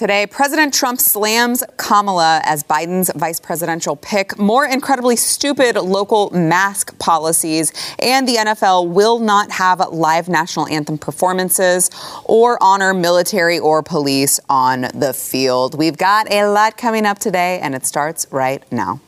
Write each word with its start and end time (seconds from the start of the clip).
Today, 0.00 0.26
President 0.26 0.72
Trump 0.72 0.98
slams 0.98 1.62
Kamala 1.76 2.40
as 2.44 2.64
Biden's 2.64 3.12
vice 3.16 3.38
presidential 3.38 3.96
pick, 3.96 4.38
more 4.38 4.64
incredibly 4.64 5.14
stupid 5.14 5.76
local 5.76 6.30
mask 6.30 6.98
policies, 6.98 7.70
and 7.98 8.26
the 8.26 8.36
NFL 8.36 8.88
will 8.88 9.18
not 9.18 9.50
have 9.50 9.86
live 9.90 10.26
national 10.26 10.66
anthem 10.68 10.96
performances 10.96 11.90
or 12.24 12.56
honor 12.62 12.94
military 12.94 13.58
or 13.58 13.82
police 13.82 14.40
on 14.48 14.86
the 14.94 15.12
field. 15.12 15.76
We've 15.76 15.98
got 15.98 16.32
a 16.32 16.46
lot 16.46 16.78
coming 16.78 17.04
up 17.04 17.18
today, 17.18 17.58
and 17.60 17.74
it 17.74 17.84
starts 17.84 18.26
right 18.30 18.64
now. 18.72 19.02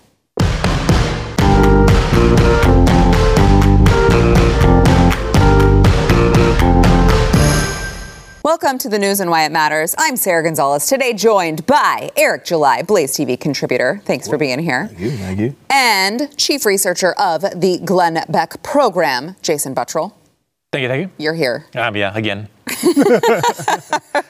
Welcome 8.44 8.78
to 8.78 8.88
the 8.88 8.98
news 8.98 9.20
and 9.20 9.30
why 9.30 9.44
it 9.44 9.52
matters. 9.52 9.94
I'm 9.98 10.16
Sara 10.16 10.42
Gonzales. 10.42 10.88
Today 10.88 11.12
joined 11.12 11.64
by 11.64 12.10
Eric 12.16 12.44
July, 12.44 12.82
Blaze 12.82 13.16
TV 13.16 13.38
contributor. 13.38 14.02
Thanks 14.04 14.26
for 14.26 14.36
being 14.36 14.58
here. 14.58 14.88
Thank 14.88 14.98
you. 14.98 15.10
Thank 15.12 15.38
you. 15.38 15.56
And 15.70 16.36
chief 16.36 16.66
researcher 16.66 17.12
of 17.12 17.42
the 17.42 17.80
Glenn 17.84 18.24
Beck 18.28 18.60
program, 18.64 19.36
Jason 19.42 19.76
Buttrill. 19.76 20.12
Thank 20.72 20.82
you. 20.82 20.88
Thank 20.88 21.02
you. 21.02 21.24
You're 21.24 21.34
here. 21.34 21.66
Um, 21.76 21.94
yeah, 21.94 22.10
again. 22.16 22.48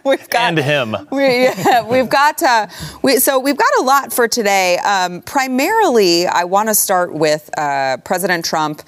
we've 0.05 0.29
got 0.29 0.43
and 0.43 0.59
him. 0.59 0.95
We, 1.11 1.45
have 1.47 2.11
got 2.11 2.43
uh, 2.43 2.67
we, 3.01 3.17
so 3.17 3.39
we've 3.39 3.57
got 3.57 3.73
a 3.79 3.83
lot 3.83 4.13
for 4.13 4.29
today. 4.29 4.77
Um, 4.81 5.23
primarily, 5.23 6.27
I 6.27 6.45
want 6.45 6.69
to 6.69 6.75
start 6.75 7.15
with 7.15 7.49
uh, 7.57 7.97
President 8.05 8.45
Trump 8.45 8.83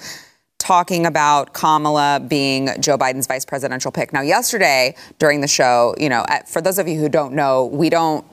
talking 0.65 1.05
about 1.05 1.53
Kamala 1.53 2.19
being 2.27 2.69
Joe 2.79 2.97
Biden's 2.97 3.27
vice 3.27 3.45
presidential 3.45 3.91
pick. 3.91 4.11
Now, 4.11 4.21
yesterday 4.21 4.95
during 5.19 5.41
the 5.41 5.47
show, 5.47 5.93
you 5.99 6.09
know, 6.09 6.25
for 6.47 6.59
those 6.59 6.79
of 6.79 6.87
you 6.87 6.99
who 6.99 7.07
don't 7.07 7.33
know, 7.33 7.65
we 7.65 7.89
don't 7.91 8.25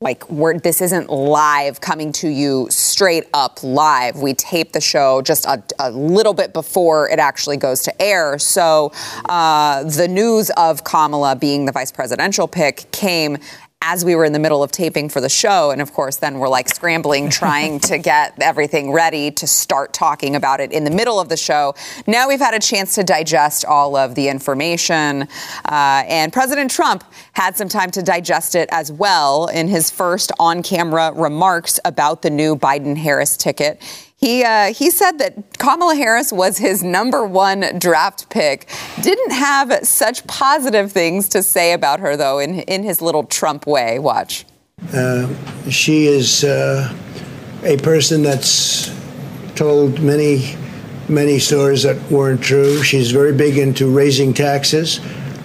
like 0.00 0.28
we're 0.28 0.58
this 0.58 0.82
isn't 0.82 1.08
live 1.08 1.80
coming 1.80 2.12
to 2.12 2.28
you 2.28 2.66
straight 2.68 3.24
up 3.32 3.62
live 3.62 4.20
we 4.20 4.34
tape 4.34 4.72
the 4.72 4.80
show 4.80 5.22
just 5.22 5.46
a, 5.46 5.62
a 5.78 5.90
little 5.90 6.34
bit 6.34 6.52
before 6.52 7.08
it 7.08 7.18
actually 7.18 7.56
goes 7.56 7.80
to 7.80 8.02
air 8.02 8.38
so 8.38 8.92
uh, 9.30 9.82
the 9.84 10.06
news 10.06 10.50
of 10.58 10.84
kamala 10.84 11.34
being 11.34 11.64
the 11.64 11.72
vice 11.72 11.90
presidential 11.90 12.46
pick 12.46 12.92
came 12.92 13.38
as 13.82 14.04
we 14.04 14.14
were 14.14 14.24
in 14.24 14.32
the 14.32 14.38
middle 14.38 14.62
of 14.62 14.72
taping 14.72 15.08
for 15.08 15.20
the 15.20 15.28
show. 15.28 15.70
And 15.70 15.80
of 15.80 15.92
course, 15.92 16.16
then 16.16 16.38
we're 16.38 16.48
like 16.48 16.68
scrambling, 16.68 17.30
trying 17.30 17.78
to 17.80 17.98
get 18.12 18.34
everything 18.40 18.90
ready 18.90 19.30
to 19.32 19.46
start 19.46 19.92
talking 19.92 20.34
about 20.34 20.60
it 20.60 20.72
in 20.72 20.84
the 20.84 20.90
middle 20.90 21.20
of 21.20 21.28
the 21.28 21.36
show. 21.36 21.74
Now 22.06 22.26
we've 22.26 22.40
had 22.40 22.54
a 22.54 22.58
chance 22.58 22.94
to 22.96 23.04
digest 23.04 23.64
all 23.64 23.94
of 23.94 24.14
the 24.14 24.28
information. 24.28 25.28
Uh, 25.64 26.04
and 26.08 26.32
President 26.32 26.70
Trump 26.70 27.04
had 27.32 27.56
some 27.56 27.68
time 27.68 27.90
to 27.92 28.02
digest 28.02 28.54
it 28.54 28.68
as 28.72 28.90
well 28.90 29.46
in 29.48 29.68
his 29.68 29.90
first 29.90 30.32
on 30.40 30.62
camera 30.62 31.12
remarks 31.12 31.78
about 31.84 32.22
the 32.22 32.30
new 32.30 32.56
Biden 32.56 32.96
Harris 32.96 33.36
ticket. 33.36 33.80
He 34.18 34.42
uh, 34.44 34.72
he 34.72 34.90
said 34.90 35.18
that 35.18 35.58
Kamala 35.58 35.94
Harris 35.94 36.32
was 36.32 36.56
his 36.56 36.82
number 36.82 37.26
one 37.26 37.78
draft 37.78 38.30
pick. 38.30 38.66
Didn't 39.02 39.32
have 39.32 39.86
such 39.86 40.26
positive 40.26 40.90
things 40.90 41.28
to 41.30 41.42
say 41.42 41.72
about 41.74 42.00
her 42.00 42.16
though. 42.16 42.38
In 42.38 42.60
in 42.60 42.82
his 42.82 43.02
little 43.02 43.24
Trump 43.24 43.66
way. 43.66 43.98
Watch. 43.98 44.46
Uh, 44.92 45.28
she 45.68 46.06
is 46.06 46.44
uh, 46.44 46.94
a 47.62 47.76
person 47.78 48.22
that's 48.22 48.90
told 49.54 50.00
many 50.00 50.56
many 51.08 51.38
stories 51.38 51.82
that 51.82 52.10
weren't 52.10 52.42
true. 52.42 52.82
She's 52.82 53.10
very 53.10 53.34
big 53.34 53.58
into 53.58 53.94
raising 53.94 54.32
taxes. 54.32 55.00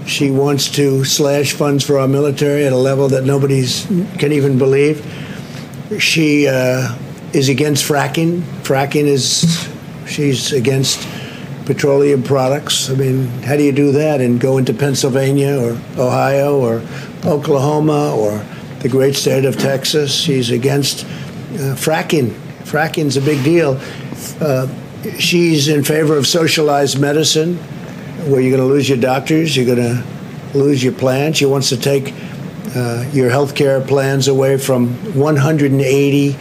She 0.07 0.31
wants 0.31 0.69
to 0.71 1.03
slash 1.03 1.53
funds 1.53 1.85
for 1.85 1.99
our 1.99 2.07
military 2.07 2.65
at 2.65 2.73
a 2.73 2.77
level 2.77 3.09
that 3.09 3.23
nobody 3.23 3.65
can 4.17 4.31
even 4.31 4.57
believe. 4.57 5.05
She 5.99 6.47
uh, 6.47 6.95
is 7.33 7.49
against 7.49 7.83
fracking. 7.85 8.41
Fracking 8.63 9.05
is, 9.05 9.69
she's 10.07 10.51
against 10.51 11.07
petroleum 11.65 12.23
products. 12.23 12.89
I 12.89 12.95
mean, 12.95 13.27
how 13.43 13.55
do 13.55 13.63
you 13.63 13.71
do 13.71 13.91
that 13.93 14.21
and 14.21 14.39
go 14.39 14.57
into 14.57 14.73
Pennsylvania 14.73 15.57
or 15.57 15.71
Ohio 15.97 16.59
or 16.59 16.81
Oklahoma 17.25 18.15
or 18.15 18.43
the 18.79 18.89
great 18.89 19.15
state 19.15 19.45
of 19.45 19.57
Texas? 19.57 20.13
She's 20.13 20.51
against 20.51 21.05
uh, 21.05 21.75
fracking. 21.75 22.31
Fracking's 22.63 23.17
a 23.17 23.21
big 23.21 23.43
deal. 23.43 23.79
Uh, 24.39 24.67
she's 25.17 25.67
in 25.67 25.83
favor 25.83 26.17
of 26.17 26.27
socialized 26.27 26.99
medicine, 26.99 27.55
where 28.27 28.41
you're 28.41 28.55
going 28.55 28.67
to 28.67 28.73
lose 28.73 28.87
your 28.87 28.97
doctors, 28.97 29.55
you're 29.55 29.65
going 29.65 29.77
to 29.77 30.03
lose 30.57 30.83
your 30.83 30.93
plans. 30.93 31.37
She 31.37 31.45
wants 31.45 31.69
to 31.69 31.77
take 31.77 32.13
uh, 32.75 33.09
your 33.11 33.29
health 33.29 33.55
care 33.55 33.81
plans 33.81 34.27
away 34.27 34.57
from 34.57 34.93
180 35.15 36.37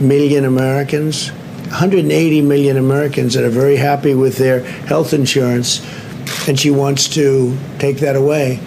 million 0.00 0.44
Americans, 0.44 1.30
180 1.30 2.42
million 2.42 2.76
Americans 2.76 3.34
that 3.34 3.44
are 3.44 3.50
very 3.50 3.76
happy 3.76 4.14
with 4.14 4.36
their 4.38 4.60
health 4.60 5.12
insurance, 5.12 5.80
and 6.48 6.58
she 6.58 6.70
wants 6.70 7.08
to 7.08 7.56
take 7.78 7.98
that 7.98 8.16
away. 8.16 8.60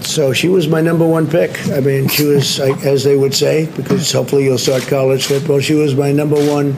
So 0.00 0.32
she 0.32 0.48
was 0.48 0.68
my 0.68 0.80
number 0.80 1.06
one 1.06 1.28
pick. 1.28 1.66
I 1.68 1.80
mean, 1.80 2.08
she 2.08 2.24
was, 2.24 2.60
as 2.60 3.04
they 3.04 3.16
would 3.16 3.34
say, 3.34 3.66
because 3.74 4.12
hopefully 4.12 4.44
you'll 4.44 4.58
start 4.58 4.82
college 4.82 5.26
football, 5.26 5.60
she 5.60 5.74
was 5.74 5.94
my 5.94 6.12
number 6.12 6.36
one 6.36 6.76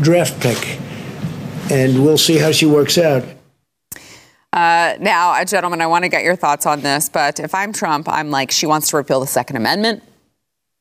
draft 0.00 0.40
pick. 0.40 0.78
And 1.70 2.04
we'll 2.04 2.18
see 2.18 2.36
how 2.36 2.52
she 2.52 2.66
works 2.66 2.98
out. 2.98 3.24
Uh, 4.52 4.96
now, 4.98 5.30
uh, 5.32 5.44
gentlemen, 5.44 5.80
I 5.80 5.86
want 5.86 6.04
to 6.04 6.08
get 6.08 6.24
your 6.24 6.34
thoughts 6.34 6.66
on 6.66 6.80
this, 6.80 7.08
but 7.08 7.38
if 7.38 7.54
I'm 7.54 7.72
Trump, 7.72 8.08
I'm 8.08 8.30
like, 8.30 8.50
she 8.50 8.66
wants 8.66 8.90
to 8.90 8.96
repeal 8.96 9.20
the 9.20 9.26
Second 9.26 9.56
Amendment. 9.56 10.02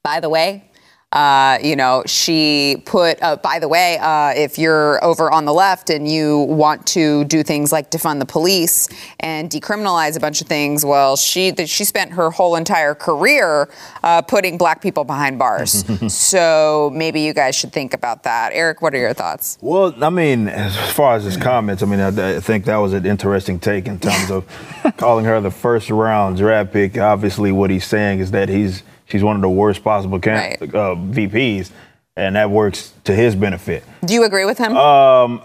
By 0.03 0.19
the 0.19 0.29
way, 0.29 0.68
uh, 1.11 1.57
you 1.63 1.75
know, 1.75 2.03
she 2.05 2.83
put, 2.85 3.21
uh, 3.23 3.35
by 3.37 3.57
the 3.57 3.67
way, 3.67 3.97
uh, 3.97 4.31
if 4.35 4.59
you're 4.59 5.03
over 5.03 5.31
on 5.31 5.45
the 5.45 5.53
left 5.53 5.89
and 5.89 6.07
you 6.07 6.39
want 6.41 6.85
to 6.85 7.23
do 7.25 7.41
things 7.41 7.71
like 7.71 7.89
defund 7.89 8.19
the 8.19 8.25
police 8.25 8.87
and 9.19 9.49
decriminalize 9.49 10.15
a 10.15 10.19
bunch 10.19 10.39
of 10.39 10.47
things, 10.47 10.85
well, 10.85 11.15
she 11.15 11.51
she 11.65 11.83
spent 11.83 12.11
her 12.11 12.29
whole 12.29 12.55
entire 12.55 12.93
career 12.93 13.69
uh, 14.03 14.21
putting 14.21 14.55
black 14.55 14.83
people 14.83 15.03
behind 15.03 15.39
bars. 15.39 15.83
so 16.13 16.91
maybe 16.93 17.21
you 17.21 17.33
guys 17.33 17.55
should 17.55 17.73
think 17.73 17.95
about 17.95 18.21
that. 18.23 18.51
Eric, 18.53 18.83
what 18.83 18.93
are 18.93 18.99
your 18.99 19.13
thoughts? 19.13 19.57
Well, 19.61 19.95
I 20.03 20.11
mean, 20.11 20.47
as 20.47 20.75
far 20.91 21.15
as 21.15 21.23
his 21.23 21.37
comments, 21.37 21.81
I 21.81 21.87
mean, 21.87 21.99
I, 22.01 22.35
I 22.35 22.39
think 22.39 22.65
that 22.65 22.77
was 22.77 22.93
an 22.93 23.07
interesting 23.07 23.59
take 23.59 23.87
in 23.87 23.99
terms 23.99 24.29
of 24.29 24.45
calling 24.97 25.25
her 25.25 25.41
the 25.41 25.49
first 25.49 25.89
round 25.89 26.37
draft 26.37 26.71
pick. 26.71 26.99
Obviously, 26.99 27.51
what 27.51 27.71
he's 27.71 27.85
saying 27.85 28.19
is 28.19 28.29
that 28.29 28.47
he's 28.47 28.83
she's 29.09 29.23
one 29.23 29.35
of 29.35 29.41
the 29.41 29.49
worst 29.49 29.83
possible 29.83 30.19
right. 30.19 30.61
uh, 30.61 30.95
VPs, 30.95 31.71
and 32.15 32.35
that 32.35 32.49
works 32.49 32.93
to 33.03 33.13
his 33.13 33.35
benefit. 33.35 33.83
Do 34.05 34.13
you 34.13 34.23
agree 34.23 34.45
with 34.45 34.57
him? 34.57 34.75
Um, 34.77 35.41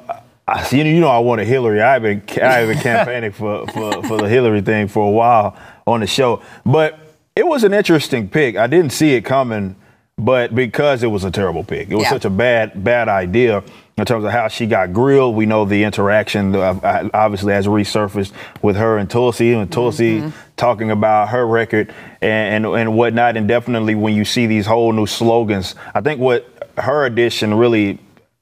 I, 0.46 0.68
you 0.70 1.00
know, 1.00 1.08
I 1.08 1.18
wanted 1.18 1.46
Hillary. 1.46 1.80
I've 1.80 2.02
been 2.02 2.22
I've 2.42 2.68
been 2.68 2.78
campaigning 2.82 3.32
for, 3.32 3.66
for 3.68 4.02
for 4.04 4.18
the 4.18 4.28
Hillary 4.28 4.60
thing 4.60 4.88
for 4.88 5.08
a 5.08 5.10
while 5.10 5.56
on 5.86 6.00
the 6.00 6.06
show, 6.06 6.42
but 6.64 6.98
it 7.34 7.46
was 7.46 7.64
an 7.64 7.74
interesting 7.74 8.28
pick. 8.28 8.56
I 8.56 8.66
didn't 8.66 8.90
see 8.90 9.14
it 9.14 9.22
coming, 9.22 9.74
but 10.18 10.54
because 10.54 11.02
it 11.02 11.08
was 11.08 11.24
a 11.24 11.30
terrible 11.30 11.64
pick, 11.64 11.90
it 11.90 11.94
was 11.94 12.04
yeah. 12.04 12.10
such 12.10 12.24
a 12.26 12.30
bad 12.30 12.84
bad 12.84 13.08
idea 13.08 13.64
in 13.96 14.04
terms 14.04 14.24
of 14.24 14.30
how 14.32 14.48
she 14.48 14.66
got 14.66 14.92
grilled. 14.92 15.36
We 15.36 15.46
know 15.46 15.64
the 15.64 15.84
interaction 15.84 16.54
uh, 16.54 17.08
obviously 17.14 17.52
has 17.52 17.66
resurfaced 17.66 18.32
with 18.62 18.76
her 18.76 18.98
and 18.98 19.08
Tulsi, 19.08 19.52
and 19.52 19.70
Tulsi 19.70 20.20
mm-hmm. 20.20 20.30
talking 20.56 20.90
about 20.90 21.28
her 21.28 21.46
record 21.46 21.94
and, 22.20 22.66
and, 22.66 22.74
and 22.74 22.96
whatnot. 22.96 23.36
And 23.36 23.46
definitely 23.46 23.94
when 23.94 24.14
you 24.14 24.24
see 24.24 24.46
these 24.46 24.66
whole 24.66 24.92
new 24.92 25.06
slogans, 25.06 25.74
I 25.94 26.00
think 26.00 26.20
what 26.20 26.48
her 26.78 27.04
addition 27.04 27.54
really 27.54 28.00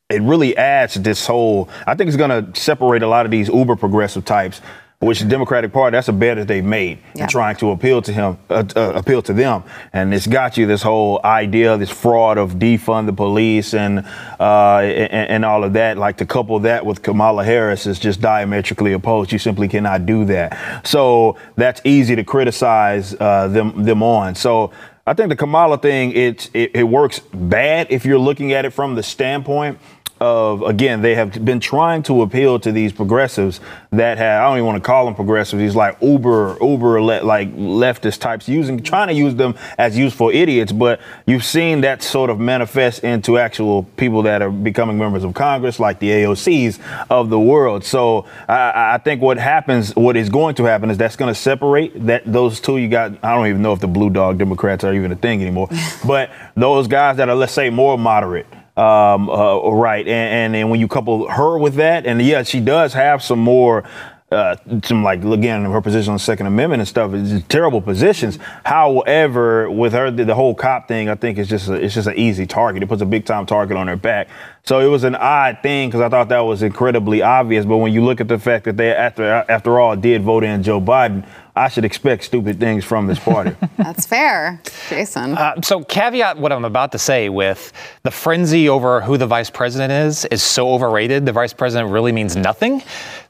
it 0.09 0.21
really 0.21 0.55
adds 0.57 0.95
this 0.95 1.27
whole. 1.27 1.71
I 1.87 1.95
think 1.95 2.09
it's 2.09 2.19
going 2.19 2.53
to 2.53 2.61
separate 2.61 3.03
a 3.03 3.09
lot 3.09 3.25
of 3.25 3.31
these 3.31 3.49
uber 3.49 3.77
progressive 3.77 4.27
types 4.27 4.61
which 5.03 5.19
the 5.19 5.27
Democratic 5.27 5.73
Party, 5.73 5.97
that's 5.97 6.07
a 6.07 6.13
bet 6.13 6.37
that 6.37 6.47
they've 6.47 6.65
made 6.65 6.99
yeah. 7.15 7.25
in 7.25 7.29
trying 7.29 7.57
to 7.57 7.73
appeal 7.73 8.01
to 8.01 8.13
him, 8.13 8.39
uh, 8.49 8.63
uh, 8.77 8.93
appeal 8.95 9.21
to 9.23 9.33
them. 9.33 9.65
And 9.93 10.15
it's 10.15 10.29
got 10.29 10.57
you 10.57 10.67
this 10.67 10.83
whole 10.83 11.21
idea, 11.25 11.77
this 11.77 11.91
fraud 11.91 12.39
of 12.39 12.55
defund 12.55 13.07
the 13.07 13.13
police 13.13 13.75
and, 13.75 14.07
uh, 14.39 14.77
and, 14.79 15.31
and 15.31 15.45
all 15.45 15.65
of 15.65 15.73
that. 15.73 15.99
Like 15.99 16.19
to 16.19 16.27
couple 16.27 16.61
that 16.61 16.87
with 16.87 17.03
Kamala 17.03 17.45
Harris 17.45 17.85
is 17.87 17.99
just 17.99 18.21
diametrically 18.21 18.93
opposed. 18.93 19.33
You 19.33 19.41
simply 19.41 19.67
cannot 19.67 20.07
do 20.07 20.25
that. 20.27 20.87
So 20.87 21.37
that's 21.57 21.81
easy 21.85 22.15
to 22.15 22.23
criticize 22.23 23.17
uh, 23.19 23.49
them 23.49 23.83
them 23.83 24.05
on. 24.05 24.37
So 24.37 24.71
I 25.05 25.15
think 25.15 25.31
the 25.31 25.37
Kamala 25.37 25.79
thing, 25.79 26.13
it, 26.13 26.49
it, 26.55 26.77
it 26.77 26.85
works 26.85 27.19
bad 27.35 27.89
if 27.91 28.07
you're 28.07 28.21
looking 28.21 28.53
at 28.53 28.65
it 28.65 28.71
from 28.71 28.95
the 28.95 29.03
standpoint 29.03 29.79
of 30.23 30.63
again 30.63 31.03
they 31.03 31.17
have 31.17 31.45
been 31.45 31.59
trying 31.59 32.01
to 32.05 32.23
appeal 32.23 32.61
to 32.61 32.71
these 32.71 32.93
progressives 32.93 33.59
that 33.91 34.19
have 34.19 34.43
I 34.43 34.49
don't 34.49 34.59
even 34.59 34.67
want 34.67 34.83
to 34.83 34.87
call 34.87 35.05
them 35.05 35.17
progressives. 35.17 35.61
These 35.61 35.75
like 35.75 36.01
uber 36.01 36.57
uber 36.61 37.03
le- 37.03 37.25
like 37.25 37.53
leftist 37.57 38.21
types 38.21 38.49
using 38.49 38.81
trying 38.85 39.09
to 39.09 39.15
use 39.15 39.35
them 39.35 39.57
as 39.79 39.99
useful 39.99 40.31
idiots. 40.31 40.71
But 40.71 41.01
you've 41.27 41.45
seen 41.45 41.81
that 41.81 42.05
sort 42.05 42.31
of 42.31 42.39
manifest 42.39 43.03
into 43.03 43.37
actual 43.37 43.83
people 43.97 44.23
that 44.23 44.43
are 44.43 44.51
becoming 44.51 44.97
members 44.97 45.25
of 45.25 45.35
Congress, 45.35 45.81
like 45.81 45.99
the 45.99 46.11
AOCs 46.11 46.79
of 47.11 47.29
the 47.29 47.41
world. 47.41 47.85
So 47.85 48.27
I, 48.49 48.95
I 48.95 48.99
think 48.99 49.23
what 49.23 49.39
happens, 49.39 49.95
what 49.97 50.17
is 50.17 50.29
going 50.29 50.55
to 50.57 50.65
happen, 50.65 50.89
is 50.91 50.99
that's 50.99 51.17
going 51.17 51.35
to 51.35 51.39
separate 51.39 52.07
that 52.07 52.23
those 52.25 52.61
two. 52.61 52.79
You 52.79 52.89
got 52.89 53.13
I 53.25 53.35
don't 53.35 53.49
even 53.49 53.63
know 53.63 53.73
if 53.73 53.81
the 53.81 53.89
blue 53.89 54.11
dog 54.11 54.39
Democrats 54.39 54.85
are 54.85 54.95
even 54.95 55.11
a 55.11 55.17
thing 55.17 55.43
anymore, 55.43 55.69
but 56.07 56.31
those 56.55 56.87
guys 56.87 57.17
that 57.17 57.29
are 57.29 57.35
let's 57.35 57.53
say 57.53 57.71
more 57.71 57.99
moderate 57.99 58.47
um, 58.77 59.29
uh, 59.29 59.71
right. 59.71 60.07
And, 60.07 60.55
and, 60.55 60.57
and 60.57 60.71
when 60.71 60.81
you 60.81 60.89
couple 60.89 61.29
her 61.29 61.59
with 61.59 61.75
that, 61.75 62.07
and 62.07 62.21
yeah, 62.23 62.43
she 62.43 62.61
does 62.61 62.93
have 62.95 63.23
some 63.23 63.39
more. 63.39 63.85
Uh, 64.31 64.57
some 64.83 65.05
like 65.05 65.23
again 65.23 65.63
her 65.67 65.83
position 65.83 66.13
on 66.13 66.15
the 66.15 66.19
Second 66.19 66.47
Amendment 66.47 66.81
and 66.81 66.89
stuff 66.89 67.13
is 67.13 67.43
terrible 67.49 67.83
positions. 67.83 68.39
However, 68.65 69.71
with 69.71 69.93
her 69.93 70.11
the, 70.11 70.25
the, 70.25 70.35
whole 70.35 70.55
cop 70.55 70.89
thing, 70.89 71.11
I 71.11 71.17
think 71.17 71.37
it's 71.37 71.51
just 71.51 71.69
a, 71.69 71.75
it's 71.75 71.93
just 71.93 72.09
an 72.09 72.17
easy 72.17 72.47
target. 72.47 72.83
It 72.83 72.89
puts 72.89 73.03
a 73.03 73.07
big 73.07 73.27
time 73.27 73.45
target 73.45 73.77
on 73.77 73.89
her 73.89 73.97
back. 73.97 74.29
So 74.65 74.79
it 74.79 74.87
was 74.87 75.03
an 75.03 75.17
odd 75.17 75.59
thing 75.61 75.89
because 75.89 76.01
I 76.01 76.09
thought 76.09 76.29
that 76.29 76.41
was 76.41 76.63
incredibly 76.63 77.21
obvious. 77.21 77.65
But 77.65 77.79
when 77.79 77.93
you 77.93 78.05
look 78.05 78.21
at 78.21 78.29
the 78.29 78.39
fact 78.39 78.65
that 78.67 78.77
they 78.77 78.93
after 78.95 79.25
after 79.25 79.81
all 79.81 79.97
did 79.97 80.23
vote 80.23 80.45
in 80.45 80.63
Joe 80.63 80.81
Biden, 80.81 81.27
I 81.55 81.69
should 81.69 81.85
expect 81.85 82.25
stupid 82.25 82.59
things 82.59 82.83
from 82.83 83.07
this 83.07 83.19
party. 83.19 83.55
That's 83.77 84.07
fair, 84.07 84.63
Jason. 84.89 85.37
Uh, 85.37 85.61
so, 85.61 85.85
caveat 85.85 86.39
what 86.39 86.51
I'm 86.51 86.65
about 86.65 86.93
to 86.93 86.99
say 86.99 87.29
with 87.29 87.75
the 88.05 88.11
frenzy 88.11 88.71
over 88.71 89.03
who 89.03 89.19
the 89.19 89.27
vice 89.27 89.51
president 89.51 89.93
is 89.93 90.25
is 90.27 90.43
so 90.43 90.73
overrated. 90.73 91.27
The 91.27 91.33
vice 91.33 91.53
president 91.53 91.91
really 91.91 92.11
means 92.11 92.37
nothing. 92.37 92.83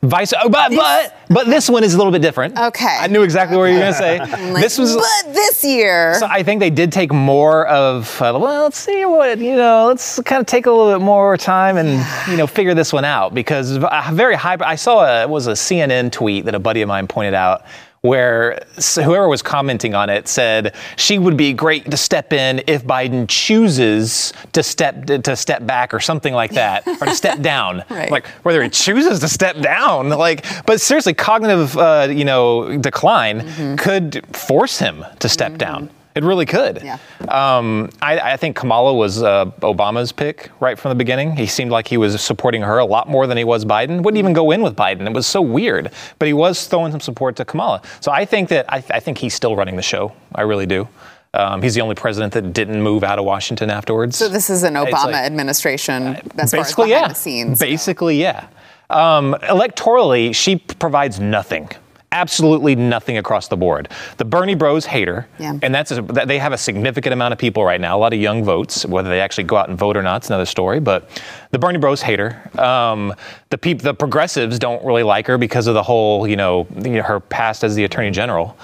Vice, 0.02 0.32
oh, 0.40 0.48
but 0.48 0.70
but 0.70 1.16
but 1.30 1.46
this 1.46 1.68
one 1.68 1.82
is 1.82 1.94
a 1.94 1.96
little 1.96 2.12
bit 2.12 2.22
different. 2.22 2.56
Okay. 2.56 2.96
I 3.00 3.08
knew 3.08 3.22
exactly 3.22 3.56
what 3.56 3.64
you 3.64 3.74
were 3.74 3.80
going 3.80 3.92
to 3.92 3.98
say. 3.98 4.18
like, 4.52 4.62
this 4.62 4.78
was, 4.78 4.94
but 4.94 5.32
this 5.32 5.64
year. 5.64 6.14
So 6.14 6.26
I 6.26 6.44
think 6.44 6.60
they 6.60 6.70
did 6.70 6.92
take 6.92 7.12
more 7.12 7.66
of. 7.66 8.20
Uh, 8.22 8.38
well, 8.40 8.62
let's 8.62 8.78
see 8.78 9.04
what 9.04 9.38
you 9.38 9.56
know. 9.56 9.86
Let's 9.88 10.20
kind 10.20 10.40
of 10.40 10.46
take 10.46 10.66
a 10.66 10.70
little 10.70 10.92
bit 10.92 11.04
more 11.04 11.21
time 11.36 11.76
and 11.76 12.04
you 12.30 12.36
know 12.36 12.46
figure 12.46 12.74
this 12.74 12.92
one 12.92 13.04
out 13.04 13.34
because 13.34 13.76
very 14.12 14.34
high. 14.34 14.56
I 14.60 14.76
saw 14.76 15.04
a, 15.04 15.22
it 15.22 15.28
was 15.28 15.46
a 15.46 15.52
CNN 15.52 16.12
tweet 16.12 16.44
that 16.44 16.54
a 16.54 16.58
buddy 16.58 16.82
of 16.82 16.88
mine 16.88 17.06
pointed 17.06 17.34
out 17.34 17.64
where 18.02 18.64
whoever 18.96 19.28
was 19.28 19.42
commenting 19.42 19.94
on 19.94 20.10
it 20.10 20.26
said 20.26 20.74
she 20.96 21.20
would 21.20 21.36
be 21.36 21.52
great 21.52 21.88
to 21.88 21.96
step 21.96 22.32
in 22.32 22.60
if 22.66 22.84
Biden 22.84 23.28
chooses 23.28 24.32
to 24.52 24.62
step 24.62 25.06
to 25.06 25.36
step 25.36 25.64
back 25.66 25.94
or 25.94 26.00
something 26.00 26.34
like 26.34 26.50
that, 26.52 26.86
or 27.00 27.06
to 27.06 27.14
step 27.14 27.40
down. 27.40 27.84
right. 27.88 28.10
Like 28.10 28.26
whether 28.42 28.62
he 28.62 28.68
chooses 28.68 29.20
to 29.20 29.28
step 29.28 29.60
down, 29.60 30.08
like, 30.08 30.44
but 30.66 30.80
seriously, 30.80 31.14
cognitive, 31.14 31.78
uh, 31.78 32.08
you 32.10 32.24
know, 32.24 32.76
decline 32.78 33.40
mm-hmm. 33.40 33.76
could 33.76 34.26
force 34.36 34.78
him 34.78 35.04
to 35.20 35.28
step 35.28 35.52
mm-hmm. 35.52 35.58
down. 35.58 35.90
It 36.14 36.24
really 36.24 36.44
could. 36.44 36.82
Yeah. 36.82 36.98
Um, 37.28 37.90
I, 38.02 38.18
I, 38.32 38.36
think 38.36 38.56
Kamala 38.56 38.92
was 38.92 39.22
uh, 39.22 39.46
Obama's 39.60 40.12
pick 40.12 40.50
right 40.60 40.78
from 40.78 40.90
the 40.90 40.94
beginning. 40.94 41.36
He 41.36 41.46
seemed 41.46 41.70
like 41.70 41.88
he 41.88 41.96
was 41.96 42.20
supporting 42.20 42.60
her 42.62 42.78
a 42.78 42.84
lot 42.84 43.08
more 43.08 43.26
than 43.26 43.38
he 43.38 43.44
was 43.44 43.64
Biden. 43.64 44.02
Wouldn't 44.02 44.18
even 44.18 44.34
go 44.34 44.50
in 44.50 44.62
with 44.62 44.76
Biden. 44.76 45.06
It 45.06 45.14
was 45.14 45.26
so 45.26 45.40
weird. 45.40 45.90
But 46.18 46.26
he 46.26 46.34
was 46.34 46.66
throwing 46.66 46.92
some 46.92 47.00
support 47.00 47.36
to 47.36 47.44
Kamala. 47.44 47.80
So 48.00 48.12
I 48.12 48.24
think 48.26 48.50
that 48.50 48.66
I, 48.68 48.80
th- 48.80 48.90
I 48.90 49.00
think 49.00 49.18
he's 49.18 49.34
still 49.34 49.56
running 49.56 49.76
the 49.76 49.82
show. 49.82 50.12
I 50.34 50.42
really 50.42 50.66
do. 50.66 50.86
Um, 51.34 51.62
he's 51.62 51.74
the 51.74 51.80
only 51.80 51.94
president 51.94 52.34
that 52.34 52.52
didn't 52.52 52.82
move 52.82 53.02
out 53.02 53.18
of 53.18 53.24
Washington 53.24 53.70
afterwards. 53.70 54.16
So 54.18 54.28
this 54.28 54.50
is 54.50 54.64
an 54.64 54.74
Obama 54.74 55.12
like, 55.12 55.14
administration 55.14 56.08
uh, 56.08 56.20
as 56.38 56.50
far 56.50 56.60
as 56.60 56.74
behind 56.74 56.90
yeah. 56.90 57.08
the 57.08 57.14
scenes. 57.14 57.58
Basically, 57.58 58.20
yeah. 58.20 58.48
Um, 58.90 59.34
electorally, 59.44 60.34
she 60.34 60.56
provides 60.56 61.18
nothing 61.18 61.70
absolutely 62.12 62.76
nothing 62.76 63.16
across 63.16 63.48
the 63.48 63.56
board. 63.56 63.88
The 64.18 64.24
Bernie 64.24 64.54
Bros 64.54 64.84
hater, 64.84 65.26
yeah. 65.38 65.58
and 65.62 65.74
that's 65.74 65.90
a, 65.90 66.02
they 66.02 66.38
have 66.38 66.52
a 66.52 66.58
significant 66.58 67.12
amount 67.12 67.32
of 67.32 67.38
people 67.38 67.64
right 67.64 67.80
now, 67.80 67.96
a 67.96 68.00
lot 68.00 68.12
of 68.12 68.20
young 68.20 68.44
votes. 68.44 68.86
Whether 68.86 69.08
they 69.08 69.20
actually 69.20 69.44
go 69.44 69.56
out 69.56 69.68
and 69.68 69.76
vote 69.76 69.96
or 69.96 70.02
not, 70.02 70.18
it's 70.18 70.28
another 70.28 70.46
story. 70.46 70.78
But 70.78 71.08
the 71.50 71.58
Bernie 71.58 71.78
Bros 71.78 72.02
hater. 72.02 72.40
Um, 72.58 73.14
the 73.50 73.58
peop, 73.58 73.80
the 73.80 73.94
progressives 73.94 74.58
don't 74.58 74.84
really 74.84 75.02
like 75.02 75.26
her 75.26 75.38
because 75.38 75.66
of 75.66 75.74
the 75.74 75.82
whole, 75.82 76.28
you 76.28 76.36
know, 76.36 76.68
you 76.76 76.90
know 76.90 77.02
her 77.02 77.18
past 77.18 77.64
as 77.64 77.74
the 77.74 77.84
Attorney 77.84 78.10
General. 78.10 78.56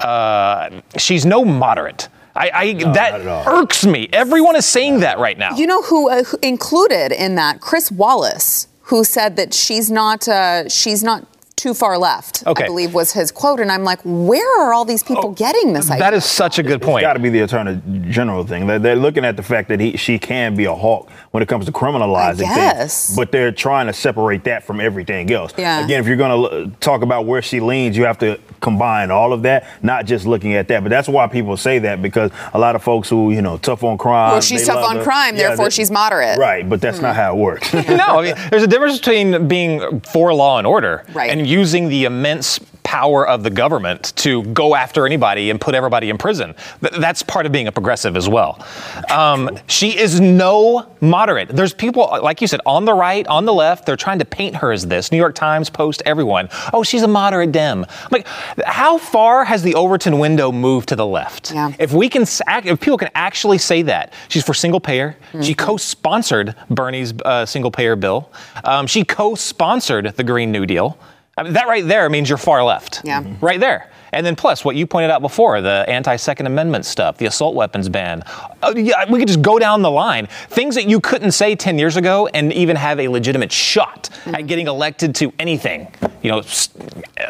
Uh, 0.00 0.82
she's 0.98 1.24
no 1.24 1.44
moderate. 1.44 2.08
I, 2.36 2.50
I 2.54 2.72
no, 2.72 2.92
that 2.92 3.46
irks 3.48 3.84
me. 3.84 4.08
Everyone 4.12 4.54
is 4.54 4.66
saying 4.66 5.00
that 5.00 5.18
right 5.18 5.36
now. 5.36 5.56
You 5.56 5.66
know 5.66 5.82
who, 5.82 6.08
uh, 6.08 6.22
who 6.22 6.38
included 6.42 7.10
in 7.10 7.34
that? 7.34 7.60
Chris 7.60 7.90
Wallace, 7.90 8.68
who 8.82 9.02
said 9.02 9.36
that 9.36 9.52
she's 9.52 9.90
not 9.90 10.28
uh, 10.28 10.68
she's 10.68 11.02
not 11.02 11.26
too 11.58 11.74
far 11.74 11.98
left, 11.98 12.46
okay. 12.46 12.64
I 12.64 12.66
believe 12.66 12.94
was 12.94 13.12
his 13.12 13.30
quote. 13.30 13.60
And 13.60 13.70
I'm 13.70 13.84
like, 13.84 14.00
where 14.04 14.60
are 14.60 14.72
all 14.72 14.84
these 14.84 15.02
people 15.02 15.26
oh, 15.26 15.32
getting 15.32 15.72
this 15.72 15.90
idea? 15.90 15.98
That 15.98 16.14
is 16.14 16.24
such 16.24 16.58
a 16.58 16.62
good 16.62 16.80
point. 16.80 17.02
It's 17.02 17.08
got 17.08 17.14
to 17.14 17.18
be 17.18 17.28
the 17.28 17.40
attorney 17.40 17.82
general 18.08 18.44
thing. 18.44 18.66
They're, 18.66 18.78
they're, 18.78 18.96
looking 18.96 19.24
at 19.24 19.36
the 19.36 19.42
fact 19.42 19.68
that 19.68 19.80
he, 19.80 19.96
she 19.96 20.18
can 20.18 20.54
be 20.54 20.64
a 20.64 20.74
hawk 20.74 21.10
when 21.30 21.42
it 21.42 21.48
comes 21.48 21.66
to 21.66 21.72
criminalizing 21.72 22.52
things, 22.52 23.14
but 23.16 23.30
they're 23.32 23.52
trying 23.52 23.86
to 23.86 23.92
separate 23.92 24.44
that 24.44 24.64
from 24.64 24.80
everything 24.80 25.30
else. 25.30 25.52
Yeah. 25.58 25.84
Again, 25.84 26.00
if 26.00 26.06
you're 26.06 26.16
going 26.16 26.70
to 26.70 26.76
talk 26.78 27.02
about 27.02 27.26
where 27.26 27.42
she 27.42 27.60
leans, 27.60 27.96
you 27.96 28.04
have 28.04 28.18
to 28.18 28.40
combine 28.60 29.10
all 29.10 29.32
of 29.32 29.42
that, 29.42 29.66
not 29.82 30.06
just 30.06 30.26
looking 30.26 30.54
at 30.54 30.68
that. 30.68 30.82
But 30.82 30.90
that's 30.90 31.08
why 31.08 31.26
people 31.26 31.56
say 31.56 31.78
that 31.80 32.02
because 32.02 32.30
a 32.52 32.58
lot 32.58 32.76
of 32.76 32.82
folks 32.82 33.08
who, 33.08 33.30
you 33.30 33.42
know, 33.42 33.58
tough 33.58 33.84
on 33.84 33.98
crime. 33.98 34.32
Well, 34.32 34.40
she's 34.40 34.66
tough 34.66 34.84
on 34.84 34.96
her. 34.96 35.02
crime, 35.02 35.36
yeah, 35.36 35.48
therefore 35.48 35.70
she's 35.70 35.90
moderate. 35.90 36.38
Right, 36.38 36.68
but 36.68 36.80
that's 36.80 36.98
mm. 36.98 37.02
not 37.02 37.16
how 37.16 37.34
it 37.34 37.38
works. 37.38 37.72
no, 37.88 38.18
I 38.18 38.22
mean, 38.22 38.34
there's 38.50 38.62
a 38.62 38.66
difference 38.66 38.98
between 38.98 39.48
being 39.48 40.00
for 40.00 40.32
law 40.34 40.58
and 40.58 40.66
order 40.66 41.04
right. 41.12 41.30
and 41.30 41.46
using 41.46 41.88
the 41.88 42.04
immense 42.04 42.58
power 42.88 43.28
of 43.28 43.42
the 43.42 43.50
government 43.50 44.14
to 44.16 44.42
go 44.44 44.74
after 44.74 45.04
anybody 45.04 45.50
and 45.50 45.60
put 45.60 45.74
everybody 45.74 46.08
in 46.08 46.16
prison. 46.16 46.54
That's 46.80 47.22
part 47.22 47.44
of 47.44 47.52
being 47.52 47.66
a 47.66 47.72
progressive 47.72 48.16
as 48.16 48.30
well. 48.30 48.66
Um, 49.10 49.58
she 49.66 49.98
is 49.98 50.20
no 50.20 50.90
moderate. 51.02 51.50
There's 51.50 51.74
people, 51.74 52.08
like 52.22 52.40
you 52.40 52.46
said, 52.46 52.62
on 52.64 52.86
the 52.86 52.94
right, 52.94 53.26
on 53.26 53.44
the 53.44 53.52
left, 53.52 53.84
they're 53.84 53.94
trying 53.94 54.20
to 54.20 54.24
paint 54.24 54.56
her 54.56 54.72
as 54.72 54.86
this. 54.86 55.12
New 55.12 55.18
York 55.18 55.34
Times, 55.34 55.68
Post, 55.68 56.02
everyone. 56.06 56.48
Oh, 56.72 56.82
she's 56.82 57.02
a 57.02 57.08
moderate 57.08 57.52
Dem. 57.52 57.84
I'm 57.84 58.08
like, 58.10 58.26
how 58.66 58.98
far 58.98 59.44
has 59.44 59.62
the 59.62 59.74
Overton 59.74 60.18
window 60.18 60.52
moved 60.52 60.88
to 60.90 60.96
the 60.96 61.06
left? 61.06 61.52
Yeah. 61.52 61.72
If 61.78 61.92
we 61.92 62.08
can, 62.08 62.22
if 62.22 62.80
people 62.80 62.98
can 62.98 63.10
actually 63.14 63.58
say 63.58 63.82
that, 63.82 64.12
she's 64.28 64.44
for 64.44 64.54
single 64.54 64.80
payer. 64.80 65.16
Mm-hmm. 65.28 65.42
She 65.42 65.54
co-sponsored 65.54 66.54
Bernie's 66.70 67.12
uh, 67.24 67.46
single 67.46 67.70
payer 67.70 67.96
bill. 67.96 68.32
Um, 68.64 68.86
she 68.86 69.04
co-sponsored 69.04 70.16
the 70.16 70.24
Green 70.24 70.52
New 70.52 70.66
Deal. 70.66 70.98
I 71.36 71.44
mean, 71.44 71.52
that 71.52 71.68
right 71.68 71.86
there 71.86 72.08
means 72.10 72.28
you're 72.28 72.38
far 72.38 72.64
left. 72.64 73.02
Yeah. 73.04 73.24
Right 73.40 73.60
there. 73.60 73.90
And 74.12 74.24
then 74.24 74.36
plus 74.36 74.64
what 74.64 74.76
you 74.76 74.86
pointed 74.86 75.10
out 75.10 75.22
before, 75.22 75.60
the 75.60 75.84
anti-second 75.88 76.46
amendment 76.46 76.84
stuff, 76.84 77.18
the 77.18 77.26
assault 77.26 77.54
weapons 77.54 77.88
ban. 77.88 78.22
Uh, 78.62 78.74
yeah, 78.76 79.10
we 79.10 79.18
could 79.18 79.28
just 79.28 79.42
go 79.42 79.58
down 79.58 79.82
the 79.82 79.90
line. 79.90 80.26
Things 80.48 80.74
that 80.74 80.88
you 80.88 81.00
couldn't 81.00 81.32
say 81.32 81.54
10 81.54 81.78
years 81.78 81.96
ago 81.96 82.26
and 82.28 82.52
even 82.52 82.76
have 82.76 83.00
a 83.00 83.08
legitimate 83.08 83.52
shot 83.52 84.10
mm-hmm. 84.12 84.34
at 84.34 84.46
getting 84.46 84.66
elected 84.66 85.14
to 85.16 85.32
anything. 85.38 85.88
You 86.22 86.32
know, 86.32 86.42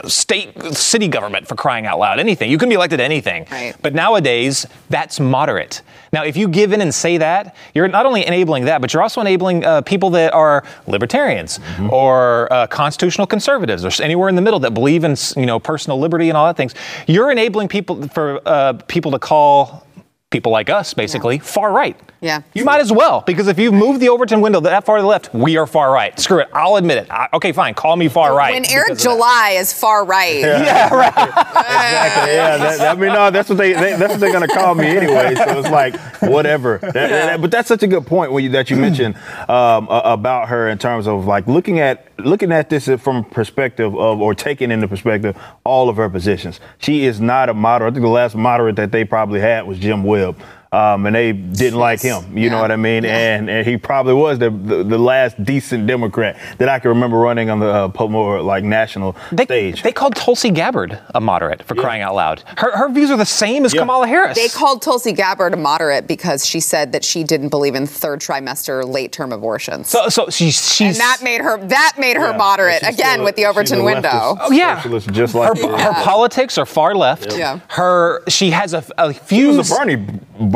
state, 0.06 0.62
city 0.72 1.08
government 1.08 1.46
for 1.46 1.54
crying 1.54 1.86
out 1.86 1.98
loud, 1.98 2.18
anything. 2.18 2.50
You 2.50 2.58
can 2.58 2.68
be 2.68 2.74
elected 2.74 2.98
to 2.98 3.04
anything. 3.04 3.46
Right. 3.50 3.74
But 3.82 3.94
nowadays, 3.94 4.66
that's 4.88 5.20
moderate. 5.20 5.82
Now, 6.12 6.24
if 6.24 6.36
you 6.36 6.48
give 6.48 6.72
in 6.72 6.80
and 6.80 6.94
say 6.94 7.18
that, 7.18 7.54
you're 7.74 7.88
not 7.88 8.06
only 8.06 8.26
enabling 8.26 8.64
that, 8.64 8.80
but 8.80 8.92
you're 8.92 9.02
also 9.02 9.20
enabling 9.20 9.64
uh, 9.64 9.82
people 9.82 10.10
that 10.10 10.32
are 10.32 10.64
libertarians 10.86 11.58
mm-hmm. 11.58 11.90
or 11.92 12.52
uh, 12.52 12.66
constitutional 12.66 13.26
conservatives 13.26 13.84
or 13.84 14.02
anywhere 14.02 14.28
in 14.28 14.34
the 14.34 14.42
middle 14.42 14.60
that 14.60 14.72
believe 14.72 15.04
in 15.04 15.16
you 15.36 15.46
know 15.46 15.58
personal 15.58 15.98
liberty 15.98 16.28
and 16.28 16.36
all 16.36 16.46
that 16.46 16.56
things. 16.72 17.04
You're 17.06 17.30
enabling 17.30 17.68
people 17.68 18.08
for 18.08 18.40
uh, 18.46 18.74
people 18.86 19.12
to 19.12 19.18
call 19.18 19.86
people 20.30 20.52
like 20.52 20.68
us, 20.68 20.92
basically, 20.92 21.36
yeah. 21.36 21.42
far 21.42 21.72
right. 21.72 21.98
Yeah. 22.20 22.42
You 22.52 22.64
might 22.64 22.80
as 22.80 22.92
well, 22.92 23.22
because 23.26 23.46
if 23.46 23.58
you 23.58 23.72
move 23.72 24.00
the 24.00 24.08
Overton 24.10 24.40
window 24.40 24.60
that 24.60 24.84
far 24.84 24.96
to 24.96 25.02
the 25.02 25.08
left, 25.08 25.32
we 25.32 25.56
are 25.56 25.66
far 25.66 25.92
right. 25.92 26.18
Screw 26.18 26.40
it. 26.40 26.48
I'll 26.52 26.76
admit 26.76 26.98
it. 26.98 27.10
I, 27.10 27.28
okay, 27.32 27.52
fine. 27.52 27.74
Call 27.74 27.96
me 27.96 28.08
far 28.08 28.36
right. 28.36 28.52
When 28.52 28.70
Eric 28.70 28.98
July 28.98 29.56
is 29.58 29.72
far 29.72 30.04
right. 30.04 30.40
Yeah, 30.40 30.62
yeah 30.64 30.94
right. 30.94 31.08
exactly. 31.28 32.32
Yeah. 32.32 32.56
That, 32.58 32.96
I 32.96 33.00
mean, 33.00 33.12
no, 33.12 33.30
that's 33.30 33.48
what 33.48 33.56
they, 33.56 33.72
they 33.72 33.96
that's 33.96 34.12
what 34.12 34.20
they're 34.20 34.32
gonna 34.32 34.48
call 34.48 34.74
me 34.74 34.88
anyway. 34.88 35.34
So 35.34 35.58
it's 35.58 35.70
like 35.70 35.96
whatever. 36.20 36.78
That, 36.78 36.92
that, 36.92 37.40
but 37.40 37.50
that's 37.50 37.68
such 37.68 37.82
a 37.82 37.86
good 37.86 38.06
point 38.06 38.32
you, 38.42 38.50
that 38.50 38.68
you 38.68 38.76
mentioned 38.76 39.16
um, 39.48 39.86
about 39.88 40.48
her 40.48 40.68
in 40.68 40.78
terms 40.78 41.06
of 41.06 41.26
like 41.26 41.46
looking 41.46 41.78
at 41.78 42.07
looking 42.18 42.52
at 42.52 42.68
this 42.68 42.88
from 43.00 43.24
perspective 43.24 43.94
of 43.96 44.20
or 44.20 44.34
taking 44.34 44.70
into 44.70 44.88
perspective 44.88 45.36
all 45.64 45.88
of 45.88 45.96
her 45.96 46.08
positions. 46.08 46.60
She 46.78 47.04
is 47.04 47.20
not 47.20 47.48
a 47.48 47.54
moderate. 47.54 47.92
I 47.92 47.94
think 47.94 48.04
the 48.04 48.08
last 48.08 48.34
moderate 48.34 48.76
that 48.76 48.92
they 48.92 49.04
probably 49.04 49.40
had 49.40 49.66
was 49.66 49.78
Jim 49.78 50.04
Webb. 50.04 50.40
Um, 50.70 51.06
and 51.06 51.16
they 51.16 51.32
didn't 51.32 51.78
like 51.78 52.02
him. 52.02 52.36
You 52.36 52.44
Yeah. 52.44 52.50
know 52.50 52.60
what 52.60 52.70
I 52.70 52.76
mean? 52.76 53.06
And 53.06 53.48
and 53.48 53.66
he 53.66 53.78
probably 53.78 54.12
was 54.12 54.38
the, 54.38 54.50
the 54.50 54.82
the 54.84 54.98
last 54.98 55.42
decent 55.42 55.86
Democrat 55.86 56.36
that 56.58 56.68
I 56.68 56.78
can 56.78 56.90
remember 56.90 57.16
running 57.16 57.48
on 57.48 57.58
the 57.58 57.90
uh, 57.98 58.06
more 58.08 58.42
like 58.42 58.64
national 58.64 59.16
They, 59.32 59.44
stage. 59.44 59.82
they 59.82 59.92
called 59.92 60.14
Tulsi 60.14 60.50
Gabbard 60.50 60.98
a 61.14 61.20
moderate 61.22 61.62
for 61.62 61.74
crying 61.74 62.02
out 62.02 62.14
loud. 62.14 62.42
Her, 62.58 62.76
her 62.76 62.88
views 62.90 63.10
are 63.10 63.16
the 63.16 63.24
same 63.24 63.64
as 63.64 63.72
Yeah. 63.72 63.80
Kamala 63.80 64.06
Harris. 64.06 64.36
They 64.36 64.48
called 64.48 64.82
Tulsi 64.82 65.12
Gabbard 65.12 65.54
a 65.54 65.56
moderate 65.56 66.06
because 66.06 66.44
she 66.44 66.60
said 66.60 66.92
that 66.92 67.02
she 67.02 67.24
didn't 67.24 67.48
believe 67.48 67.74
in 67.74 67.86
third 67.86 68.20
trimester 68.20 68.84
late 68.86 69.10
term 69.12 69.32
abortions. 69.32 69.88
so, 69.88 70.10
so 70.10 70.28
she's 70.28 70.80
and 70.82 70.96
that 70.96 71.18
made 71.22 71.40
her 71.40 71.56
that 71.68 71.94
made 71.98 72.16
her 72.18 72.30
Yeah, 72.32 72.36
moderate 72.36 72.82
again 72.82 73.20
a- 73.20 73.24
with 73.24 73.36
the 73.36 73.46
Overton 73.46 73.84
window. 73.84 74.36
Oh, 74.38 74.50
yeah. 74.52 74.76
socialist, 74.82 75.10
just 75.12 75.32
her, 75.32 75.38
like 75.40 75.54
the- 75.60 75.78
her 75.78 75.94
politics 76.04 76.58
are 76.58 76.66
far 76.66 76.94
left. 76.94 77.34
Yeah. 77.36 77.60
Her 77.68 78.22
she 78.28 78.50
has 78.50 78.74
a, 78.74 78.84
a 78.98 79.14
She 79.14 79.18
few. 79.20 79.56
was 79.56 79.70
a 79.72 79.74
Bernie 79.74 80.04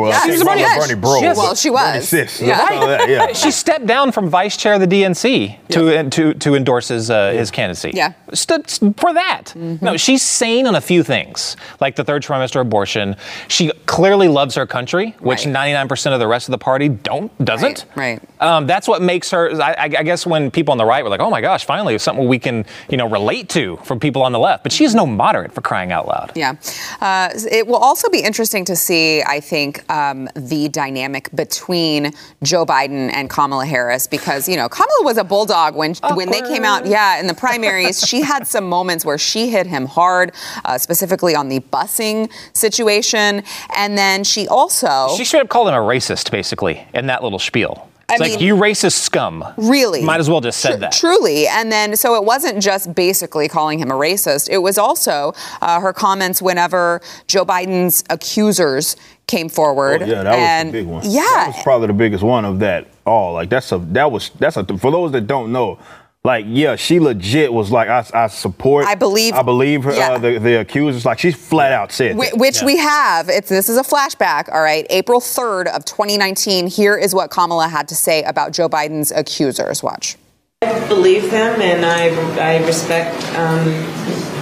bro. 0.03 0.09
Yeah, 0.09 0.15
I 0.17 0.19
she 0.21 0.27
think 0.29 0.31
was 0.33 0.41
a 0.41 0.45
Bernie- 0.45 0.79
Bernie, 0.79 1.01
bro. 1.01 1.19
she 1.19 1.25
is. 1.27 1.37
Well, 1.37 1.55
she 1.55 1.69
Bernie 1.69 1.97
was. 1.99 2.09
sis. 2.09 2.41
Yeah. 2.41 2.57
Let's 2.57 2.85
that, 2.85 3.09
yeah. 3.09 3.33
She 3.33 3.51
stepped 3.51 3.85
down 3.85 4.11
from 4.11 4.29
vice 4.29 4.57
chair 4.57 4.73
of 4.73 4.81
the 4.81 4.87
DNC 4.87 5.57
to 5.69 6.09
to 6.09 6.33
to 6.33 6.55
endorse 6.55 6.87
his 6.89 7.09
uh, 7.09 7.31
his 7.31 7.51
candidacy. 7.51 7.91
Yeah. 7.93 8.13
St- 8.33 8.69
st- 8.69 8.99
for 8.99 9.13
that. 9.13 9.53
No, 9.55 9.97
she's 9.97 10.21
sane 10.21 10.67
on 10.67 10.75
a 10.75 10.81
few 10.81 11.03
things, 11.03 11.55
like 11.79 11.95
the 11.95 12.03
third 12.03 12.23
trimester 12.23 12.59
abortion. 12.61 13.15
She 13.47 13.71
clearly 13.85 14.27
loves 14.27 14.55
her 14.55 14.65
country, 14.65 15.15
which 15.19 15.45
Right. 15.45 15.55
99% 15.87 16.13
of 16.13 16.19
the 16.19 16.27
rest 16.27 16.47
of 16.47 16.51
the 16.51 16.57
party 16.57 16.89
don't 16.89 17.31
doesn't. 17.43 17.85
Right, 17.95 18.19
right. 18.41 18.41
Um, 18.41 18.67
that's 18.67 18.87
what 18.87 19.01
makes 19.01 19.29
her. 19.31 19.51
I, 19.61 19.71
I 19.73 19.83
I 19.83 20.03
guess 20.03 20.25
when 20.25 20.51
people 20.51 20.71
on 20.71 20.77
the 20.77 20.85
right 20.85 21.03
were 21.03 21.09
like, 21.09 21.19
"Oh 21.21 21.29
my 21.29 21.41
gosh, 21.41 21.65
finally 21.65 21.97
something 21.99 22.27
we 22.27 22.39
can 22.39 22.65
you 22.89 22.97
know 22.97 23.07
relate 23.09 23.49
to 23.49 23.77
from 23.83 23.99
people 23.99 24.21
on 24.23 24.31
the 24.31 24.39
left," 24.39 24.63
but 24.63 24.71
she's 24.71 24.93
no 24.95 25.05
moderate 25.05 25.51
for 25.53 25.61
crying 25.61 25.91
out 25.91 26.07
loud. 26.07 26.31
Yeah. 26.35 26.55
Uh, 27.01 27.29
it 27.51 27.67
will 27.67 27.77
also 27.77 28.09
be 28.09 28.19
interesting 28.19 28.65
to 28.65 28.75
see, 28.75 29.21
I 29.23 29.39
think, 29.39 29.83
um, 29.93 30.27
the 30.35 30.67
dynamic 30.69 31.29
between 31.35 32.11
Joe 32.41 32.65
Biden 32.65 33.13
and 33.13 33.29
Kamala 33.29 33.65
Harris 33.65 34.07
because, 34.07 34.49
you 34.49 34.55
know, 34.55 34.67
Kamala 34.67 35.03
was 35.03 35.17
a 35.17 35.23
bulldog 35.23 35.75
when, 35.75 35.93
when 36.15 36.31
they 36.31 36.41
came 36.41 36.63
out, 36.65 36.87
yeah, 36.87 37.19
in 37.19 37.27
the 37.27 37.33
primaries. 37.33 38.05
she 38.05 38.21
had 38.21 38.47
some 38.55 38.67
moments 38.67 39.05
where 39.05 39.19
she 39.19 39.49
hit 39.49 39.67
him 39.67 39.85
hard, 39.85 40.33
uh, 40.65 40.77
specifically 40.77 41.35
on 41.35 41.47
the 41.47 41.59
busing 41.59 42.31
situation. 42.53 43.43
And 43.77 43.97
then 43.97 44.23
she 44.23 44.47
also. 44.47 45.09
She 45.15 45.25
straight 45.25 45.41
up 45.41 45.49
called 45.49 45.67
him 45.67 45.75
a 45.75 45.77
racist, 45.77 46.31
basically, 46.31 46.85
in 46.93 47.05
that 47.07 47.21
little 47.23 47.39
spiel. 47.39 47.89
It's 48.09 48.21
I 48.21 48.25
like 48.25 48.39
mean- 48.39 48.47
you 48.47 48.55
racist 48.55 48.99
scum. 48.99 49.45
Really? 49.57 50.03
Might 50.03 50.19
as 50.19 50.29
well 50.29 50.41
just 50.41 50.59
said 50.59 50.71
Tru- 50.71 50.79
that. 50.79 50.91
Truly. 50.91 51.47
And 51.47 51.71
then, 51.71 51.95
so 51.95 52.15
it 52.15 52.25
wasn't 52.25 52.61
just 52.61 52.93
basically 52.93 53.47
calling 53.47 53.79
him 53.79 53.89
a 53.91 53.93
racist. 53.93 54.49
It 54.49 54.57
was 54.57 54.77
also 54.77 55.33
uh, 55.61 55.79
her 55.79 55.93
comments 55.93 56.41
whenever 56.41 57.01
Joe 57.27 57.45
Biden's 57.45 58.03
accusers 58.09 58.97
came 59.27 59.49
forward. 59.49 60.01
Oh, 60.01 60.05
yeah, 60.05 60.23
that 60.23 60.35
and, 60.35 60.67
was 60.67 60.73
the 60.73 60.79
big 60.79 60.87
one. 60.87 61.03
Yeah. 61.05 61.21
that 61.21 61.53
was 61.55 61.63
probably 61.63 61.87
the 61.87 61.93
biggest 61.93 62.23
one 62.23 62.45
of 62.45 62.59
that 62.59 62.87
all. 63.05 63.33
Like 63.33 63.49
that's 63.49 63.71
a 63.71 63.77
that 63.77 64.11
was 64.11 64.29
that's 64.39 64.57
a 64.57 64.63
for 64.77 64.91
those 64.91 65.11
that 65.13 65.27
don't 65.27 65.51
know. 65.51 65.79
Like 66.25 66.45
yeah, 66.47 66.77
she 66.77 67.01
legit 67.01 67.51
was 67.51 67.69
like 67.69 67.89
I, 67.89 68.05
I 68.13 68.27
support. 68.27 68.85
I 68.85 68.95
believe- 68.95 69.33
I 69.33 69.41
believe 69.41 69.83
her. 69.83 69.93
yeah. 69.93 70.13
Uh, 70.13 70.17
the 70.19 70.39
the 70.39 70.59
accusers 70.61 71.05
like 71.05 71.19
she's 71.19 71.35
flat 71.35 71.73
out 71.73 71.91
said. 71.91 72.15
Wh- 72.15 72.29
that. 72.29 72.37
Which 72.37 72.61
we 72.61 72.77
have. 72.77 73.27
It's 73.27 73.49
this 73.49 73.67
is 73.67 73.77
a 73.77 73.83
flashback. 73.83 74.47
All 74.53 74.61
right, 74.61 74.87
April 74.89 75.19
third 75.19 75.67
of 75.67 75.83
2019. 75.83 76.67
Here 76.67 76.95
is 76.97 77.13
what 77.13 77.29
Kamala 77.29 77.67
had 77.67 77.89
to 77.89 77.95
say 77.95 78.23
about 78.23 78.53
Joe 78.53 78.69
Biden's 78.69 79.11
accusers. 79.11 79.83
Watch. 79.83 80.15
I 80.61 80.87
believe 80.87 81.29
them, 81.29 81.59
and 81.61 81.85
I, 81.85 82.07
I 82.55 82.65
respect 82.65 83.21
um, 83.35 83.65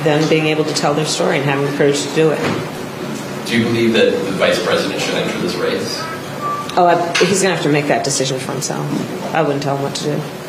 them 0.04 0.28
being 0.30 0.46
able 0.46 0.64
to 0.66 0.74
tell 0.76 0.94
their 0.94 1.06
story 1.08 1.38
and 1.38 1.46
having 1.46 1.66
the 1.66 1.76
courage 1.76 2.04
to 2.04 2.14
do 2.14 2.30
it. 2.32 2.81
Do 3.52 3.58
you 3.58 3.66
believe 3.66 3.92
that 3.92 4.12
the 4.12 4.32
vice 4.38 4.64
president 4.64 5.02
should 5.02 5.16
enter 5.16 5.38
this 5.40 5.56
race? 5.56 6.00
Oh, 6.78 6.86
I, 6.88 6.96
he's 7.18 7.42
going 7.42 7.52
to 7.52 7.56
have 7.56 7.64
to 7.64 7.70
make 7.70 7.88
that 7.88 8.06
decision 8.06 8.40
for 8.40 8.54
himself. 8.54 8.90
I 9.36 9.42
wouldn't 9.42 9.62
tell 9.62 9.76
him 9.76 9.84
what 9.84 9.94
to 9.96 10.04
do. 10.06 10.41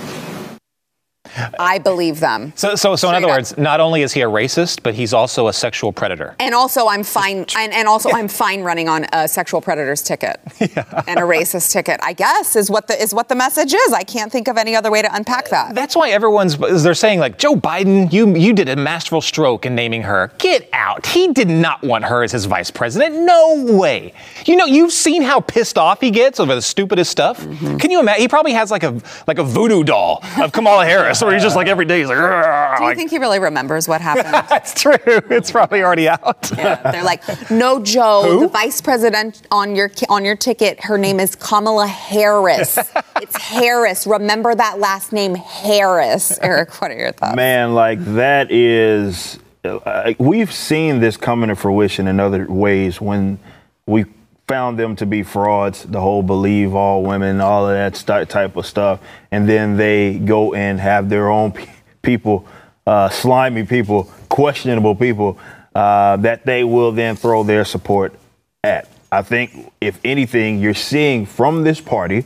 I 1.58 1.78
believe 1.78 2.20
them. 2.20 2.52
So, 2.56 2.74
so, 2.74 2.96
so 2.96 3.08
in 3.08 3.14
other 3.14 3.26
up. 3.26 3.36
words, 3.36 3.56
not 3.58 3.80
only 3.80 4.02
is 4.02 4.12
he 4.12 4.20
a 4.22 4.26
racist, 4.26 4.82
but 4.82 4.94
he's 4.94 5.12
also 5.12 5.48
a 5.48 5.52
sexual 5.52 5.92
predator. 5.92 6.34
And 6.38 6.54
also, 6.54 6.88
I'm 6.88 7.02
fine. 7.02 7.46
And, 7.56 7.72
and 7.72 7.88
also, 7.88 8.10
I'm 8.10 8.28
fine 8.28 8.62
running 8.62 8.88
on 8.88 9.06
a 9.12 9.28
sexual 9.28 9.60
predator's 9.60 10.02
ticket 10.02 10.40
and 10.60 11.18
a 11.18 11.22
racist 11.22 11.72
ticket. 11.72 12.00
I 12.02 12.12
guess 12.12 12.56
is 12.56 12.70
what 12.70 12.88
the 12.88 13.00
is 13.00 13.14
what 13.14 13.28
the 13.28 13.34
message 13.34 13.74
is. 13.74 13.92
I 13.92 14.02
can't 14.02 14.30
think 14.30 14.48
of 14.48 14.56
any 14.56 14.76
other 14.76 14.90
way 14.90 15.02
to 15.02 15.14
unpack 15.14 15.48
that. 15.48 15.74
That's 15.74 15.96
why 15.96 16.10
everyone's 16.10 16.56
they're 16.82 16.94
saying 16.94 17.20
like 17.20 17.38
Joe 17.38 17.54
Biden, 17.54 18.12
you 18.12 18.36
you 18.36 18.52
did 18.52 18.68
a 18.68 18.76
masterful 18.76 19.20
stroke 19.20 19.66
in 19.66 19.74
naming 19.74 20.02
her. 20.02 20.32
Get 20.38 20.68
out. 20.72 21.06
He 21.06 21.32
did 21.32 21.48
not 21.48 21.82
want 21.82 22.04
her 22.04 22.22
as 22.22 22.32
his 22.32 22.44
vice 22.44 22.70
president. 22.70 23.14
No 23.24 23.64
way. 23.78 24.12
You 24.44 24.56
know, 24.56 24.66
you've 24.66 24.92
seen 24.92 25.22
how 25.22 25.40
pissed 25.40 25.78
off 25.78 26.00
he 26.00 26.10
gets 26.10 26.40
over 26.40 26.54
the 26.54 26.62
stupidest 26.62 27.10
stuff. 27.10 27.40
Mm-hmm. 27.40 27.76
Can 27.78 27.90
you 27.90 28.00
imagine? 28.00 28.22
He 28.22 28.28
probably 28.28 28.52
has 28.52 28.70
like 28.70 28.82
a 28.82 29.00
like 29.26 29.38
a 29.38 29.44
voodoo 29.44 29.84
doll 29.84 30.22
of 30.38 30.52
Kamala 30.52 30.84
Harris, 30.84 31.21
where 31.22 31.32
he's 31.34 31.42
just 31.42 31.56
like 31.56 31.66
every 31.68 31.84
day 31.84 32.00
he's 32.00 32.08
like. 32.08 32.18
"Argh," 32.18 32.76
Do 32.78 32.82
you 32.84 32.88
like- 32.90 32.96
think 32.96 33.10
he 33.10 33.18
really 33.18 33.38
remembers 33.38 33.88
what 33.88 34.00
happened? 34.00 34.32
That's 34.48 34.74
true. 34.80 34.96
It's 35.06 35.50
probably 35.50 35.82
already 35.82 36.08
out. 36.08 36.42
They're 36.42 37.02
like, 37.04 37.22
no, 37.50 37.82
Joe, 37.82 38.40
the 38.40 38.48
vice 38.48 38.80
president 38.80 39.42
on 39.50 39.74
your 39.76 39.90
on 40.08 40.24
your 40.24 40.36
ticket. 40.36 40.82
Her 40.84 40.98
name 40.98 41.20
is 41.20 41.34
Kamala 41.36 41.86
Harris. 41.86 42.78
it's 43.16 43.36
Harris. 43.36 44.06
Remember 44.06 44.54
that 44.54 44.78
last 44.78 45.12
name, 45.12 45.34
Harris. 45.34 46.38
Eric, 46.40 46.80
what 46.80 46.90
are 46.90 46.98
your 46.98 47.12
thoughts? 47.12 47.36
Man, 47.36 47.74
like 47.74 47.98
that 48.14 48.50
is, 48.50 49.38
uh, 49.64 50.12
we've 50.18 50.52
seen 50.52 51.00
this 51.00 51.16
coming 51.16 51.48
to 51.48 51.56
fruition 51.56 52.06
in 52.08 52.20
other 52.20 52.46
ways 52.50 53.00
when 53.00 53.38
we 53.86 54.04
found 54.46 54.78
them 54.78 54.96
to 54.96 55.06
be 55.06 55.22
frauds, 55.22 55.84
the 55.84 56.00
whole 56.00 56.22
believe 56.22 56.74
all 56.74 57.02
women, 57.02 57.40
all 57.40 57.68
of 57.68 57.74
that 57.74 57.96
st- 57.96 58.28
type 58.28 58.56
of 58.56 58.66
stuff. 58.66 59.00
And 59.30 59.48
then 59.48 59.76
they 59.76 60.18
go 60.18 60.54
and 60.54 60.80
have 60.80 61.08
their 61.08 61.30
own 61.30 61.52
pe- 61.52 61.68
people, 62.02 62.46
uh, 62.86 63.08
slimy 63.08 63.64
people, 63.64 64.10
questionable 64.28 64.94
people, 64.94 65.38
uh, 65.74 66.16
that 66.18 66.44
they 66.44 66.64
will 66.64 66.92
then 66.92 67.16
throw 67.16 67.42
their 67.44 67.64
support 67.64 68.14
at. 68.64 68.88
I 69.10 69.22
think, 69.22 69.72
if 69.80 70.00
anything, 70.04 70.58
you're 70.58 70.74
seeing 70.74 71.26
from 71.26 71.64
this 71.64 71.80
party, 71.80 72.24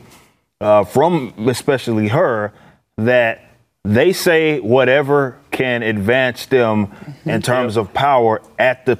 uh, 0.60 0.84
from 0.84 1.34
especially 1.48 2.08
her, 2.08 2.52
that 2.96 3.42
they 3.84 4.12
say 4.12 4.60
whatever 4.60 5.36
can 5.50 5.82
advance 5.82 6.46
them 6.46 6.92
in 7.24 7.42
terms 7.52 7.76
of 7.76 7.92
power 7.92 8.40
at 8.58 8.86
the 8.86 8.98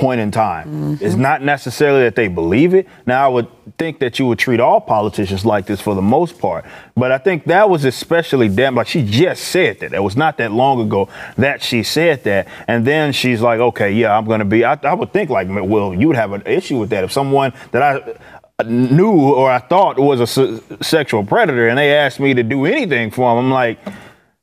point 0.00 0.20
in 0.20 0.30
time. 0.30 0.98
It's 1.00 1.14
not 1.14 1.42
necessarily 1.42 2.04
that 2.04 2.16
they 2.16 2.26
believe 2.26 2.74
it. 2.74 2.88
Now, 3.06 3.26
I 3.26 3.28
would 3.28 3.48
think 3.76 3.98
that 4.00 4.18
you 4.18 4.26
would 4.26 4.38
treat 4.38 4.58
all 4.58 4.80
politicians 4.80 5.44
like 5.44 5.66
this 5.66 5.80
for 5.80 5.94
the 5.94 6.02
most 6.02 6.38
part, 6.38 6.64
but 6.96 7.12
I 7.12 7.18
think 7.18 7.44
that 7.44 7.68
was 7.68 7.84
especially 7.84 8.48
damn 8.48 8.74
like 8.74 8.88
she 8.88 9.04
just 9.04 9.44
said 9.44 9.80
that. 9.80 9.92
It 9.92 10.02
was 10.02 10.16
not 10.16 10.38
that 10.38 10.52
long 10.52 10.80
ago 10.80 11.08
that 11.36 11.62
she 11.62 11.82
said 11.82 12.24
that, 12.24 12.48
and 12.66 12.86
then 12.86 13.12
she's 13.12 13.42
like, 13.42 13.60
okay, 13.60 13.92
yeah, 13.92 14.16
I'm 14.16 14.24
going 14.24 14.40
to 14.40 14.46
be. 14.46 14.64
I, 14.64 14.78
I 14.82 14.94
would 14.94 15.12
think 15.12 15.28
like, 15.28 15.48
well, 15.50 15.94
you 15.94 16.06
would 16.08 16.16
have 16.16 16.32
an 16.32 16.42
issue 16.46 16.78
with 16.78 16.90
that 16.90 17.04
if 17.04 17.12
someone 17.12 17.52
that 17.72 17.82
I 17.82 18.14
uh, 18.58 18.62
knew 18.64 19.12
or 19.12 19.50
I 19.50 19.58
thought 19.58 19.98
was 19.98 20.20
a 20.20 20.26
se- 20.26 20.60
sexual 20.80 21.24
predator 21.24 21.68
and 21.68 21.76
they 21.76 21.94
asked 21.94 22.20
me 22.20 22.32
to 22.34 22.42
do 22.42 22.64
anything 22.64 23.10
for 23.10 23.34
them, 23.34 23.44
I'm 23.44 23.50
like, 23.50 23.78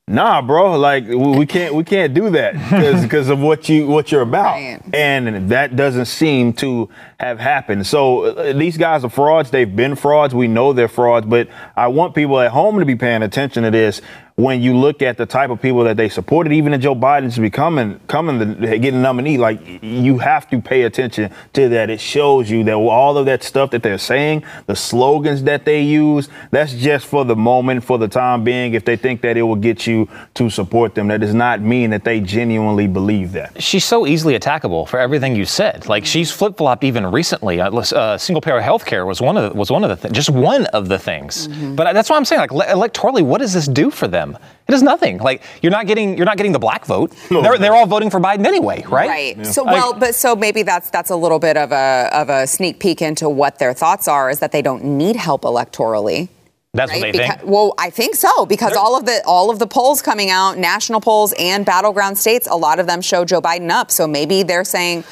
nah, 0.08 0.42
bro, 0.42 0.78
like 0.80 1.06
we 1.08 1.46
can't 1.46 1.74
we 1.74 1.84
can't 1.84 2.14
do 2.14 2.30
that 2.32 2.54
because 3.02 3.30
of 3.30 3.40
what 3.40 3.70
you 3.70 3.88
what 3.88 4.12
you're 4.12 4.22
about, 4.22 4.58
and 4.94 5.50
that 5.50 5.76
doesn't 5.76 6.06
seem 6.06 6.54
to 6.54 6.90
have 7.20 7.40
happened. 7.40 7.86
So 7.86 8.26
uh, 8.26 8.54
these 8.54 8.78
guys 8.78 9.04
are 9.04 9.10
frauds. 9.10 9.52
They've 9.52 9.74
been 9.74 9.96
frauds. 9.96 10.34
We 10.34 10.48
know 10.48 10.74
they're 10.74 10.88
frauds, 10.88 11.26
but 11.26 11.50
I 11.76 11.88
want 11.88 12.16
people 12.16 12.40
at 12.40 12.52
home 12.52 12.80
to 12.80 12.86
be 12.86 12.96
paying 12.96 13.24
attention 13.24 13.64
to 13.64 13.72
this. 13.72 14.02
When 14.40 14.62
you 14.62 14.78
look 14.78 15.02
at 15.02 15.18
the 15.18 15.26
type 15.26 15.50
of 15.50 15.60
people 15.64 15.84
that 15.86 15.98
they 15.98 16.10
supported, 16.10 16.54
even 16.54 16.72
in 16.72 16.80
Joe 16.80 16.94
Biden's 16.94 17.40
becoming 17.40 18.00
coming 18.08 18.38
the 18.38 18.78
getting 18.78 19.02
nominee, 19.02 19.40
like 19.40 19.60
you 19.82 20.20
have 20.20 20.48
to 20.52 20.62
pay 20.62 20.84
attention 20.84 21.34
to 21.54 21.70
that. 21.70 21.90
It 21.90 22.00
shows 22.00 22.48
you 22.48 22.64
that 22.66 22.76
all 22.76 23.18
of 23.18 23.26
that 23.26 23.42
stuff 23.42 23.72
that 23.72 23.82
they're 23.82 23.98
saying, 23.98 24.44
the 24.68 24.76
slogans 24.76 25.42
that 25.46 25.66
they 25.66 25.82
use, 25.82 26.30
that's 26.52 26.76
just 26.76 27.08
for 27.08 27.26
the 27.26 27.36
moment, 27.36 27.84
for 27.84 27.98
the 27.98 28.08
time 28.08 28.44
being. 28.44 28.76
If 28.76 28.86
they 28.86 28.96
think 28.96 29.22
that 29.22 29.38
it 29.38 29.42
will 29.42 29.56
get 29.56 29.88
you 29.88 30.08
to 30.36 30.52
support 30.52 30.94
them, 30.94 31.08
that 31.08 31.20
does 31.20 31.34
not 31.34 31.62
mean 31.62 31.90
that 31.90 32.04
they 32.04 32.22
genuinely 32.22 32.86
believe 32.86 33.32
that. 33.32 33.60
She's 33.60 33.86
so 33.86 34.06
easily 34.06 34.38
attackable 34.38 34.88
for 34.88 35.00
everything 35.00 35.36
you 35.36 35.46
said. 35.46 35.88
Like 35.88 36.06
she's 36.06 36.30
flip 36.30 36.58
flopped 36.58 36.84
even 36.84 37.08
recently. 37.08 37.60
Uh, 37.60 37.72
uh, 37.72 38.20
single 38.20 38.42
payer 38.42 38.62
health 38.62 38.86
care 38.86 39.08
was 39.08 39.20
one 39.20 39.36
of 39.36 39.52
the, 39.52 39.58
was 39.58 39.72
one 39.72 39.84
of 39.84 39.90
the 39.90 39.96
th- 39.96 40.14
just 40.14 40.30
one 40.30 40.68
of 40.68 40.90
the 40.90 41.00
things. 41.00 41.48
But 41.48 41.94
that's 41.94 42.12
why 42.12 42.18
I'm 42.18 42.26
saying 42.26 42.42
like 42.42 42.52
le- 42.52 42.66
electorally, 42.68 43.24
what 43.24 43.40
does 43.40 43.54
this 43.54 43.66
do 43.66 43.90
for 43.90 44.08
them? 44.08 44.27
It 44.36 44.72
does 44.72 44.84
nothing. 44.84 45.18
Like 45.20 45.42
you're 45.62 45.72
not 45.72 45.88
getting 45.88 46.18
you're 46.18 46.26
not 46.26 46.38
getting 46.38 46.52
the 46.52 46.60
black 46.60 46.86
vote. 46.86 47.14
They're, 47.30 47.58
they're 47.58 47.74
all 47.76 47.86
voting 47.88 48.10
for 48.10 48.20
Biden 48.20 48.46
anyway, 48.46 48.84
right? 48.90 49.10
Right. 49.38 49.46
So 49.46 49.64
well, 49.64 49.94
but 49.94 50.16
so 50.16 50.36
maybe 50.36 50.64
that's 50.64 50.90
that's 50.90 51.10
a 51.10 51.16
little 51.16 51.40
bit 51.40 51.58
of 51.58 51.72
a 51.72 52.10
of 52.14 52.30
a 52.30 52.48
sneak 52.48 52.80
peek 52.80 53.02
into 53.02 53.30
what 53.30 53.60
their 53.60 53.74
thoughts 53.74 54.08
are 54.08 54.30
is 54.30 54.40
that 54.40 54.52
they 54.52 54.62
don't 54.62 54.84
need 54.84 55.16
help 55.16 55.44
electorally. 55.44 56.30
That's 56.74 56.92
Right? 56.92 57.02
what 57.02 57.06
they 57.06 57.12
Because- 57.14 57.36
think. 57.38 57.50
well, 57.50 57.74
I 57.80 57.90
think 57.90 58.16
so 58.16 58.46
because 58.46 58.74
all 58.76 58.96
of 58.98 59.06
the 59.06 59.22
all 59.26 59.50
of 59.50 59.58
the 59.58 59.68
polls 59.68 60.02
coming 60.02 60.30
out, 60.30 60.58
national 60.58 61.00
polls 61.02 61.34
and 61.40 61.66
battleground 61.66 62.18
states, 62.18 62.48
a 62.50 62.56
lot 62.58 62.80
of 62.80 62.86
them 62.88 63.02
show 63.02 63.26
Joe 63.26 63.42
Biden 63.42 63.72
up. 63.72 63.90
So 63.90 64.06
maybe 64.06 64.44
they're 64.44 64.66
saying, 64.66 65.04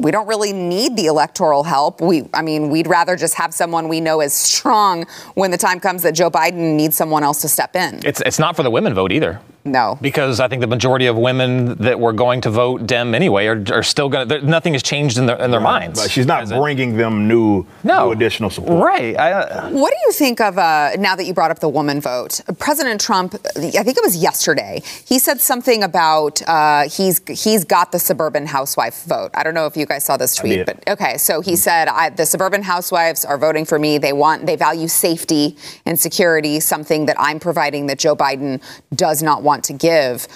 we 0.00 0.10
don't 0.10 0.26
really 0.26 0.52
need 0.52 0.96
the 0.96 1.06
electoral 1.06 1.62
help. 1.62 2.00
We, 2.00 2.28
I 2.32 2.42
mean, 2.42 2.70
we'd 2.70 2.86
rather 2.86 3.16
just 3.16 3.34
have 3.34 3.52
someone 3.52 3.88
we 3.88 4.00
know 4.00 4.20
is 4.20 4.32
strong 4.32 5.06
when 5.34 5.50
the 5.50 5.58
time 5.58 5.78
comes 5.78 6.02
that 6.02 6.12
Joe 6.12 6.30
Biden 6.30 6.74
needs 6.74 6.96
someone 6.96 7.22
else 7.22 7.42
to 7.42 7.48
step 7.48 7.76
in. 7.76 8.00
It's 8.04 8.20
it's 8.22 8.38
not 8.38 8.56
for 8.56 8.62
the 8.62 8.70
women 8.70 8.94
vote 8.94 9.12
either. 9.12 9.40
No. 9.64 9.98
Because 10.00 10.40
I 10.40 10.48
think 10.48 10.60
the 10.60 10.66
majority 10.66 11.06
of 11.06 11.16
women 11.16 11.74
that 11.78 12.00
were 12.00 12.12
going 12.12 12.40
to 12.42 12.50
vote 12.50 12.86
Dem 12.86 13.14
anyway 13.14 13.46
are, 13.46 13.62
are 13.72 13.82
still 13.82 14.08
going 14.08 14.26
to, 14.28 14.40
nothing 14.46 14.72
has 14.72 14.82
changed 14.82 15.18
in 15.18 15.26
their, 15.26 15.36
in 15.36 15.50
their 15.50 15.60
minds. 15.60 16.00
But 16.00 16.10
she's 16.10 16.26
not 16.26 16.48
bringing 16.48 16.96
them 16.96 17.28
new, 17.28 17.66
No. 17.84 18.06
new 18.06 18.12
additional 18.12 18.48
support. 18.50 18.82
Right. 18.82 19.18
I, 19.18 19.32
uh, 19.32 19.70
What 19.70 19.90
do 19.90 19.96
you 20.06 20.12
think 20.12 20.40
of 20.40 20.56
uh, 20.56 20.92
now 20.98 21.14
that 21.14 21.24
you 21.26 21.34
brought 21.34 21.50
up 21.50 21.58
the 21.58 21.68
woman 21.68 22.00
vote? 22.00 22.40
President 22.58 23.00
Trump, 23.00 23.34
I 23.56 23.70
think 23.70 23.96
it 23.98 24.02
was 24.02 24.16
yesterday, 24.16 24.82
he 25.04 25.18
said 25.18 25.40
something 25.40 25.82
about 25.82 26.40
uh, 26.48 26.88
he's 26.88 27.20
he's 27.28 27.64
got 27.64 27.92
the 27.92 27.98
suburban 27.98 28.46
housewife 28.46 29.04
vote. 29.04 29.30
I 29.34 29.42
don't 29.42 29.54
know 29.54 29.66
if 29.66 29.76
you 29.76 29.84
guys 29.84 30.04
saw 30.04 30.16
this 30.16 30.34
tweet, 30.36 30.64
but 30.64 30.82
okay. 30.88 31.18
So 31.18 31.40
he 31.42 31.56
said 31.56 31.88
I, 31.88 32.08
the 32.10 32.24
suburban 32.24 32.62
housewives 32.62 33.24
are 33.24 33.36
voting 33.36 33.64
for 33.64 33.78
me. 33.78 33.98
They 33.98 34.12
want 34.12 34.46
they 34.46 34.56
value 34.56 34.88
safety 34.88 35.56
and 35.84 35.98
security, 36.00 36.60
something 36.60 37.06
that 37.06 37.16
I'm 37.18 37.38
providing 37.40 37.86
that 37.88 37.98
Joe 37.98 38.16
Biden 38.16 38.62
does 38.94 39.22
not 39.22 39.42
want 39.42 39.49
to 39.64 39.72
give. 39.72 40.28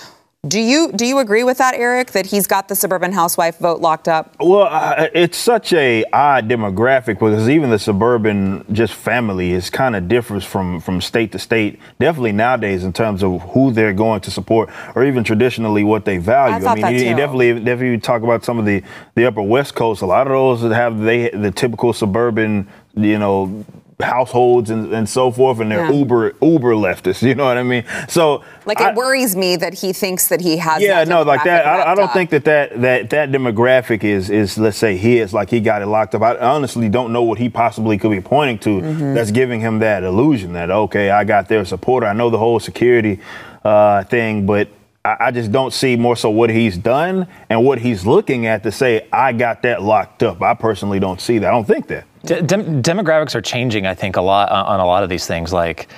Do 0.47 0.61
you 0.61 0.93
do 0.93 1.07
you 1.07 1.21
agree 1.21 1.43
with 1.43 1.59
that, 1.59 1.75
Eric? 1.75 2.11
That 2.13 2.27
he's 2.27 2.47
got 2.47 2.69
the 2.69 2.75
suburban 2.75 3.13
housewife 3.13 3.59
vote 3.59 3.81
locked 3.81 4.09
up? 4.09 4.37
Well, 4.39 4.69
uh, 4.71 5.09
it's 5.15 5.39
such 5.39 5.73
a 5.73 6.05
odd 6.13 6.49
demographic 6.49 7.15
because 7.15 7.49
even 7.49 7.71
the 7.71 7.79
suburban 7.79 8.65
just 8.71 8.93
family 8.93 9.53
is 9.53 9.71
kind 9.71 9.97
of 9.97 10.07
differs 10.07 10.45
from 10.45 10.81
from 10.81 11.01
state 11.01 11.33
to 11.33 11.39
state. 11.39 11.81
Definitely 11.99 12.33
nowadays 12.33 12.85
in 12.85 12.93
terms 12.93 13.23
of 13.23 13.41
who 13.53 13.73
they're 13.73 13.95
going 13.95 14.21
to 14.23 14.31
support, 14.31 14.69
or 14.95 15.05
even 15.05 15.25
traditionally 15.25 15.83
what 15.83 16.05
they 16.05 16.19
value. 16.19 16.57
I 16.57 16.59
that 16.59 16.77
mean, 16.77 16.95
you, 16.95 17.09
you 17.09 17.17
definitely 17.17 17.55
definitely 17.55 17.99
talk 18.01 18.23
about 18.23 18.45
some 18.45 18.59
of 18.59 18.67
the 18.67 18.83
the 19.15 19.25
Upper 19.25 19.43
West 19.43 19.75
Coast. 19.75 20.03
A 20.03 20.07
lot 20.07 20.27
of 20.27 20.33
those 20.33 20.61
that 20.61 20.75
have 20.75 21.01
they 21.01 21.31
the 21.31 21.53
typical 21.53 21.95
suburban, 21.95 22.69
you 22.95 23.19
know. 23.19 23.65
Households 24.01 24.71
and, 24.71 24.93
and 24.93 25.09
so 25.09 25.31
forth, 25.31 25.61
and 25.61 25.71
they're 25.71 25.85
Yeah. 25.87 25.93
uber 25.93 26.35
uber 26.43 26.75
leftists. 26.75 27.23
You 27.23 27.35
know 27.35 27.45
what 27.45 27.57
I 27.59 27.63
mean? 27.63 27.85
So 28.09 28.43
Like 28.67 28.81
I- 28.81 28.91
it 28.91 28.97
worries 28.97 29.37
me 29.37 29.57
that 29.57 29.75
he 29.75 29.93
thinks 29.93 30.29
that 30.29 30.41
he 30.41 30.57
has. 30.57 30.83
yeah, 30.83 31.05
no, 31.05 31.23
like 31.23 31.45
that. 31.45 31.65
I, 31.67 31.93
I 31.93 31.95
don't 31.95 32.13
think 32.13 32.31
that, 32.31 32.45
that 32.45 32.81
that 32.83 33.11
that 33.11 33.31
demographic 33.31 34.03
is 34.05 34.31
is 34.31 34.59
let's 34.59 34.77
say 34.77 34.97
his. 34.97 35.33
Like 35.33 35.49
he 35.51 35.61
got 35.61 35.81
it 35.83 35.87
locked 35.87 36.15
up. 36.15 36.23
I 36.23 36.37
honestly 36.39 36.89
don't 36.89 37.13
know 37.13 37.23
what 37.23 37.39
he 37.39 37.49
possibly 37.49 37.97
could 37.99 38.11
be 38.11 38.21
pointing 38.21 38.59
to 38.61 38.81
Mm-hmm. 38.81 39.15
that's 39.15 39.31
giving 39.31 39.61
him 39.61 39.79
that 39.79 40.03
illusion 40.03 40.53
that 40.55 40.71
okay, 40.71 41.11
I 41.11 41.25
got 41.25 41.49
their 41.49 41.65
support. 41.65 42.03
I 42.05 42.13
know 42.13 42.31
the 42.31 42.39
whole 42.39 42.59
security 42.61 43.21
uh, 43.65 44.05
thing, 44.05 44.47
but. 44.47 44.69
I 45.05 45.17
I 45.27 45.31
just 45.33 45.53
don't 45.53 45.71
see 45.73 45.97
more 45.97 46.17
so 46.17 46.31
what 46.31 46.49
he's 46.49 46.79
done 46.79 47.27
and 47.51 47.63
what 47.63 47.79
he's 47.79 48.07
looking 48.07 48.47
at 48.47 48.63
to 48.63 48.73
say 48.73 49.07
I 49.13 49.35
got 49.35 49.61
that 49.63 49.83
locked 49.83 50.23
up. 50.23 50.41
I 50.41 50.55
personally 50.55 50.99
don't 50.99 51.21
see 51.21 51.37
that. 51.41 51.49
I 51.49 51.51
don't 51.51 51.67
think 51.67 51.89
that. 51.89 52.05
De- 52.25 52.43
dem- 52.43 52.83
demographics 52.83 53.35
are 53.35 53.43
changing, 53.43 53.87
I 53.87 53.95
think, 53.95 54.17
a 54.17 54.23
lot 54.23 54.51
on 54.51 54.67
on 54.67 54.81
a 54.81 54.87
lot 54.87 55.03
of 55.03 55.09
these 55.09 55.27
things. 55.27 55.53
Like, 55.53 55.89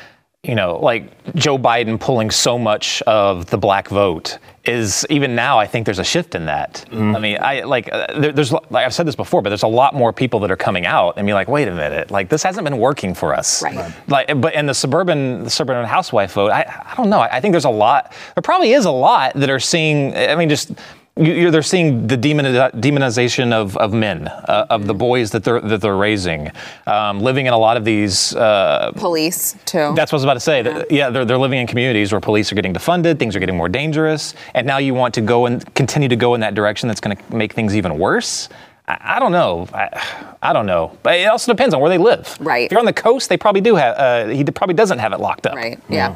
you 0.42 0.54
know, 0.54 0.78
like 0.78 1.34
Joe 1.34 1.58
Biden 1.58 1.98
pulling 1.98 2.30
so 2.30 2.58
much 2.58 3.02
of 3.02 3.46
the 3.46 3.58
black 3.58 3.88
vote 3.88 4.38
is 4.64 5.06
even 5.10 5.34
now. 5.34 5.58
I 5.58 5.66
think 5.66 5.84
there's 5.86 5.98
a 5.98 6.04
shift 6.04 6.34
in 6.34 6.46
that. 6.46 6.84
I 6.92 7.18
mean, 7.18 7.38
I 7.40 7.60
like 7.62 7.88
uh, 7.92 8.06
there, 8.20 8.32
there's 8.32 8.52
like 8.52 8.84
I've 8.84 8.94
said 8.94 9.06
this 9.06 9.16
before, 9.16 9.42
but 9.42 9.50
there's 9.50 9.62
a 9.62 9.68
lot 9.68 9.94
more 9.94 10.12
people 10.12 10.40
that 10.40 10.50
are 10.50 10.56
coming 10.56 10.86
out 10.86 11.14
and 11.16 11.26
be 11.26 11.32
like, 11.32 11.48
wait 11.48 11.68
a 11.68 11.74
minute, 11.74 12.10
like 12.10 12.28
this 12.28 12.42
hasn't 12.42 12.64
been 12.64 12.78
working 12.78 13.14
for 13.14 13.34
us. 13.34 13.62
Right. 13.62 13.76
Right. 13.76 13.94
Like, 14.08 14.40
but 14.40 14.54
and 14.54 14.68
the 14.68 14.74
suburban 14.74 15.44
the 15.44 15.50
suburban 15.50 15.84
housewife 15.84 16.32
vote, 16.32 16.50
I 16.50 16.62
I 16.90 16.94
don't 16.96 17.10
know. 17.10 17.20
I, 17.20 17.36
I 17.36 17.40
think 17.40 17.52
there's 17.52 17.64
a 17.64 17.70
lot. 17.70 18.12
There 18.34 18.42
probably 18.42 18.72
is 18.72 18.84
a 18.84 18.90
lot 18.90 19.34
that 19.34 19.50
are 19.50 19.60
seeing. 19.60 20.14
I 20.16 20.34
mean, 20.36 20.48
just. 20.48 20.72
You, 21.18 21.32
you're, 21.32 21.50
they're 21.50 21.62
seeing 21.62 22.06
the 22.06 22.16
demon, 22.18 22.44
demonization 22.44 23.50
of, 23.50 23.74
of 23.78 23.94
men, 23.94 24.28
uh, 24.28 24.66
of 24.68 24.86
the 24.86 24.92
boys 24.92 25.30
that 25.30 25.44
they're 25.44 25.62
that 25.62 25.80
they're 25.80 25.96
raising, 25.96 26.50
um, 26.86 27.20
living 27.20 27.46
in 27.46 27.54
a 27.54 27.58
lot 27.58 27.78
of 27.78 27.86
these. 27.86 28.34
Uh, 28.36 28.92
police 28.96 29.56
too. 29.64 29.94
that's 29.96 30.12
what 30.12 30.16
I 30.16 30.20
was 30.20 30.24
about 30.24 30.34
to 30.34 30.40
say. 30.40 30.60
That- 30.60 30.90
Yeah, 30.90 31.08
they're, 31.08 31.24
they're 31.24 31.38
living 31.38 31.58
in 31.58 31.66
communities 31.66 32.12
where 32.12 32.20
police 32.20 32.52
are 32.52 32.54
getting 32.54 32.74
defunded, 32.74 33.18
things 33.18 33.34
are 33.34 33.40
getting 33.40 33.56
more 33.56 33.70
dangerous, 33.70 34.34
and 34.52 34.66
now 34.66 34.76
you 34.76 34.92
want 34.92 35.14
to 35.14 35.22
go 35.22 35.46
and 35.46 35.74
continue 35.74 36.10
to 36.10 36.16
go 36.16 36.34
in 36.34 36.40
that 36.42 36.54
direction 36.54 36.86
that's 36.86 37.00
going 37.00 37.16
to 37.16 37.34
make 37.34 37.54
things 37.54 37.74
even 37.74 37.98
worse. 37.98 38.50
I, 38.88 39.16
I 39.16 39.20
don't 39.20 39.32
know. 39.32 39.66
I, 39.72 40.36
I 40.42 40.52
don't 40.52 40.66
know. 40.66 40.96
But 41.02 41.18
it 41.18 41.24
also 41.24 41.52
depends 41.52 41.74
on 41.74 41.80
where 41.80 41.90
they 41.90 41.98
live. 41.98 42.36
Right. 42.40 42.66
If 42.66 42.72
you're 42.72 42.80
on 42.80 42.86
the 42.86 42.92
coast, 42.92 43.28
they 43.28 43.36
probably 43.36 43.60
do 43.60 43.74
have. 43.74 43.96
Uh, 43.96 44.28
he 44.32 44.44
probably 44.44 44.74
doesn't 44.74 44.98
have 44.98 45.12
it 45.12 45.20
locked 45.20 45.46
up. 45.46 45.54
Right. 45.54 45.80
Yeah. 45.88 46.14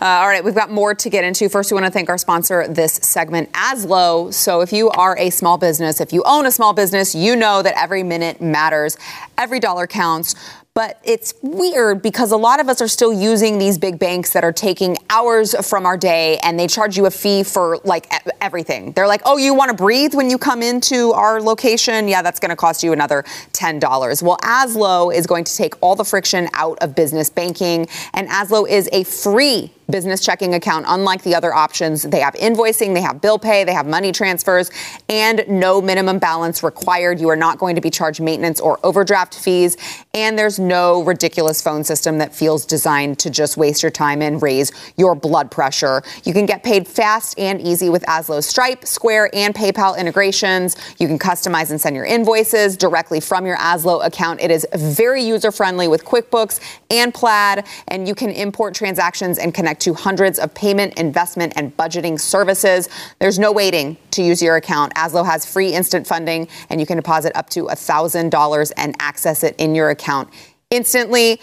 Uh, 0.00 0.04
all 0.06 0.28
right. 0.28 0.42
We've 0.44 0.54
got 0.54 0.70
more 0.70 0.94
to 0.94 1.10
get 1.10 1.24
into. 1.24 1.48
First, 1.48 1.70
we 1.70 1.74
want 1.74 1.86
to 1.86 1.92
thank 1.92 2.08
our 2.08 2.18
sponsor 2.18 2.66
this 2.68 2.94
segment, 2.94 3.52
Azlo. 3.52 4.32
So, 4.32 4.60
if 4.60 4.72
you 4.72 4.90
are 4.90 5.18
a 5.18 5.30
small 5.30 5.58
business, 5.58 6.00
if 6.00 6.12
you 6.12 6.22
own 6.26 6.46
a 6.46 6.50
small 6.50 6.72
business, 6.72 7.14
you 7.14 7.36
know 7.36 7.62
that 7.62 7.74
every 7.76 8.02
minute 8.02 8.40
matters, 8.40 8.96
every 9.38 9.60
dollar 9.60 9.86
counts. 9.86 10.34
But 10.76 11.00
it's 11.02 11.32
weird 11.40 12.02
because 12.02 12.32
a 12.32 12.36
lot 12.36 12.60
of 12.60 12.68
us 12.68 12.82
are 12.82 12.86
still 12.88 13.10
using 13.10 13.56
these 13.58 13.78
big 13.78 13.98
banks 13.98 14.34
that 14.34 14.44
are 14.44 14.52
taking 14.52 14.98
hours 15.08 15.54
from 15.66 15.86
our 15.86 15.96
day 15.96 16.36
and 16.42 16.60
they 16.60 16.66
charge 16.66 16.98
you 16.98 17.06
a 17.06 17.10
fee 17.10 17.44
for 17.44 17.78
like 17.84 18.12
everything. 18.42 18.92
They're 18.92 19.06
like, 19.06 19.22
oh, 19.24 19.38
you 19.38 19.54
want 19.54 19.70
to 19.70 19.74
breathe 19.74 20.12
when 20.12 20.28
you 20.28 20.36
come 20.36 20.62
into 20.62 21.12
our 21.12 21.40
location? 21.40 22.08
Yeah, 22.08 22.20
that's 22.20 22.38
going 22.38 22.50
to 22.50 22.56
cost 22.56 22.82
you 22.82 22.92
another 22.92 23.22
$10. 23.54 24.22
Well, 24.22 24.36
Azlo 24.42 25.14
is 25.14 25.26
going 25.26 25.44
to 25.44 25.56
take 25.56 25.82
all 25.82 25.96
the 25.96 26.04
friction 26.04 26.46
out 26.52 26.76
of 26.82 26.94
business 26.94 27.30
banking, 27.30 27.88
and 28.12 28.28
Azlo 28.28 28.68
is 28.68 28.90
a 28.92 29.04
free 29.04 29.72
business 29.88 30.20
checking 30.20 30.54
account, 30.54 30.84
unlike 30.88 31.22
the 31.22 31.34
other 31.34 31.54
options. 31.54 32.02
They 32.02 32.20
have 32.20 32.34
invoicing, 32.34 32.94
they 32.94 33.00
have 33.00 33.20
bill 33.20 33.38
pay, 33.38 33.64
they 33.64 33.72
have 33.72 33.86
money 33.86 34.12
transfers, 34.12 34.70
and 35.08 35.44
no 35.48 35.80
minimum 35.80 36.18
balance 36.18 36.62
required. 36.62 37.20
You 37.20 37.28
are 37.30 37.36
not 37.36 37.58
going 37.58 37.74
to 37.76 37.80
be 37.80 37.90
charged 37.90 38.20
maintenance 38.20 38.60
or 38.60 38.78
overdraft 38.82 39.38
fees, 39.38 39.76
and 40.14 40.38
there's 40.38 40.58
no 40.58 41.02
ridiculous 41.02 41.62
phone 41.62 41.84
system 41.84 42.18
that 42.18 42.34
feels 42.34 42.66
designed 42.66 43.18
to 43.20 43.30
just 43.30 43.56
waste 43.56 43.82
your 43.82 43.90
time 43.90 44.22
and 44.22 44.42
raise 44.42 44.72
your 44.96 45.14
blood 45.14 45.50
pressure. 45.50 46.02
You 46.24 46.32
can 46.32 46.46
get 46.46 46.62
paid 46.62 46.86
fast 46.88 47.38
and 47.38 47.60
easy 47.60 47.88
with 47.88 48.02
Azlo 48.04 48.42
Stripe, 48.42 48.84
Square, 48.84 49.30
and 49.34 49.54
PayPal 49.54 49.96
integrations. 49.96 50.76
You 50.98 51.06
can 51.06 51.18
customize 51.18 51.70
and 51.70 51.80
send 51.80 51.94
your 51.94 52.04
invoices 52.04 52.76
directly 52.76 53.20
from 53.20 53.46
your 53.46 53.56
Azlo 53.56 54.04
account. 54.04 54.40
It 54.40 54.50
is 54.50 54.66
very 54.74 55.22
user 55.22 55.52
friendly 55.52 55.88
with 55.88 56.04
QuickBooks 56.04 56.60
and 56.90 57.14
Plaid, 57.14 57.64
and 57.88 58.08
you 58.08 58.14
can 58.14 58.30
import 58.30 58.74
transactions 58.74 59.38
and 59.38 59.54
connect 59.54 59.75
to 59.80 59.94
hundreds 59.94 60.38
of 60.38 60.54
payment, 60.54 60.94
investment, 60.94 61.52
and 61.56 61.76
budgeting 61.76 62.20
services. 62.20 62.88
There's 63.18 63.38
no 63.38 63.52
waiting 63.52 63.96
to 64.12 64.22
use 64.22 64.42
your 64.42 64.56
account. 64.56 64.94
Azlo 64.94 65.24
has 65.24 65.44
free 65.44 65.72
instant 65.72 66.06
funding, 66.06 66.48
and 66.70 66.80
you 66.80 66.86
can 66.86 66.96
deposit 66.96 67.36
up 67.36 67.50
to 67.50 67.64
$1,000 67.64 68.72
and 68.76 68.96
access 69.00 69.42
it 69.42 69.56
in 69.56 69.74
your 69.74 69.90
account 69.90 70.28
instantly. 70.70 71.40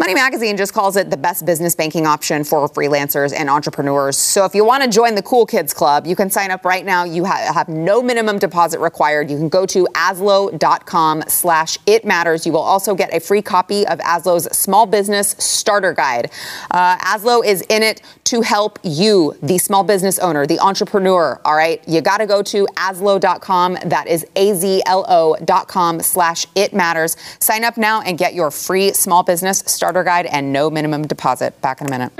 Money 0.00 0.14
Magazine 0.14 0.56
just 0.56 0.72
calls 0.72 0.96
it 0.96 1.10
the 1.10 1.16
best 1.18 1.44
business 1.44 1.74
banking 1.74 2.06
option 2.06 2.42
for 2.42 2.66
freelancers 2.70 3.38
and 3.38 3.50
entrepreneurs. 3.50 4.16
So 4.16 4.46
if 4.46 4.54
you 4.54 4.64
want 4.64 4.82
to 4.82 4.88
join 4.88 5.14
the 5.14 5.20
Cool 5.20 5.44
Kids 5.44 5.74
Club, 5.74 6.06
you 6.06 6.16
can 6.16 6.30
sign 6.30 6.50
up 6.50 6.64
right 6.64 6.86
now. 6.86 7.04
You 7.04 7.26
ha- 7.26 7.52
have 7.52 7.68
no 7.68 8.00
minimum 8.00 8.38
deposit 8.38 8.80
required. 8.80 9.30
You 9.30 9.36
can 9.36 9.50
go 9.50 9.66
to 9.66 9.86
azlo.com 9.92 11.24
slash 11.28 11.76
it 11.84 12.06
matters. 12.06 12.46
You 12.46 12.52
will 12.52 12.60
also 12.60 12.94
get 12.94 13.12
a 13.12 13.20
free 13.20 13.42
copy 13.42 13.86
of 13.86 13.98
Azlo's 13.98 14.44
small 14.56 14.86
business 14.86 15.36
starter 15.38 15.92
guide. 15.92 16.30
Uh, 16.70 16.96
Azlo 16.96 17.44
is 17.44 17.60
in 17.68 17.82
it 17.82 18.00
to 18.24 18.40
help 18.40 18.78
you, 18.82 19.36
the 19.42 19.58
small 19.58 19.84
business 19.84 20.18
owner, 20.20 20.46
the 20.46 20.60
entrepreneur. 20.60 21.38
All 21.44 21.54
right. 21.54 21.86
You 21.86 22.00
got 22.00 22.18
to 22.18 22.26
go 22.26 22.42
to 22.44 22.66
azlo.com. 22.76 23.76
That 23.84 24.06
is 24.06 24.24
A-Z-L-O.com 24.34 26.00
slash 26.00 26.46
it 26.54 26.72
matters. 26.72 27.18
Sign 27.38 27.64
up 27.64 27.76
now 27.76 28.00
and 28.00 28.16
get 28.16 28.32
your 28.32 28.50
free 28.50 28.94
small 28.94 29.22
business 29.22 29.62
starter 29.66 29.89
guide 29.92 30.26
and 30.26 30.52
no 30.52 30.70
minimum 30.70 31.06
deposit. 31.06 31.60
Back 31.60 31.80
in 31.80 31.86
a 31.86 31.90
minute. 31.90 32.12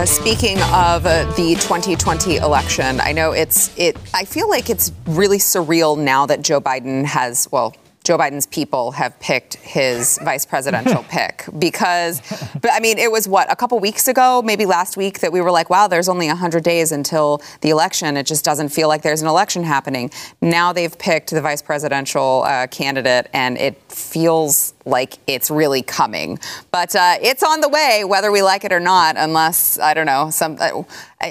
Uh, 0.00 0.06
speaking 0.06 0.56
of 0.72 1.04
uh, 1.04 1.24
the 1.36 1.56
2020 1.60 2.36
election, 2.36 3.00
I 3.00 3.12
know 3.12 3.32
it's 3.32 3.76
it. 3.76 3.98
I 4.14 4.24
feel 4.24 4.48
like 4.48 4.70
it's 4.70 4.92
really 5.04 5.36
surreal 5.36 5.98
now 5.98 6.24
that 6.24 6.40
Joe 6.40 6.58
Biden 6.58 7.04
has 7.04 7.46
well. 7.52 7.74
Joe 8.02 8.16
Biden's 8.16 8.46
people 8.46 8.92
have 8.92 9.18
picked 9.20 9.56
his 9.56 10.18
vice 10.22 10.46
presidential 10.46 11.02
pick 11.08 11.44
because, 11.58 12.20
but 12.60 12.70
I 12.72 12.80
mean, 12.80 12.98
it 12.98 13.12
was 13.12 13.28
what 13.28 13.50
a 13.52 13.56
couple 13.56 13.78
weeks 13.78 14.08
ago, 14.08 14.42
maybe 14.42 14.64
last 14.64 14.96
week, 14.96 15.20
that 15.20 15.32
we 15.32 15.40
were 15.40 15.50
like, 15.50 15.68
"Wow, 15.68 15.86
there's 15.86 16.08
only 16.08 16.28
100 16.28 16.64
days 16.64 16.92
until 16.92 17.42
the 17.60 17.70
election. 17.70 18.16
It 18.16 18.26
just 18.26 18.44
doesn't 18.44 18.70
feel 18.70 18.88
like 18.88 19.02
there's 19.02 19.22
an 19.22 19.28
election 19.28 19.64
happening." 19.64 20.10
Now 20.40 20.72
they've 20.72 20.98
picked 20.98 21.30
the 21.30 21.42
vice 21.42 21.60
presidential 21.60 22.42
uh, 22.46 22.66
candidate, 22.68 23.28
and 23.34 23.58
it 23.58 23.80
feels 23.92 24.72
like 24.84 25.18
it's 25.26 25.50
really 25.50 25.82
coming. 25.82 26.38
But 26.70 26.94
uh, 26.94 27.16
it's 27.20 27.42
on 27.42 27.60
the 27.60 27.68
way, 27.68 28.04
whether 28.04 28.30
we 28.32 28.42
like 28.42 28.64
it 28.64 28.72
or 28.72 28.80
not. 28.80 29.16
Unless 29.16 29.78
I 29.78 29.94
don't 29.94 30.06
know, 30.06 30.30
some 30.30 30.56
uh, 30.60 30.82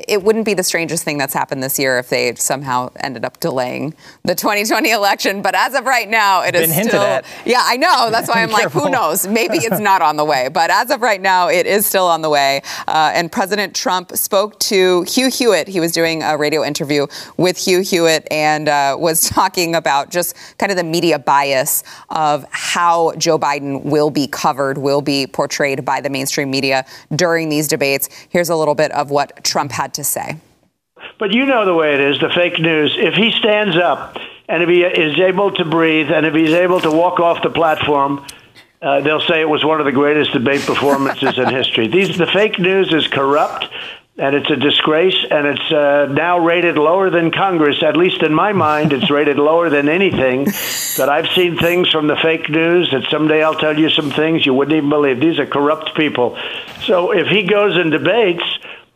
it 0.08 0.22
wouldn't 0.22 0.46
be 0.46 0.54
the 0.54 0.64
strangest 0.64 1.04
thing 1.04 1.18
that's 1.18 1.34
happened 1.34 1.64
this 1.64 1.80
year 1.80 1.98
if 1.98 2.10
they 2.10 2.36
somehow 2.36 2.92
ended 3.00 3.26
up 3.26 3.40
delaying 3.40 3.96
the 4.24 4.36
2020 4.36 4.92
election. 4.92 5.42
But 5.42 5.56
as 5.56 5.74
of 5.74 5.86
right 5.86 6.08
now, 6.08 6.44
it 6.44 6.54
is 6.54 6.62
been 6.62 6.72
hinted 6.72 6.92
still. 6.92 7.02
at. 7.02 7.26
Yeah, 7.44 7.64
I 7.64 7.76
know. 7.78 8.12
That's 8.12 8.28
why 8.28 8.36
I'm 8.44 8.52
like, 8.52 8.70
who 8.70 8.90
knows? 8.90 9.28
Maybe 9.28 9.58
it's 9.58 9.80
not 9.80 10.04
on 10.04 10.16
the 10.16 10.26
way. 10.26 10.48
But 10.50 10.70
as 10.70 10.92
of 10.92 11.02
right 11.02 11.20
now, 11.20 11.50
it 11.50 11.66
is 11.66 11.88
still 11.88 12.06
on 12.06 12.22
the 12.22 12.30
way. 12.30 12.62
Uh, 12.88 13.12
and 13.16 13.32
President 13.32 13.76
Trump 13.76 14.12
spoke 14.12 14.60
to 14.60 15.02
Hugh 15.04 15.30
Hewitt. 15.30 15.68
He 15.68 15.80
was 15.80 15.92
doing 15.92 16.22
a 16.22 16.38
radio 16.38 16.64
interview 16.64 17.08
with 17.38 17.58
Hugh 17.58 17.82
Hewitt 17.82 18.28
and 18.30 18.70
uh, 18.70 18.96
was 19.00 19.28
talking 19.30 19.74
about 19.74 20.12
just 20.12 20.36
kind 20.60 20.72
of 20.72 20.78
the 20.78 20.84
media 20.84 21.18
bias 21.18 21.84
of 22.10 22.46
how 22.52 23.14
Joe 23.16 23.39
Biden 23.40 23.84
will 23.84 24.10
be 24.10 24.28
covered, 24.28 24.78
will 24.78 25.02
be 25.02 25.28
portrayed 25.28 25.86
by 25.86 26.02
the 26.02 26.10
mainstream 26.10 26.52
media 26.52 26.86
during 27.16 27.50
these 27.50 27.68
debates. 27.68 28.10
Here's 28.30 28.50
a 28.50 28.56
little 28.56 28.76
bit 28.76 28.92
of 28.92 29.10
what 29.10 29.44
Trump 29.44 29.72
had 29.72 29.94
to 29.96 30.04
say. 30.04 30.38
But 31.18 31.34
you 31.34 31.46
know 31.46 31.66
the 31.66 31.74
way 31.74 31.94
it 31.94 32.02
is, 32.02 32.20
the 32.20 32.30
fake 32.30 32.60
news. 32.60 32.96
If 32.98 33.14
he 33.14 33.32
stands 33.32 33.78
up 33.78 34.18
and 34.48 34.64
if 34.64 34.70
he 34.70 34.84
is 34.84 35.20
able 35.20 35.52
to 35.52 35.66
breathe 35.66 36.12
and 36.12 36.26
if 36.26 36.34
he's 36.34 36.54
able 36.54 36.80
to 36.82 36.92
walk 36.92 37.20
off 37.20 37.42
the 37.44 37.50
platform, 37.50 38.26
uh, 38.82 39.02
they'll 39.02 39.22
say 39.22 39.42
it 39.42 39.50
was 39.50 39.64
one 39.64 39.80
of 39.80 39.86
the 39.86 39.92
greatest 39.92 40.32
debate 40.32 40.62
performances 40.62 41.38
in 41.38 41.50
history. 41.50 41.88
These 41.88 42.18
the 42.18 42.28
fake 42.28 42.60
news 42.60 42.94
is 42.94 43.08
corrupt 43.08 43.68
and 44.20 44.36
it's 44.36 44.50
a 44.50 44.58
disgrace 44.58 45.16
and 45.32 45.48
it's 45.48 45.72
uh, 45.72 46.08
now 46.12 46.40
rated 46.40 46.78
lower 46.78 47.10
than 47.10 47.32
Congress. 47.32 47.82
At 47.82 47.96
least 47.96 48.22
in 48.22 48.34
my 48.34 48.52
mind, 48.52 48.92
it's 48.92 49.10
rated 49.10 49.38
lower 49.40 49.70
than 49.70 49.88
anything. 49.88 50.46
But 50.98 51.08
I've 51.08 51.30
seen 51.30 51.58
things 51.58 51.90
from 51.90 52.08
the 52.08 52.18
fake 52.18 52.50
news 52.50 52.92
that 52.92 53.10
someday 53.10 53.42
I'll 53.42 53.56
tell 53.56 53.80
you 53.80 53.90
some 53.90 54.12
things 54.12 54.46
you 54.46 54.54
wouldn't 54.54 54.76
even 54.76 54.90
believe. 54.90 55.22
These 55.22 55.40
are 55.40 55.46
corrupt 55.46 55.96
people. 55.96 56.38
So 56.84 57.12
if 57.12 57.28
he 57.28 57.44
goes 57.44 57.78
and 57.78 57.92
debates. 57.92 58.44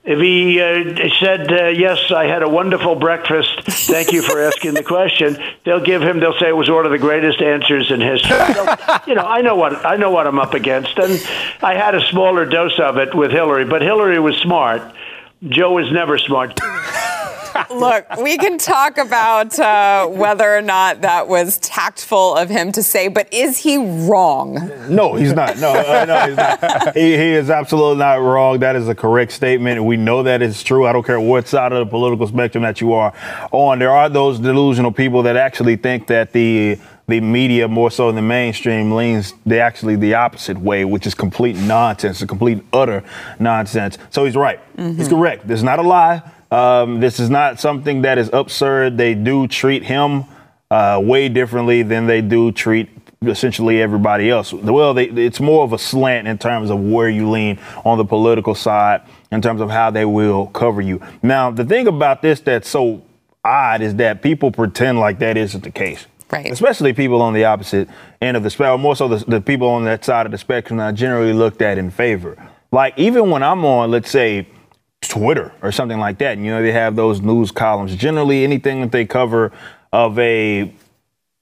If 0.06 0.20
he 0.20 0.60
uh, 0.60 1.08
said, 1.18 1.50
uh, 1.50 1.68
yes, 1.68 2.12
I 2.12 2.26
had 2.26 2.44
a 2.44 2.50
wonderful 2.50 2.96
breakfast, 2.96 3.62
thank 3.88 4.12
you 4.12 4.22
for 4.22 4.38
asking 4.42 4.74
the 4.74 4.84
question, 4.84 5.42
they'll 5.64 5.80
give 5.80 6.02
him, 6.02 6.20
they'll 6.20 6.38
say 6.38 6.50
it 6.50 6.58
was 6.58 6.70
one 6.70 6.86
of 6.86 6.92
the 6.92 6.98
greatest 6.98 7.42
answers 7.42 7.90
in 7.90 8.02
history. 8.02 8.36
So, 8.54 8.76
you 9.08 9.16
know, 9.16 9.22
I 9.22 9.40
know 9.40 9.56
what, 9.56 9.86
I 9.86 9.96
know 9.96 10.12
what 10.12 10.28
I'm 10.28 10.40
up 10.40 10.56
against. 10.56 10.98
And 10.98 11.26
I 11.62 11.76
had 11.76 11.96
a 11.96 12.06
smaller 12.10 12.44
dose 12.46 12.78
of 12.80 12.98
it 12.98 13.16
with 13.16 13.32
Hillary, 13.32 13.64
but 13.64 13.82
Hillary 13.82 14.20
was 14.20 14.36
smart. 14.36 14.82
Joe 15.50 15.78
is 15.78 15.92
never 15.92 16.18
smart. 16.18 16.60
Look, 17.70 18.18
we 18.18 18.38
can 18.38 18.58
talk 18.58 18.98
about 18.98 19.58
uh, 19.60 20.08
whether 20.08 20.56
or 20.56 20.62
not 20.62 21.02
that 21.02 21.28
was 21.28 21.58
tactful 21.60 22.36
of 22.36 22.50
him 22.50 22.72
to 22.72 22.82
say, 22.82 23.08
but 23.10 23.32
is 23.32 23.58
he 23.58 23.78
wrong? 23.78 24.72
No, 24.90 25.16
he's 25.16 25.34
not. 25.34 25.58
No, 25.60 25.72
uh, 25.72 26.06
no, 26.06 26.28
he's 26.28 26.38
not. 26.38 26.96
He, 26.96 27.18
he 27.18 27.34
is 27.34 27.50
absolutely 27.50 27.98
not 27.98 28.16
wrong. 28.22 28.60
That 28.60 28.76
is 28.76 28.88
a 28.88 28.96
correct 28.96 29.32
statement. 29.32 29.84
We 29.84 29.98
know 29.98 30.24
that 30.24 30.42
it's 30.42 30.64
true. 30.64 30.88
I 30.88 30.94
don't 30.94 31.06
care 31.06 31.20
what 31.20 31.48
side 31.48 31.72
of 31.72 31.80
the 31.86 31.90
political 31.90 32.28
spectrum 32.28 32.64
that 32.64 32.82
you 32.82 32.94
are 32.94 33.14
on. 33.52 33.80
There 33.80 33.92
are 33.92 34.10
those 34.10 34.40
delusional 34.40 34.92
people 34.92 35.24
that 35.24 35.36
actually 35.36 35.76
think 35.76 36.08
that 36.08 36.34
the 36.34 36.80
the 37.08 37.20
media, 37.20 37.68
more 37.68 37.92
so 37.92 38.08
than 38.08 38.16
the 38.16 38.22
mainstream, 38.22 38.92
leans 38.92 39.34
the 39.46 39.60
actually 39.60 39.96
the 39.98 40.14
opposite 40.14 40.58
way, 40.58 40.86
which 40.86 41.06
is 41.06 41.14
complete 41.14 41.56
nonsense, 41.56 42.22
a 42.22 42.28
complete 42.28 42.64
utter 42.72 43.04
nonsense. 43.40 43.98
So 44.10 44.26
he's 44.26 44.36
right. 44.36 44.60
He's 44.96 45.10
correct. 45.10 45.48
This 45.48 45.60
is 45.60 45.64
not 45.64 45.80
a 45.80 45.82
lie. 45.82 46.22
Um, 46.50 47.00
this 47.00 47.20
is 47.20 47.30
not 47.30 47.60
something 47.60 48.04
that 48.04 48.18
is 48.18 48.30
absurd. 48.32 48.98
They 48.98 49.16
do 49.16 49.48
treat 49.48 49.84
him 49.84 50.26
uh, 50.72 51.02
way 51.04 51.28
differently 51.28 51.84
than 51.84 52.08
they 52.08 52.22
do 52.22 52.52
treat 52.52 52.90
essentially 53.22 53.82
everybody 53.82 54.30
else. 54.30 54.54
Well, 54.54 54.94
they, 54.94 55.06
it's 55.06 55.40
more 55.40 55.64
of 55.64 55.74
a 55.74 55.78
slant 55.78 56.28
in 56.28 56.38
terms 56.38 56.70
of 56.70 56.80
where 56.80 57.10
you 57.10 57.30
lean 57.30 57.60
on 57.86 57.98
the 57.98 58.06
political 58.06 58.56
side, 58.56 59.02
in 59.32 59.42
terms 59.42 59.62
of 59.62 59.70
how 59.70 59.92
they 59.92 60.06
will 60.06 60.48
cover 60.48 60.82
you. 60.82 61.02
Now, 61.22 61.52
the 61.52 61.66
thing 61.66 61.88
about 61.88 62.22
this 62.22 62.40
that's 62.40 62.70
so 62.70 63.02
odd 63.44 63.82
is 63.82 63.96
that 63.96 64.22
people 64.22 64.52
pretend 64.52 65.00
like 65.00 65.20
that 65.20 65.38
isn't 65.38 65.64
the 65.64 65.72
case. 65.72 66.06
Right. 66.34 66.52
Especially 66.52 66.94
people 66.94 67.22
on 67.22 67.34
the 67.34 67.46
opposite 67.46 67.88
end 68.20 68.36
of 68.36 68.42
the 68.42 68.50
spectrum, 68.50 68.82
more 68.82 68.96
so 68.96 69.08
the, 69.08 69.24
the 69.26 69.40
people 69.40 69.68
on 69.68 69.86
that 69.86 70.04
side 70.04 70.26
of 70.26 70.32
the 70.32 70.38
spectrum 70.38 70.80
are 70.80 70.92
generally 70.92 71.32
looked 71.32 71.62
at 71.62 71.78
in 71.78 71.92
favor. 71.92 72.36
Like 72.72 72.98
even 72.98 73.30
when 73.30 73.44
I'm 73.44 73.64
on, 73.64 73.92
let's 73.92 74.10
say, 74.10 74.48
Twitter 75.02 75.54
or 75.62 75.72
something 75.72 76.00
like 76.00 76.18
that, 76.18 76.38
and 76.38 76.46
you 76.46 76.50
know 76.50 76.64
they 76.64 76.72
have 76.72 76.96
those 76.96 77.22
news 77.22 77.52
columns. 77.52 77.96
Generally, 77.96 78.44
anything 78.44 78.82
that 78.82 78.92
they 78.92 79.06
cover 79.06 79.52
of 79.92 80.18
a 80.18 80.74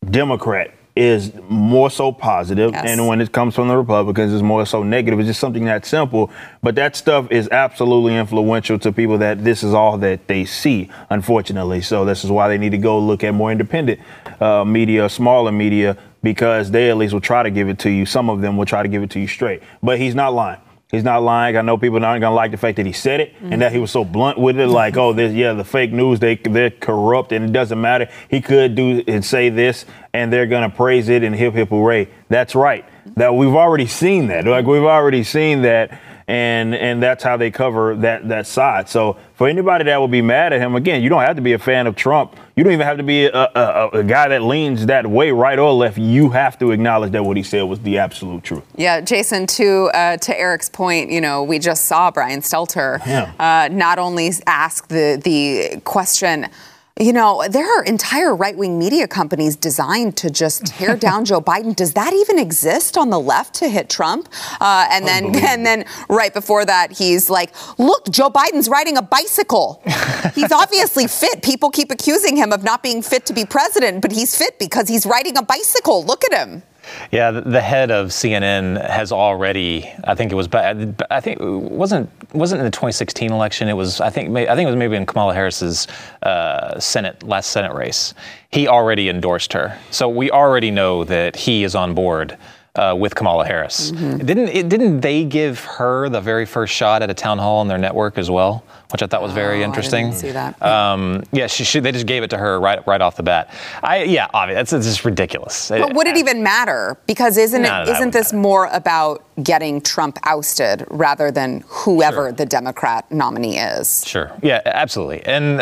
Democrat 0.09 0.73
is 0.95 1.31
more 1.47 1.89
so 1.89 2.11
positive, 2.11 2.71
Yes. 2.73 2.85
and 2.85 3.07
when 3.07 3.21
it 3.21 3.31
comes 3.31 3.55
from 3.55 3.69
the 3.69 3.77
Republicans, 3.77 4.33
it's 4.33 4.41
more 4.43 4.65
so 4.65 4.83
negative. 4.83 5.19
It's 5.19 5.27
just 5.27 5.39
something 5.39 5.63
that 5.65 5.85
simple. 5.85 6.29
But 6.61 6.75
that 6.75 6.95
stuff 6.95 7.31
is 7.31 7.47
absolutely 7.49 8.15
influential 8.17 8.77
to 8.79 8.91
people 8.91 9.17
that 9.19 9.43
this 9.43 9.63
is 9.63 9.73
all 9.73 9.97
that 9.99 10.27
they 10.27 10.43
see, 10.45 10.89
unfortunately. 11.09 11.81
So 11.81 12.03
this 12.03 12.23
is 12.25 12.31
why 12.31 12.47
they 12.49 12.57
need 12.57 12.71
to 12.71 12.77
go 12.77 12.99
look 12.99 13.23
at 13.23 13.33
more 13.33 13.51
independent 13.51 13.99
uh, 14.41 14.65
media, 14.65 15.07
smaller 15.07 15.51
media, 15.51 15.95
because 16.23 16.71
they 16.71 16.89
at 16.89 16.97
least 16.97 17.13
will 17.13 17.21
try 17.21 17.41
to 17.41 17.49
give 17.51 17.69
it 17.69 17.79
to 17.79 17.89
you. 17.89 18.05
Some 18.05 18.29
of 18.29 18.41
them 18.41 18.57
will 18.57 18.65
try 18.65 18.83
to 18.83 18.89
give 18.89 19.01
it 19.01 19.09
to 19.11 19.19
you 19.19 19.27
straight. 19.27 19.63
But 19.81 19.97
he's 19.97 20.13
not 20.15 20.33
lying. 20.33 20.59
He's 20.91 21.05
not 21.05 21.23
lying. 21.23 21.55
I 21.55 21.61
know 21.61 21.77
people 21.77 22.03
aren't 22.03 22.19
gonna 22.21 22.35
like 22.35 22.51
the 22.51 22.57
fact 22.57 22.75
that 22.75 22.85
he 22.85 22.91
said 22.91 23.21
it 23.21 23.33
and 23.41 23.61
that 23.61 23.71
he 23.71 23.79
was 23.79 23.91
so 23.91 24.03
blunt 24.03 24.37
with 24.37 24.59
it. 24.59 24.67
Like, 24.67 24.97
oh, 24.97 25.13
this, 25.13 25.33
yeah, 25.33 25.53
the 25.53 25.63
fake 25.63 25.93
news, 25.93 26.19
they 26.19 26.35
they're 26.35 26.69
corrupt, 26.69 27.31
and 27.31 27.45
it 27.45 27.53
doesn't 27.53 27.79
matter. 27.79 28.09
He 28.29 28.41
could 28.41 28.75
do 28.75 29.01
and 29.07 29.23
say 29.23 29.47
this, 29.47 29.85
and 30.13 30.33
they're 30.33 30.47
gonna 30.47 30.69
praise 30.69 31.07
it 31.07 31.23
and 31.23 31.33
hip 31.33 31.53
hip 31.53 31.69
hooray. 31.69 32.09
That's 32.27 32.55
right. 32.55 32.85
That 33.15 33.33
we've 33.33 33.55
already 33.55 33.87
seen 33.87 34.27
that. 34.27 34.45
Like 34.45 34.65
we've 34.65 34.83
already 34.83 35.23
seen 35.23 35.61
that, 35.61 35.97
and 36.27 36.75
and 36.75 37.01
that's 37.01 37.23
how 37.23 37.37
they 37.37 37.51
cover 37.51 37.95
that 37.95 38.27
that 38.27 38.45
side. 38.45 38.89
So 38.89 39.17
for 39.35 39.47
anybody 39.47 39.85
that 39.85 40.01
would 40.01 40.11
be 40.11 40.21
mad 40.21 40.51
at 40.51 40.59
him, 40.59 40.75
again, 40.75 41.01
you 41.01 41.07
don't 41.07 41.21
have 41.21 41.37
to 41.37 41.41
be 41.41 41.53
a 41.53 41.59
fan 41.59 41.87
of 41.87 41.95
Trump. 41.95 42.35
You 42.61 42.65
don't 42.65 42.73
even 42.73 42.85
have 42.85 42.97
to 42.97 43.03
be 43.03 43.25
a, 43.25 43.33
a, 43.33 43.89
a, 43.91 44.03
guy 44.03 44.27
that 44.27 44.43
leans 44.43 44.85
that 44.85 45.07
way, 45.07 45.31
right 45.31 45.57
or 45.57 45.73
left. 45.73 45.97
You 45.97 46.29
have 46.29 46.59
to 46.59 46.69
acknowledge 46.69 47.11
that 47.13 47.25
what 47.25 47.35
he 47.35 47.41
said 47.41 47.63
was 47.63 47.79
the 47.79 47.97
absolute 47.97 48.43
truth. 48.43 48.61
Yeah, 48.75 49.01
Jason. 49.01 49.47
To 49.47 49.89
uh, 49.95 50.17
to 50.17 50.39
Eric's 50.39 50.69
point, 50.69 51.09
you 51.09 51.21
know, 51.21 51.41
we 51.41 51.57
just 51.57 51.85
saw 51.85 52.11
Brian 52.11 52.41
Stelter 52.41 53.03
Yeah. 53.03 53.33
uh, 53.39 53.67
not 53.71 53.97
only 53.97 54.31
ask 54.45 54.87
the 54.89 55.19
the 55.23 55.81
question. 55.85 56.49
You 56.99 57.13
know, 57.13 57.47
there 57.49 57.65
are 57.65 57.83
entire 57.83 58.35
right 58.35 58.55
wing 58.55 58.77
media 58.77 59.07
companies 59.07 59.55
designed 59.55 60.17
to 60.17 60.29
just 60.29 60.65
tear 60.65 60.95
down 61.07 61.25
Joe 61.25 61.41
Biden. 61.41 61.75
Does 61.75 61.93
that 61.93 62.13
even 62.13 62.37
exist 62.37 62.97
on 62.97 63.09
the 63.09 63.19
left 63.19 63.55
to 63.55 63.69
hit 63.69 63.89
Trump? 63.89 64.27
Uh, 64.59 64.87
and 64.91 65.07
then, 65.07 65.35
and 65.45 65.65
then, 65.65 65.85
right 66.09 66.33
before 66.33 66.65
that, 66.65 66.91
he's 66.91 67.29
like, 67.29 67.53
"Look, 67.79 68.09
Joe 68.09 68.29
Biden's 68.29 68.67
riding 68.67 68.97
a 68.97 69.01
bicycle. 69.01 69.81
He's 70.35 70.51
obviously 70.51 71.07
fit. 71.07 71.41
People 71.41 71.69
keep 71.71 71.91
accusing 71.91 72.37
him 72.37 72.53
of 72.53 72.63
not 72.63 72.83
being 72.83 73.01
fit 73.01 73.25
to 73.25 73.33
be 73.33 73.43
president, 73.43 74.01
but 74.01 74.11
he's 74.11 74.37
fit 74.37 74.59
because 74.59 74.87
he's 74.87 75.05
riding 75.05 75.37
a 75.37 75.43
bicycle. 75.43 76.03
Look 76.05 76.23
at 76.23 76.47
him." 76.47 76.63
Yeah, 77.11 77.31
the, 77.31 77.61
head 77.61 77.91
of 77.91 78.07
CNN 78.07 78.83
has 78.89 79.11
already. 79.11 79.91
I 80.03 80.15
think 80.15 80.31
it 80.31 80.35
was. 80.35 80.47
I 80.53 81.21
think 81.21 81.37
wasn't 81.39 82.09
wasn't 82.33 82.59
in 82.59 82.65
the 82.65 82.71
2016 82.71 83.31
election. 83.31 83.67
It 83.67 83.73
was. 83.73 84.01
I 84.01 84.09
think. 84.09 84.35
I 84.35 84.55
think 84.55 84.65
it 84.67 84.71
was 84.71 84.75
maybe 84.75 84.95
in 84.95 85.05
Kamala 85.05 85.33
Harris's 85.33 85.87
uh, 86.23 86.79
Senate 86.79 87.21
last 87.23 87.51
Senate 87.51 87.73
race. 87.73 88.13
He 88.49 88.67
already 88.67 89.09
endorsed 89.09 89.53
her, 89.53 89.77
so 89.91 90.09
we 90.09 90.31
already 90.31 90.71
know 90.71 91.03
that 91.03 91.35
he 91.35 91.63
is 91.63 91.75
on 91.75 91.93
board. 91.93 92.37
Uh, 92.73 92.95
with 92.97 93.13
Kamala 93.15 93.45
Harris, 93.45 93.91
didn't 93.91 94.47
it, 94.47 94.69
didn't 94.69 95.01
they 95.01 95.25
give 95.25 95.59
her 95.59 96.07
the 96.07 96.21
very 96.21 96.45
first 96.45 96.73
shot 96.73 97.01
at 97.01 97.09
a 97.09 97.13
town 97.13 97.37
hall 97.37 97.57
on 97.59 97.67
their 97.67 97.77
network 97.77 98.17
as 98.17 98.31
well, 98.31 98.63
which 98.93 99.03
I 99.03 99.07
thought 99.07 99.21
was 99.21 99.33
very 99.33 99.57
Oh, 99.57 99.61
I 99.61 99.65
interesting. 99.65 100.05
didn't 100.11 100.19
see 100.19 100.31
that. 100.31 100.61
Um, 100.61 101.21
yeah, 101.33 101.47
she, 101.47 101.65
she, 101.65 101.81
they 101.81 101.91
just 101.91 102.05
gave 102.05 102.23
it 102.23 102.29
to 102.29 102.37
her 102.37 102.61
right 102.61 102.79
right 102.87 103.01
off 103.01 103.17
the 103.17 103.23
bat. 103.23 103.53
I 103.83 104.03
yeah, 104.03 104.27
obviously 104.33 104.55
that's, 104.55 104.71
that's 104.71 104.85
just 104.85 105.03
ridiculous. 105.03 105.67
But 105.67 105.93
would 105.95 106.07
it 106.07 106.15
even 106.15 106.43
matter? 106.43 106.95
Because 107.07 107.35
isn't 107.37 107.61
No, 107.61 107.67
it 107.67 107.71
no, 107.79 107.85
that 107.87 107.95
isn't 107.97 108.11
this 108.13 108.31
matter. 108.31 108.41
more 108.41 108.67
about 108.67 109.25
getting 109.43 109.81
Trump 109.81 110.17
ousted 110.23 110.85
rather 110.89 111.29
than 111.29 111.65
whoever 111.67 112.27
Sure. 112.27 112.31
the 112.31 112.45
Democrat 112.45 113.11
nominee 113.11 113.57
is? 113.59 114.07
Sure. 114.07 114.31
Yeah, 114.41 114.61
absolutely. 114.63 115.25
And 115.25 115.59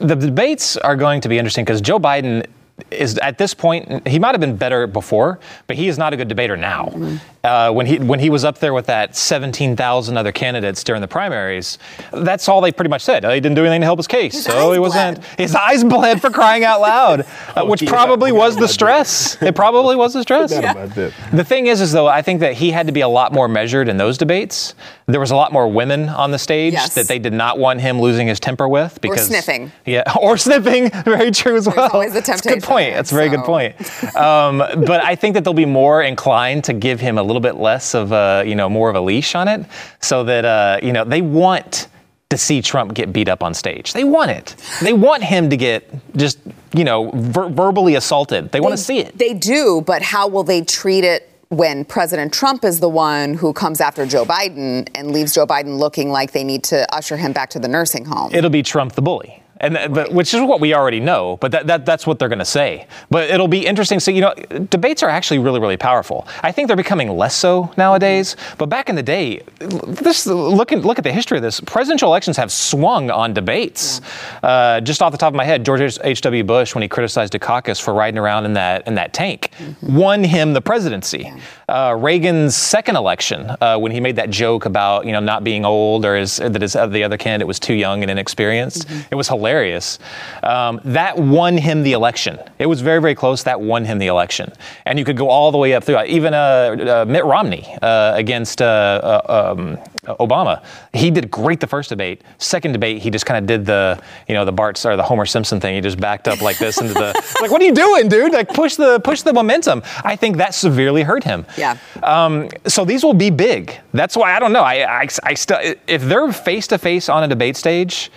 the 0.00 0.14
debates 0.16 0.78
are 0.78 0.96
going 0.96 1.20
to 1.20 1.28
be 1.28 1.36
interesting 1.36 1.66
because 1.66 1.82
Joe 1.82 1.98
Biden 1.98 2.46
is 2.90 3.18
at 3.18 3.38
this 3.38 3.54
point 3.54 4.06
he 4.06 4.18
might 4.18 4.32
have 4.32 4.40
been 4.40 4.56
better 4.56 4.86
before, 4.86 5.38
but 5.66 5.76
he 5.76 5.88
is 5.88 5.98
not 5.98 6.12
a 6.12 6.16
good 6.16 6.28
debater 6.28 6.56
now. 6.56 6.86
Mm-hmm. 6.86 7.16
Uh, 7.46 7.70
when 7.72 7.86
he 7.86 7.98
when 7.98 8.18
he 8.18 8.28
was 8.30 8.44
up 8.44 8.58
there 8.58 8.74
with 8.74 8.86
that 8.86 9.14
17,000 9.14 10.16
other 10.16 10.32
candidates 10.32 10.82
during 10.82 11.00
the 11.00 11.08
primaries, 11.08 11.78
that's 12.12 12.48
all 12.48 12.60
they 12.60 12.72
pretty 12.72 12.88
much 12.90 13.02
said. 13.02 13.24
Oh, 13.24 13.30
he 13.32 13.40
didn't 13.40 13.54
do 13.56 13.62
anything 13.62 13.80
to 13.82 13.86
help 13.86 13.98
his 13.98 14.06
case, 14.06 14.34
His 14.34 14.44
so 14.44 14.72
he 14.72 14.78
wasn't. 14.78 15.18
bled. 15.20 15.38
His 15.38 15.54
eyes 15.54 15.84
bled 15.84 16.20
for 16.20 16.30
crying 16.30 16.64
out 16.64 16.80
loud, 16.80 17.20
uh, 17.54 17.64
which 17.64 17.82
yeah, 17.82 17.90
probably 17.90 18.32
was 18.32 18.56
the 18.56 18.66
stress. 18.68 19.40
It 19.42 19.54
probably 19.54 19.94
was 19.96 20.12
the 20.14 20.22
stress. 20.22 20.50
That. 20.50 21.12
The 21.32 21.44
thing 21.44 21.68
is, 21.68 21.80
is 21.80 21.92
though, 21.92 22.08
I 22.08 22.22
think 22.22 22.40
that 22.40 22.54
he 22.54 22.70
had 22.72 22.86
to 22.88 22.92
be 22.92 23.02
a 23.02 23.08
lot 23.08 23.32
more 23.32 23.48
measured 23.48 23.88
in 23.88 23.96
those 23.96 24.18
debates. 24.18 24.74
There 25.06 25.20
was 25.20 25.30
a 25.30 25.36
lot 25.36 25.52
more 25.52 25.68
women 25.68 26.08
on 26.08 26.32
the 26.32 26.38
stage 26.38 26.72
Yes. 26.72 26.94
that 26.96 27.06
they 27.06 27.20
did 27.20 27.32
not 27.32 27.58
want 27.60 27.80
him 27.80 28.00
losing 28.00 28.26
his 28.26 28.40
temper 28.40 28.66
with 28.68 29.00
because 29.00 29.26
sniffing. 29.26 29.70
Yeah, 29.84 30.02
or 30.20 30.36
sniffing. 30.36 30.90
Very 31.04 31.30
true 31.30 31.56
as 31.56 31.68
well. 31.68 31.90
always 31.92 32.12
That's 32.12 32.28
a 32.28 32.32
temptation 32.32 32.58
good 32.58 32.66
point. 32.66 32.94
That's 32.94 33.12
a 33.12 33.14
very 33.14 33.28
good 33.28 33.44
point. 33.44 33.76
Um, 34.16 34.58
but 34.58 35.04
I 35.04 35.14
think 35.14 35.34
that 35.34 35.44
they'll 35.44 35.54
be 35.54 35.64
more 35.64 36.02
inclined 36.02 36.64
to 36.64 36.72
give 36.72 36.98
him 37.00 37.18
a 37.18 37.22
little 37.22 37.35
bit 37.40 37.56
less 37.56 37.94
of 37.94 38.12
a, 38.12 38.44
you 38.46 38.54
know, 38.54 38.68
more 38.68 38.90
of 38.90 38.96
a 38.96 39.00
leash 39.00 39.34
on 39.34 39.48
it, 39.48 39.66
so 40.00 40.24
that 40.24 40.44
uh, 40.44 40.78
you 40.82 40.92
know 40.92 41.04
they 41.04 41.22
want 41.22 41.88
to 42.30 42.36
see 42.36 42.60
Trump 42.60 42.94
get 42.94 43.12
beat 43.12 43.28
up 43.28 43.42
on 43.42 43.54
stage. 43.54 43.92
They 43.92 44.04
want 44.04 44.32
it. 44.32 44.56
They 44.82 44.92
want 44.92 45.22
him 45.22 45.48
to 45.50 45.56
get 45.56 45.88
just 46.16 46.38
you 46.76 46.84
know, 46.84 47.10
ver- 47.14 47.48
verbally 47.48 47.94
assaulted. 47.94 48.52
They, 48.52 48.60
want 48.60 48.72
to 48.72 48.82
see 48.82 48.98
it. 48.98 49.16
They 49.16 49.32
do, 49.32 49.82
but 49.86 50.02
how 50.02 50.28
will 50.28 50.44
they 50.44 50.62
treat 50.62 51.04
it 51.04 51.30
when 51.48 51.84
President 51.84 52.32
Trump 52.34 52.64
is 52.64 52.80
the 52.80 52.88
one 52.88 53.34
who 53.34 53.52
comes 53.52 53.80
after 53.80 54.04
Joe 54.04 54.24
Biden 54.24 54.88
and 54.94 55.10
leaves 55.10 55.32
Joe 55.32 55.46
Biden 55.46 55.78
looking 55.78 56.10
like 56.10 56.32
they 56.32 56.44
need 56.44 56.64
to 56.64 56.92
usher 56.94 57.16
him 57.16 57.32
back 57.32 57.50
to 57.50 57.58
the 57.58 57.68
nursing 57.68 58.04
home? 58.04 58.34
It'll 58.34 58.50
be 58.50 58.62
Trump 58.62 58.92
the 58.92 59.02
bully. 59.02 59.42
And 59.58 59.74
th- 59.74 59.90
but, 59.92 60.12
which 60.12 60.34
is 60.34 60.40
what 60.42 60.60
we 60.60 60.74
already 60.74 61.00
know, 61.00 61.38
but 61.40 61.50
that, 61.52 61.66
that 61.66 61.86
that's 61.86 62.06
what 62.06 62.18
they're 62.18 62.28
going 62.28 62.40
to 62.40 62.44
say. 62.44 62.86
But 63.10 63.30
it'll 63.30 63.48
be 63.48 63.66
interesting. 63.66 64.00
So 64.00 64.10
you 64.10 64.20
know, 64.20 64.34
debates 64.70 65.02
are 65.02 65.08
actually 65.08 65.38
really 65.38 65.60
really 65.60 65.76
powerful. 65.76 66.26
I 66.42 66.52
think 66.52 66.68
they're 66.68 66.76
becoming 66.76 67.16
less 67.16 67.34
so 67.34 67.72
nowadays. 67.76 68.36
But 68.58 68.66
back 68.66 68.90
in 68.90 68.96
the 68.96 69.02
day, 69.02 69.42
this 69.58 70.26
look 70.26 70.72
at 70.72 70.84
look 70.84 70.98
at 70.98 71.04
the 71.04 71.12
history 71.12 71.38
of 71.38 71.42
this. 71.42 71.60
Presidential 71.60 72.08
elections 72.08 72.36
have 72.36 72.52
swung 72.52 73.10
on 73.10 73.32
debates. 73.32 74.00
Yeah. 74.42 74.48
Uh, 74.48 74.80
just 74.80 75.00
off 75.02 75.12
the 75.12 75.18
top 75.18 75.32
of 75.32 75.36
my 75.36 75.44
head, 75.44 75.64
George 75.64 75.98
H. 76.02 76.20
W. 76.20 76.44
Bush, 76.44 76.74
when 76.74 76.82
he 76.82 76.88
criticized 76.88 77.32
Dukakis 77.32 77.80
for 77.80 77.94
riding 77.94 78.18
around 78.18 78.44
in 78.44 78.52
that 78.54 78.86
in 78.86 78.94
that 78.96 79.14
tank, 79.14 79.50
mm-hmm. 79.58 79.96
won 79.96 80.22
him 80.22 80.52
the 80.52 80.60
presidency. 80.60 81.32
Uh, 81.68 81.96
Reagan's 81.98 82.54
second 82.54 82.96
election, 82.96 83.50
uh, 83.60 83.78
when 83.78 83.90
he 83.90 84.00
made 84.00 84.16
that 84.16 84.28
joke 84.28 84.66
about 84.66 85.06
you 85.06 85.12
know 85.12 85.20
not 85.20 85.44
being 85.44 85.64
old 85.64 86.04
or 86.04 86.16
his, 86.16 86.36
that 86.36 86.60
his, 86.60 86.74
the 86.74 87.02
other 87.02 87.16
candidate 87.16 87.46
was 87.46 87.58
too 87.58 87.74
young 87.74 88.02
and 88.02 88.10
inexperienced, 88.10 88.86
mm-hmm. 88.86 89.08
it 89.10 89.14
was 89.14 89.28
hilarious 89.28 89.45
hilarious. 89.46 89.98
Um, 90.42 90.80
that 90.84 91.16
won 91.16 91.56
him 91.56 91.82
the 91.82 91.92
election. 91.92 92.38
It 92.58 92.66
was 92.66 92.80
very, 92.80 93.00
very 93.00 93.14
close. 93.14 93.44
That 93.44 93.60
won 93.60 93.84
him 93.84 93.98
the 93.98 94.08
election. 94.08 94.52
And 94.84 94.98
you 94.98 95.04
could 95.04 95.16
go 95.16 95.28
all 95.28 95.52
the 95.52 95.58
way 95.58 95.74
up 95.74 95.84
through. 95.84 96.02
Even 96.02 96.34
uh, 96.34 96.36
uh, 96.38 97.04
Mitt 97.08 97.24
Romney 97.24 97.64
uh, 97.80 98.12
against 98.16 98.60
uh, 98.60 98.66
uh, 98.66 99.54
um, 99.56 99.78
Obama, 100.06 100.64
he 100.92 101.10
did 101.10 101.30
great 101.30 101.60
the 101.60 101.66
first 101.66 101.88
debate. 101.88 102.22
Second 102.38 102.72
debate, 102.72 103.02
he 103.02 103.10
just 103.10 103.26
kind 103.26 103.38
of 103.38 103.46
did 103.46 103.66
the, 103.66 104.00
you 104.28 104.34
know, 104.34 104.44
the 104.44 104.52
Bart 104.52 104.84
or 104.84 104.96
the 104.96 105.02
Homer 105.02 105.26
Simpson 105.26 105.60
thing. 105.60 105.74
He 105.74 105.80
just 105.80 106.00
backed 106.00 106.28
up 106.28 106.40
like 106.42 106.58
this 106.58 106.80
into 106.80 106.94
the, 106.94 107.12
like, 107.40 107.50
what 107.50 107.60
are 107.60 107.64
you 107.64 107.74
doing, 107.74 108.08
dude? 108.08 108.32
Like, 108.32 108.48
push 108.48 108.76
the 108.76 109.00
push 109.00 109.22
the 109.22 109.32
momentum. 109.32 109.82
I 110.04 110.16
think 110.16 110.36
that 110.38 110.54
severely 110.54 111.02
hurt 111.02 111.24
him. 111.24 111.46
Yeah. 111.56 111.78
Um, 112.02 112.48
so 112.66 112.84
these 112.84 113.04
will 113.04 113.14
be 113.14 113.30
big. 113.30 113.78
That's 113.92 114.16
why 114.16 114.34
I 114.34 114.38
don't 114.38 114.52
know. 114.52 114.62
I, 114.62 115.02
I, 115.02 115.08
I 115.22 115.34
still, 115.34 115.58
if 115.86 116.02
they're 116.02 116.32
face 116.32 116.66
to 116.68 116.78
face 116.78 117.08
on 117.08 117.22
a 117.22 117.28
debate 117.28 117.56
stage, 117.56 118.10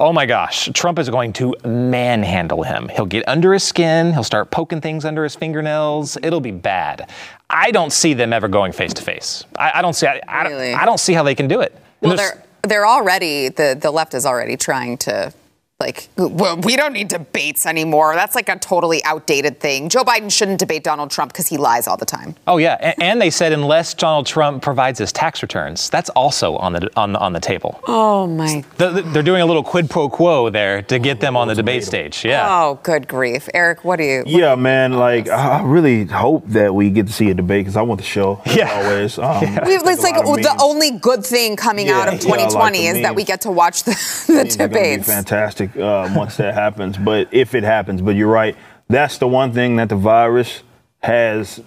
Oh 0.00 0.12
my 0.12 0.26
gosh, 0.26 0.70
Trump 0.74 1.00
is 1.00 1.10
going 1.10 1.32
to 1.34 1.56
manhandle 1.64 2.62
him. 2.62 2.88
He'll 2.88 3.04
get 3.04 3.26
under 3.26 3.52
his 3.52 3.64
skin, 3.64 4.12
he'll 4.12 4.22
start 4.22 4.52
poking 4.52 4.80
things 4.80 5.04
under 5.04 5.24
his 5.24 5.34
fingernails. 5.34 6.16
It'll 6.22 6.38
be 6.38 6.52
bad. 6.52 7.10
I 7.50 7.70
don't 7.70 7.92
see 7.92 8.14
them 8.14 8.32
ever 8.32 8.48
going 8.48 8.72
face 8.72 8.92
to 8.94 9.02
face. 9.02 9.44
I 9.56 9.80
don't 9.80 9.94
see. 9.94 10.06
I, 10.06 10.20
I, 10.28 10.48
really? 10.48 10.72
I, 10.74 10.84
don't 10.84 11.00
see 11.00 11.14
how 11.14 11.22
they 11.22 11.34
can 11.34 11.48
do 11.48 11.60
it. 11.60 11.74
Well, 12.02 12.16
they're 12.16 12.44
they're 12.62 12.86
already 12.86 13.48
the 13.48 13.76
the 13.80 13.90
left 13.90 14.14
is 14.14 14.26
already 14.26 14.56
trying 14.56 14.98
to 14.98 15.32
like 15.80 16.08
well, 16.16 16.56
we 16.56 16.74
don't 16.74 16.92
need 16.92 17.06
debates 17.06 17.64
anymore. 17.64 18.16
That's 18.16 18.34
like 18.34 18.48
a 18.48 18.58
totally 18.58 19.00
outdated 19.04 19.60
thing. 19.60 19.88
Joe 19.88 20.02
Biden 20.02 20.28
shouldn't 20.28 20.58
debate 20.58 20.82
Donald 20.82 21.08
Trump 21.08 21.32
because 21.32 21.46
he 21.46 21.56
lies 21.56 21.86
all 21.86 21.96
the 21.96 22.04
time. 22.04 22.34
Oh 22.48 22.56
yeah, 22.56 22.76
and, 22.80 23.00
and, 23.00 23.22
they 23.22 23.30
said 23.30 23.52
unless 23.52 23.94
Donald 23.94 24.26
Trump 24.26 24.60
provides 24.60 24.98
his 24.98 25.12
tax 25.12 25.40
returns, 25.40 25.88
that's 25.88 26.10
also 26.10 26.56
on 26.56 26.72
the 26.72 26.90
on 26.96 27.14
on 27.14 27.32
the 27.32 27.38
table. 27.38 27.80
Oh 27.86 28.26
my! 28.26 28.64
The, 28.78 29.02
they're 29.12 29.22
doing 29.22 29.40
a 29.40 29.46
little 29.46 29.62
quid 29.62 29.88
pro 29.88 30.08
quo 30.08 30.50
there 30.50 30.82
to 30.82 30.98
get 30.98 31.20
them 31.20 31.36
on 31.36 31.46
the 31.46 31.54
debate 31.54 31.84
stage. 31.84 32.24
Yeah. 32.24 32.48
Oh, 32.50 32.80
good 32.82 33.06
grief, 33.06 33.48
Eric, 33.54 33.84
what 33.84 33.98
do 33.98 34.02
you? 34.02 34.24
What 34.24 34.30
yeah, 34.32 34.56
man. 34.56 34.94
Like 34.94 35.28
I 35.28 35.62
really 35.62 36.06
hope 36.06 36.44
that 36.48 36.74
we 36.74 36.90
get 36.90 37.06
to 37.06 37.12
see 37.12 37.30
a 37.30 37.34
debate 37.34 37.66
because 37.66 37.76
I 37.76 37.82
want 37.82 38.00
the 38.00 38.06
show. 38.06 38.42
Yeah. 38.46 38.72
Always. 38.72 39.16
Um, 39.28 39.42
yeah. 39.42 39.58
It's 39.66 40.02
like 40.02 40.14
the 40.14 40.56
only 40.62 40.92
good 40.92 41.24
thing 41.24 41.54
coming 41.54 41.88
yeah, 41.88 42.00
out 42.00 42.08
of 42.08 42.18
2020 42.20 42.38
yeah, 42.38 42.58
like 42.58 42.74
is 42.74 42.92
memes. 42.94 43.02
that 43.02 43.14
we 43.14 43.24
get 43.24 43.42
to 43.42 43.50
watch 43.50 43.82
the, 43.82 43.90
the 44.26 44.44
debates. 44.44 45.06
fantastic 45.06 45.67
uh, 45.76 46.12
once 46.14 46.36
that 46.36 46.54
happens. 46.54 46.96
But 46.96 47.28
if 47.32 47.54
it 47.54 47.64
happens, 47.64 48.00
but 48.00 48.16
you're 48.16 48.30
right. 48.30 48.56
That's 48.88 49.18
the 49.18 49.28
one 49.28 49.52
thing 49.52 49.76
that 49.76 49.88
the 49.88 49.96
virus 49.96 50.62
has 51.00 51.60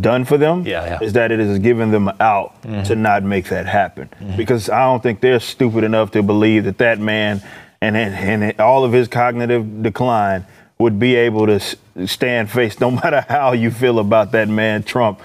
done 0.00 0.24
for 0.24 0.38
them 0.38 0.66
yeah, 0.66 0.84
yeah. 0.84 0.98
is 1.00 1.12
that 1.12 1.30
it 1.30 1.38
has 1.38 1.58
given 1.58 1.90
them 1.90 2.08
out 2.20 2.60
mm-hmm. 2.62 2.82
to 2.84 2.96
not 2.96 3.22
make 3.22 3.48
that 3.48 3.66
happen. 3.66 4.08
Mm-hmm. 4.08 4.36
Because 4.36 4.68
I 4.68 4.84
don't 4.84 5.02
think 5.02 5.20
they're 5.20 5.40
stupid 5.40 5.84
enough 5.84 6.10
to 6.12 6.22
believe 6.22 6.64
that 6.64 6.78
that 6.78 6.98
man 6.98 7.42
and, 7.80 7.96
and 7.96 8.60
all 8.60 8.84
of 8.84 8.92
his 8.92 9.08
cognitive 9.08 9.82
decline 9.82 10.46
would 10.78 10.98
be 10.98 11.14
able 11.14 11.46
to 11.46 11.60
stand 12.06 12.50
face 12.50 12.80
no 12.80 12.90
matter 13.02 13.24
how 13.28 13.52
you 13.52 13.70
feel 13.70 13.98
about 13.98 14.32
that 14.32 14.48
man 14.48 14.82
Trump. 14.82 15.20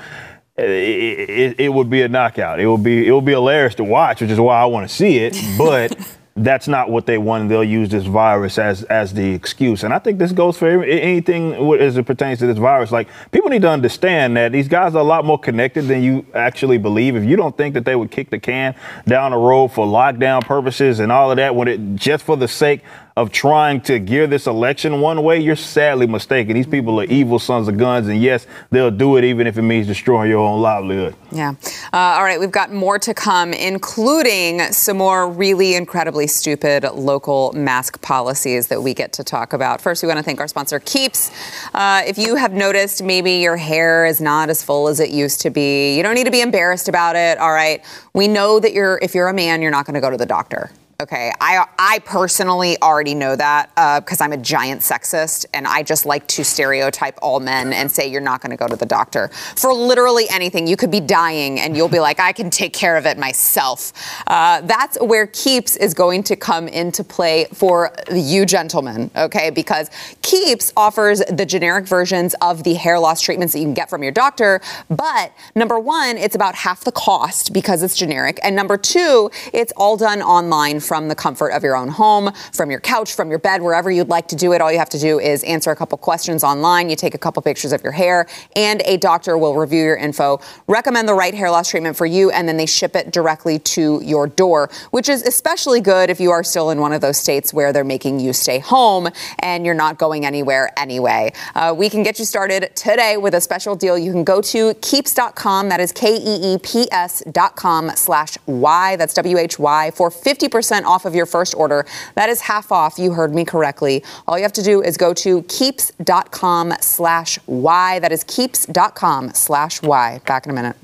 It, 0.58 1.30
it, 1.30 1.60
it, 1.60 1.70
would 1.70 1.90
be 1.90 2.02
a 2.02 2.10
knockout. 2.10 2.60
It 2.60 2.68
would 2.68 2.84
be 2.84 3.08
it 3.08 3.12
would 3.12 3.24
be 3.24 3.32
hilarious 3.32 3.76
to 3.76 3.84
watch, 3.86 4.20
which 4.20 4.30
is 4.30 4.40
why 4.40 4.60
I 4.60 4.66
want 4.66 4.90
to 4.90 4.94
see 4.94 5.18
it. 5.20 5.42
But 5.58 5.96
that's 6.44 6.68
not 6.68 6.90
what 6.90 7.06
they 7.06 7.18
want. 7.18 7.50
They'll 7.50 7.64
use 7.64 7.90
this 7.90 8.06
virus 8.06 8.58
as 8.58 8.84
as 8.84 9.14
the 9.14 9.34
excuse. 9.34 9.84
And 9.84 9.94
I 9.94 10.00
think 10.00 10.20
this 10.20 10.32
goes 10.32 10.58
for 10.58 10.84
anything 10.84 11.54
as 11.80 11.98
it 11.98 12.06
pertains 12.06 12.40
to 12.40 12.48
this 12.48 12.58
virus. 12.58 12.92
Like 12.92 13.08
people 13.32 13.50
need 13.50 13.62
to 13.64 13.70
understand 13.70 14.38
that 14.38 14.52
these 14.52 14.68
guys 14.68 14.96
are 14.96 15.00
a 15.00 15.04
lot 15.04 15.26
more 15.26 15.40
connected 15.40 15.84
than 15.84 16.02
you 16.02 16.26
actually 16.34 16.78
believe. 16.78 17.16
If 17.16 17.24
you 17.24 17.36
don't 17.36 17.56
think 17.58 17.74
that 17.74 17.86
they 17.86 17.96
would 17.96 18.12
kick 18.12 18.30
the 18.30 18.40
can 18.40 18.76
down 19.08 19.32
the 19.32 19.38
road 19.38 19.70
for 19.70 19.86
lockdown 19.86 20.42
purposes 20.46 21.00
and 21.00 21.12
all 21.12 21.32
of 21.32 21.38
that, 21.38 21.56
when 21.56 21.68
it 21.68 21.96
just 21.96 22.24
for 22.24 22.38
the 22.38 22.48
sake 22.48 22.82
of 23.20 23.34
trying 23.34 23.82
to 23.82 24.00
gear 24.00 24.28
this 24.28 24.48
election 24.48 25.02
one 25.02 25.22
way, 25.24 25.38
you're 25.38 25.58
sadly 25.58 26.08
mistaken. 26.08 26.54
These 26.54 26.68
people 26.68 27.02
are 27.02 27.04
evil 27.04 27.38
sons 27.38 27.68
of 27.68 27.78
guns, 27.78 28.08
and 28.08 28.22
yes, 28.22 28.48
they'll 28.72 28.90
do 28.90 29.18
it 29.18 29.26
even 29.26 29.46
if 29.46 29.58
it 29.58 29.62
means 29.62 29.88
destroying 29.88 30.30
your 30.30 30.40
own 30.40 30.62
livelihood. 30.62 31.16
Yeah. 31.30 31.56
Uh, 31.92 31.98
all 31.98 32.24
right, 32.24 32.40
we've 32.40 32.50
got 32.50 32.72
more 32.72 32.98
to 33.00 33.14
come, 33.14 33.52
including 33.52 34.62
some 34.72 35.00
more 35.00 35.30
really 35.30 35.76
incredibly 35.76 36.28
stupid 36.28 36.86
local 36.94 37.52
mask 37.52 38.02
policies 38.02 38.68
that 38.68 38.82
we 38.82 38.94
get 38.94 39.12
to 39.14 39.24
talk 39.26 39.52
about. 39.52 39.82
First, 39.82 40.02
we 40.02 40.08
want 40.08 40.20
to 40.20 40.24
thank 40.24 40.40
our 40.40 40.48
sponsor, 40.48 40.80
Keeps. 40.80 41.30
Uh, 41.74 42.04
if 42.08 42.18
you 42.18 42.36
have 42.36 42.54
noticed 42.54 43.04
maybe 43.04 43.34
your 43.34 43.58
hair 43.58 44.06
is 44.06 44.22
not 44.22 44.50
as 44.50 44.64
full 44.64 44.88
as 44.88 45.02
it 45.02 45.10
used 45.10 45.42
to 45.42 45.50
be, 45.50 45.98
you 45.98 46.04
don't 46.04 46.16
need 46.16 46.24
to 46.24 46.32
be 46.32 46.40
embarrassed 46.40 46.88
about 46.88 47.18
it. 47.18 47.38
All 47.38 47.52
right. 47.52 47.84
We 48.14 48.30
know 48.30 48.62
that 48.62 48.72
you're, 48.72 48.98
if 49.02 49.14
you're 49.14 49.28
a 49.28 49.34
man, 49.34 49.62
you're 49.62 49.72
not 49.72 49.86
going 49.86 49.96
to 49.96 50.02
go 50.02 50.10
to 50.10 50.16
the 50.16 50.26
doctor. 50.26 50.72
Okay, 51.02 51.32
I 51.40 51.66
I 51.78 52.00
personally 52.00 52.76
already 52.82 53.16
know 53.16 53.34
that 53.34 53.70
because 54.04 54.20
uh, 54.20 54.24
I'm 54.26 54.34
a 54.34 54.38
giant 54.38 54.82
sexist 54.82 55.46
and 55.54 55.66
I 55.66 55.82
just 55.82 56.06
like 56.06 56.28
to 56.28 56.44
stereotype 56.44 57.18
all 57.22 57.40
men 57.40 57.72
and 57.72 57.90
say 57.90 58.12
you're 58.12 58.20
not 58.20 58.42
going 58.42 58.52
to 58.52 58.58
go 58.58 58.68
to 58.68 58.76
the 58.76 58.86
doctor 58.86 59.30
for 59.56 59.74
literally 59.74 60.26
anything. 60.30 60.68
You 60.68 60.76
could 60.76 60.92
be 60.92 61.00
dying 61.00 61.58
and 61.62 61.78
you'll 61.78 61.88
be 61.88 62.02
like, 62.02 62.20
I 62.20 62.34
can 62.34 62.50
take 62.50 62.74
care 62.74 62.98
of 62.98 63.06
it 63.06 63.18
myself. 63.18 63.94
Uh, 64.28 64.60
that's 64.60 65.00
where 65.00 65.28
Keeps 65.28 65.78
is 65.78 65.94
going 65.94 66.22
to 66.24 66.36
come 66.36 66.68
into 66.68 67.06
play 67.06 67.46
for 67.54 67.94
you 68.14 68.46
gentlemen. 68.46 69.10
Okay, 69.16 69.52
because 69.52 69.90
Keeps 70.22 70.74
offers 70.76 71.20
the 71.30 71.46
generic 71.46 71.88
versions 71.88 72.36
of 72.42 72.66
the 72.66 72.74
hair 72.74 73.00
loss 73.00 73.22
treatments 73.22 73.54
that 73.54 73.60
you 73.60 73.66
can 73.66 73.74
get 73.74 73.90
from 73.90 74.04
your 74.04 74.12
doctor, 74.12 74.60
but 74.90 75.32
number 75.56 75.80
one, 75.80 76.18
it's 76.18 76.36
about 76.36 76.56
half 76.56 76.84
the 76.84 76.92
cost 76.92 77.54
because 77.54 77.84
it's 77.84 77.96
generic, 77.96 78.38
and 78.44 78.54
number 78.54 78.76
two, 78.76 79.32
it's 79.54 79.72
all 79.78 79.96
done 79.96 80.22
online 80.22 80.82
from 80.90 81.08
the 81.08 81.14
comfort 81.14 81.52
of 81.52 81.62
your 81.62 81.78
own 81.78 81.88
home, 81.88 82.34
from 82.52 82.72
your 82.72 82.80
couch, 82.80 83.14
from 83.14 83.30
your 83.30 83.38
bed, 83.38 83.62
wherever 83.62 83.92
you'd 83.92 84.10
like 84.10 84.28
to 84.28 84.36
do 84.36 84.54
it. 84.54 84.60
All 84.60 84.72
you 84.72 84.80
have 84.80 84.90
to 84.90 85.00
do 85.00 85.20
is 85.20 85.44
answer 85.44 85.70
a 85.70 85.76
couple 85.76 86.00
questions 86.00 86.44
online. 86.44 86.90
You 86.90 86.96
take 86.96 87.14
a 87.14 87.20
couple 87.20 87.44
pictures 87.44 87.72
of 87.72 87.84
your 87.84 87.92
hair, 87.92 88.26
and 88.56 88.82
a 88.86 88.98
doctor 88.98 89.38
will 89.38 89.56
review 89.56 89.84
your 89.84 89.98
info, 89.98 90.42
recommend 90.66 91.08
the 91.08 91.14
right 91.14 91.36
hair 91.36 91.52
loss 91.52 91.70
treatment 91.70 91.96
for 91.96 92.08
you, 92.08 92.32
and 92.32 92.48
then 92.48 92.58
they 92.58 92.66
ship 92.66 92.96
it 92.96 93.12
directly 93.12 93.60
to 93.60 94.02
your 94.04 94.26
door, 94.26 94.72
which 94.90 95.10
is 95.10 95.22
especially 95.22 95.80
good 95.80 96.10
if 96.10 96.20
you 96.20 96.32
are 96.32 96.44
still 96.44 96.72
in 96.72 96.80
one 96.80 96.92
of 96.92 97.02
those 97.02 97.18
states 97.18 97.54
where 97.54 97.72
they're 97.72 97.84
making 97.84 98.20
you 98.20 98.34
stay 98.34 98.58
home 98.58 99.10
and 99.40 99.68
you're 99.68 99.76
not 99.76 100.00
going 100.00 100.26
anywhere 100.26 100.72
anyway. 100.76 101.32
Uh, 101.54 101.72
we 101.78 101.88
can 101.88 102.02
get 102.02 102.18
you 102.18 102.26
started 102.26 102.76
today 102.76 103.16
with 103.16 103.36
a 103.36 103.42
special 103.42 103.76
deal. 103.76 103.96
You 103.96 104.12
can 104.12 104.24
go 104.24 104.42
to 104.42 104.74
keeps.com. 104.82 105.70
That 105.70 105.80
is 105.80 105.92
K 105.92 106.16
E 106.16 106.56
E 106.56 106.58
P 106.58 106.88
S.com 106.92 107.92
slash 107.94 108.40
Y. 108.48 108.96
That's 108.96 109.14
W 109.14 109.38
H 109.38 109.60
Y 109.60 109.92
for 109.92 110.10
50% 110.10 110.79
10% 110.80 110.86
off 110.86 111.06
of 111.06 111.16
your 111.16 111.26
first 111.26 111.56
order. 111.56 111.86
That 112.16 112.30
is 112.30 112.42
half 112.42 112.72
off. 112.72 112.98
You 112.98 113.14
heard 113.14 113.34
me 113.34 113.46
correctly. 113.46 114.04
All 114.28 114.38
you 114.38 114.44
have 114.44 114.54
to 114.54 114.64
do 114.64 114.82
is 114.82 114.98
go 114.98 115.14
to 115.16 115.44
keeps.com 115.44 116.74
slash 116.82 117.40
Y. 117.46 118.00
That 118.00 118.12
is 118.12 118.24
keeps.com 118.26 119.34
slash 119.34 119.82
Y. 119.82 120.22
Back 120.26 120.46
in 120.46 120.52
a 120.52 120.56
minute. 120.56 120.76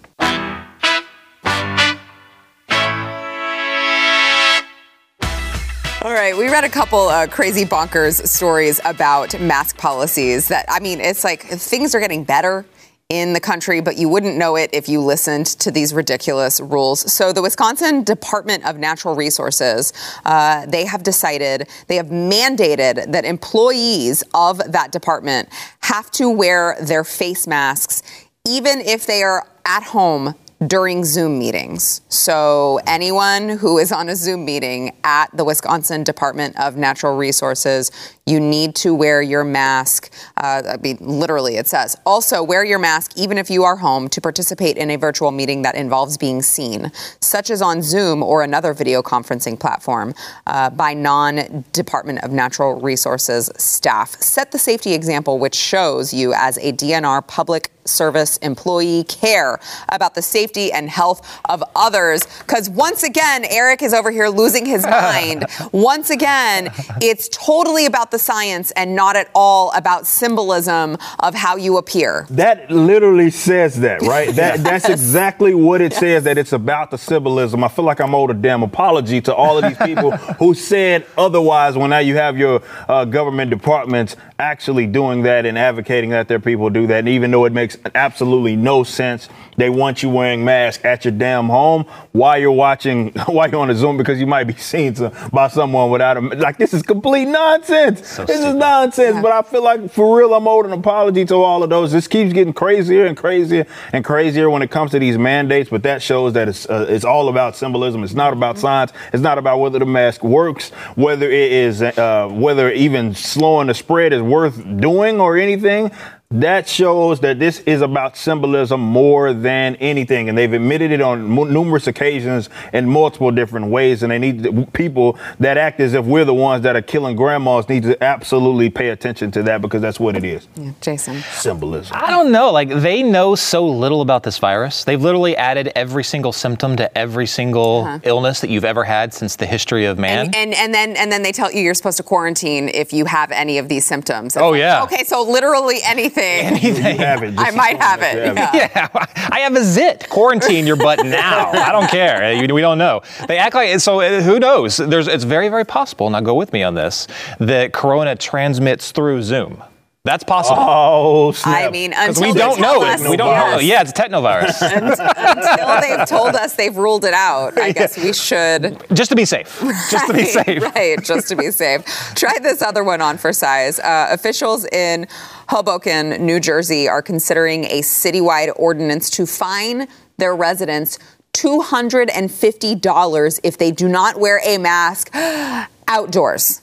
All 6.02 6.14
right, 6.14 6.38
we 6.38 6.50
read 6.50 6.64
a 6.64 6.70
couple 6.70 7.00
uh, 7.08 7.26
crazy 7.26 7.66
bonkers 7.66 8.28
stories 8.28 8.80
about 8.86 9.40
mask 9.40 9.76
policies 9.78 10.50
that, 10.50 10.66
I 10.70 10.80
mean, 10.80 11.02
it's 11.02 11.24
like 11.24 11.42
things 11.42 11.96
are 11.96 12.00
getting 12.00 12.24
better 12.24 12.64
in 13.10 13.34
the 13.34 13.40
country, 13.40 13.82
but 13.82 13.98
you 13.98 14.10
wouldn't 14.10 14.36
know 14.36 14.56
it 14.56 14.72
if 14.74 14.90
you 14.90 15.00
listened 15.00 15.46
to 15.46 15.70
these 15.70 15.94
ridiculous 15.94 16.60
rules. 16.60 17.12
So, 17.12 17.32
the 17.32 17.42
Wisconsin 17.42 18.04
Department 18.04 18.66
of 18.66 18.78
Natural 18.78 19.16
Resources, 19.16 19.94
uh, 20.26 20.66
they 20.66 20.86
have 20.86 21.04
decided, 21.04 21.70
they 21.88 21.98
have 21.98 22.08
mandated 22.08 23.12
that 23.12 23.24
employees 23.24 24.24
of 24.34 24.58
that 24.72 24.92
department 24.92 25.50
have 25.82 26.10
to 26.12 26.32
wear 26.32 26.78
their 26.82 27.04
face 27.04 27.46
masks, 27.46 28.02
even 28.48 28.80
if 28.80 29.06
they 29.06 29.22
are 29.22 29.48
at 29.66 29.84
home 29.84 30.34
during 30.66 31.04
Zoom 31.04 31.38
meetings. 31.38 32.02
So, 32.10 32.80
anyone 32.88 33.50
who 33.50 33.78
is 33.78 33.92
on 33.92 34.10
a 34.10 34.16
Zoom 34.16 34.46
meeting 34.46 34.96
at 35.04 35.28
the 35.36 35.44
Wisconsin 35.44 36.04
Department 36.04 36.60
of 36.60 36.76
Natural 36.76 37.16
Resources, 37.16 37.92
You 38.28 38.40
need 38.40 38.74
to 38.78 38.96
wear 38.96 39.22
your 39.22 39.44
mask. 39.44 40.12
Uh, 40.36 40.64
I 40.68 40.78
mean, 40.78 40.98
literally, 41.00 41.58
it 41.58 41.68
says. 41.68 41.96
Also, 42.08 42.42
wear 42.42 42.66
your 42.66 42.80
mask 42.80 43.12
even 43.16 43.38
if 43.38 43.52
you 43.52 43.64
are 43.64 43.76
home 43.76 44.10
to 44.10 44.20
participate 44.20 44.78
in 44.78 44.90
a 44.90 44.96
virtual 44.96 45.30
meeting 45.30 45.62
that 45.62 45.76
involves 45.76 46.18
being 46.18 46.42
seen, 46.42 46.92
such 47.22 47.52
as 47.52 47.62
on 47.62 47.84
Zoom 47.84 48.24
or 48.24 48.42
another 48.42 48.74
video 48.74 49.04
conferencing 49.04 49.60
platform, 49.60 50.16
uh, 50.48 50.72
by 50.72 50.96
non 50.96 51.64
Department 51.72 52.24
of 52.24 52.32
Natural 52.32 52.82
Resources 52.82 53.52
staff. 53.58 54.20
Set 54.20 54.52
the 54.52 54.58
safety 54.58 54.96
example, 54.96 55.38
which 55.38 55.54
shows 55.54 56.12
you 56.12 56.34
as 56.34 56.58
a 56.58 56.74
DNR 56.74 57.28
public 57.28 57.70
service 57.86 58.38
employee 58.38 59.04
care 59.04 59.60
about 59.90 60.16
the 60.16 60.22
safety 60.22 60.72
and 60.72 60.90
health 60.90 61.40
of 61.46 61.64
others. 61.76 62.26
Because 62.40 62.70
once 62.70 63.04
again, 63.04 63.46
Eric 63.46 63.82
is 63.82 63.94
over 63.94 64.12
here 64.12 64.28
losing 64.28 64.66
his 64.66 64.84
mind. 64.86 65.46
once 65.72 66.10
again, 66.10 66.72
it's 67.02 67.30
totally 67.30 67.86
about 67.86 68.12
the 68.12 68.15
science 68.20 68.72
and 68.72 68.96
not 68.96 69.16
at 69.16 69.30
all 69.34 69.72
about 69.72 70.08
symbolism 70.08 70.98
of 71.20 71.34
how 71.34 71.56
you 71.56 71.78
appear. 71.78 72.26
That 72.30 72.70
literally 72.72 73.32
says 73.32 73.80
that, 73.82 74.02
right? 74.02 74.34
That 74.36 74.64
that's 74.64 74.90
exactly 74.90 75.56
what 75.56 75.80
it 75.80 75.94
says. 75.94 76.26
That 76.26 76.38
it's 76.38 76.52
about 76.52 76.92
the 76.92 76.98
symbolism. 76.98 77.64
I 77.64 77.70
feel 77.70 77.86
like 77.86 78.02
I'm 78.02 78.14
owed 78.14 78.32
a 78.32 78.34
damn 78.34 78.64
apology 78.64 79.22
to 79.22 79.34
all 79.34 79.58
of 79.58 79.64
these 79.64 79.78
people 79.78 80.12
who 80.40 80.54
said 80.54 81.06
otherwise. 81.18 81.78
When 81.78 81.92
now 81.92 82.00
you 82.00 82.18
have 82.18 82.38
your 82.38 82.62
uh, 82.90 83.06
government 83.06 83.50
departments 83.50 84.18
actually 84.40 84.88
doing 84.88 85.24
that 85.24 85.46
and 85.46 85.58
advocating 85.58 86.10
that 86.10 86.28
their 86.28 86.40
people 86.40 86.70
do 86.70 86.86
that, 86.88 87.00
and 87.00 87.10
even 87.10 87.32
though 87.32 87.46
it 87.46 87.54
makes 87.54 87.78
absolutely 87.96 88.56
no 88.56 88.84
sense, 88.84 89.30
they 89.58 89.70
want 89.70 90.04
you 90.04 90.10
wearing 90.10 90.44
masks 90.44 90.84
at 90.84 91.06
your 91.06 91.14
damn 91.14 91.46
home 91.46 91.84
while 92.12 92.38
you're 92.38 92.52
watching, 92.52 93.10
while 93.28 93.50
you're 93.50 93.62
on 93.62 93.70
a 93.70 93.76
Zoom 93.76 93.98
because 93.98 94.20
you 94.20 94.28
might 94.28 94.46
be 94.46 94.54
seen 94.54 94.94
to, 94.96 95.12
by 95.32 95.48
someone 95.48 95.90
without 95.90 96.18
a 96.18 96.22
like. 96.22 96.58
This 96.58 96.74
is 96.74 96.82
complete 96.82 97.26
nonsense. 97.26 98.05
This 98.06 98.30
is 98.30 98.54
nonsense. 98.54 99.22
But 99.22 99.32
I 99.32 99.42
feel 99.42 99.64
like 99.64 99.90
for 99.92 100.18
real, 100.18 100.34
I'm 100.34 100.48
owed 100.48 100.66
an 100.66 100.74
apology 100.74 101.26
to 101.26 101.36
all 101.36 101.64
of 101.64 101.70
those. 101.70 101.92
This 101.92 102.08
keeps 102.08 102.34
getting 102.34 102.54
crazier 102.54 103.06
and 103.06 103.18
crazier 103.18 103.66
and 103.94 104.06
crazier 104.06 104.50
when 104.50 104.62
it 104.62 104.70
comes 104.70 104.92
to 104.92 105.00
these 105.00 105.18
mandates. 105.18 105.70
But 105.70 105.84
that 105.84 106.02
shows 106.02 106.34
that 106.34 106.48
it's 106.48 106.70
uh, 106.70 106.86
it's 106.88 107.06
all 107.06 107.30
about 107.30 107.56
symbolism. 107.56 108.04
It's 108.04 108.14
not 108.14 108.34
about 108.34 108.60
science. 108.60 108.94
It's 109.12 109.24
not 109.24 109.38
about 109.38 109.60
whether 109.60 109.80
the 109.80 109.86
mask 109.86 110.24
works, 110.24 110.70
whether 110.96 111.30
it 111.30 111.52
is 111.52 111.82
uh, 111.82 112.30
whether 112.32 112.72
even 112.72 113.16
slowing 113.16 113.68
the 113.68 113.74
spread 113.74 114.14
is 114.14 114.22
worth 114.22 114.56
doing 114.80 115.20
or 115.20 115.38
anything. 115.38 115.92
That 116.32 116.68
shows 116.68 117.20
that 117.20 117.38
this 117.38 117.60
is 117.62 117.82
about 117.82 118.18
symbolism 118.18 118.82
more 118.82 119.32
than 119.32 119.76
anything, 119.76 120.28
and 120.28 120.36
they've 120.36 120.52
admitted 120.52 120.90
it 120.92 121.00
on 121.00 121.20
m- 121.38 121.54
numerous 121.54 121.86
occasions 121.86 122.50
in 122.74 122.90
multiple 122.90 123.30
different 123.30 123.68
ways. 123.68 124.02
And 124.02 124.12
they 124.12 124.18
need 124.18 124.42
to, 124.44 124.66
people 124.74 125.20
that 125.40 125.58
act 125.58 125.80
as 125.80 125.94
if 125.94 126.04
we're 126.04 126.26
the 126.26 126.34
ones 126.34 126.64
that 126.64 126.76
are 126.76 126.82
killing 126.82 127.16
grandmas 127.16 127.70
need 127.70 127.84
to 127.84 128.04
absolutely 128.04 128.72
pay 128.72 128.90
attention 128.90 129.30
to 129.32 129.44
that 129.44 129.62
because 129.62 129.84
that's 129.84 130.00
what 130.00 130.16
it 130.18 130.24
is. 130.24 130.48
Yeah, 130.56 130.72
Jason. 130.82 131.22
Symbolism. 131.32 131.96
I 131.96 132.10
don't 132.10 132.32
know. 132.32 132.52
Like 132.52 132.70
they 132.70 133.04
know 133.04 133.36
so 133.36 133.66
little 133.68 134.02
about 134.02 134.24
this 134.24 134.40
virus. 134.40 134.84
They've 134.84 135.02
literally 135.02 135.38
added 135.38 135.72
every 135.76 136.04
single 136.04 136.32
symptom 136.34 136.76
to 136.78 136.98
every 136.98 137.28
single 137.28 137.84
uh-huh. 137.86 138.00
illness 138.04 138.42
that 138.42 138.50
you've 138.50 138.66
ever 138.66 138.84
had 138.84 139.14
since 139.14 139.36
the 139.36 139.46
history 139.46 139.86
of 139.86 140.00
man. 140.00 140.26
And, 140.26 140.36
and 140.36 140.54
and 140.56 140.74
then 140.74 140.98
and 140.98 141.12
then 141.12 141.22
they 141.22 141.32
tell 141.32 141.52
you 141.52 141.62
you're 141.62 141.76
supposed 141.76 141.98
to 141.98 142.04
quarantine 142.04 142.70
if 142.70 142.94
you 142.94 143.06
have 143.06 143.32
any 143.32 143.60
of 143.60 143.70
these 143.70 143.86
symptoms. 143.86 144.36
It's 144.36 144.42
Oh, 144.42 144.50
like, 144.50 144.60
yeah. 144.60 144.84
Okay, 144.84 145.04
so 145.04 145.22
literally 145.22 145.78
anything. 145.86 146.16
You 146.66 146.74
have 146.76 147.24
it. 147.24 147.34
I 147.38 147.52
might 147.52 147.78
have 147.82 148.02
it. 148.02 148.26
have 148.26 148.36
Yeah. 148.38 148.52
yeah, 148.54 149.06
I 149.32 149.40
have 149.40 149.56
a 149.56 149.64
zit. 149.64 150.08
Quarantine 150.10 150.66
your 150.68 150.76
butt 150.76 151.06
now. 151.06 151.52
I 151.54 151.72
don't 151.72 151.90
care. 151.90 152.42
We 152.54 152.62
don't 152.62 152.78
know. 152.78 153.02
They 153.28 153.38
act 153.38 153.56
like 153.56 153.80
so. 153.80 154.00
uh, 154.02 154.22
Who 154.22 154.40
knows? 154.40 154.78
There's. 154.78 155.08
It's 155.08 155.24
very, 155.24 155.50
very 155.50 155.66
possible. 155.66 156.10
Now 156.10 156.22
go 156.22 156.34
with 156.36 156.54
me 156.54 156.64
on 156.64 156.76
this. 156.76 157.08
That 157.40 157.74
Corona 157.74 158.16
transmits 158.16 158.92
through 158.92 159.22
Zoom. 159.24 159.64
That's 160.06 160.24
possible. 160.24 160.62
Oh, 160.62 161.32
snap. 161.32 161.68
I 161.68 161.72
mean, 161.72 161.92
until 161.96 162.32
we 162.32 162.38
don't 162.38 162.58
tell 162.58 162.80
know 162.80 162.86
us, 162.88 163.02
it. 163.02 163.10
We 163.10 163.18
don't 163.18 163.36
know. 163.36 163.58
Yeah, 163.58 163.82
it's 163.82 163.90
a 163.90 163.94
technovirus. 163.94 164.62
Until 164.76 165.82
they've 165.82 166.08
told 166.08 166.36
us 166.36 166.54
they've 166.54 166.78
ruled 166.78 167.06
it 167.06 167.16
out, 167.16 167.58
I 167.58 167.72
guess 167.72 167.98
we 167.98 168.14
should. 168.14 168.78
Just 168.94 169.10
to 169.10 169.16
be 169.16 169.26
safe. 169.26 169.60
Just 169.90 170.06
to 170.06 170.14
be 170.14 170.20
Right, 170.20 170.46
safe. 170.46 170.62
Right, 170.62 171.04
just 171.04 171.28
to 171.30 171.36
be 171.36 171.50
safe. 171.50 171.84
Try 172.14 172.38
this 172.40 172.62
other 172.62 172.84
one 172.84 173.02
on 173.02 173.18
for 173.18 173.34
size. 173.34 173.80
Uh, 173.80 174.10
officials 174.12 174.66
in 174.66 175.08
Hoboken, 175.50 176.24
New 176.24 176.40
Jersey, 176.40 176.88
are 176.88 177.02
considering 177.02 177.64
a 177.66 177.82
citywide 177.82 178.54
ordinance 178.58 179.10
to 179.10 179.26
fine 179.26 179.88
their 180.18 180.36
residents 180.36 181.00
$250 181.34 183.40
if 183.44 183.58
they 183.58 183.72
do 183.72 183.90
not 183.90 184.20
wear 184.20 184.40
a 184.46 184.60
mask 184.60 185.10
outdoors. 185.88 186.62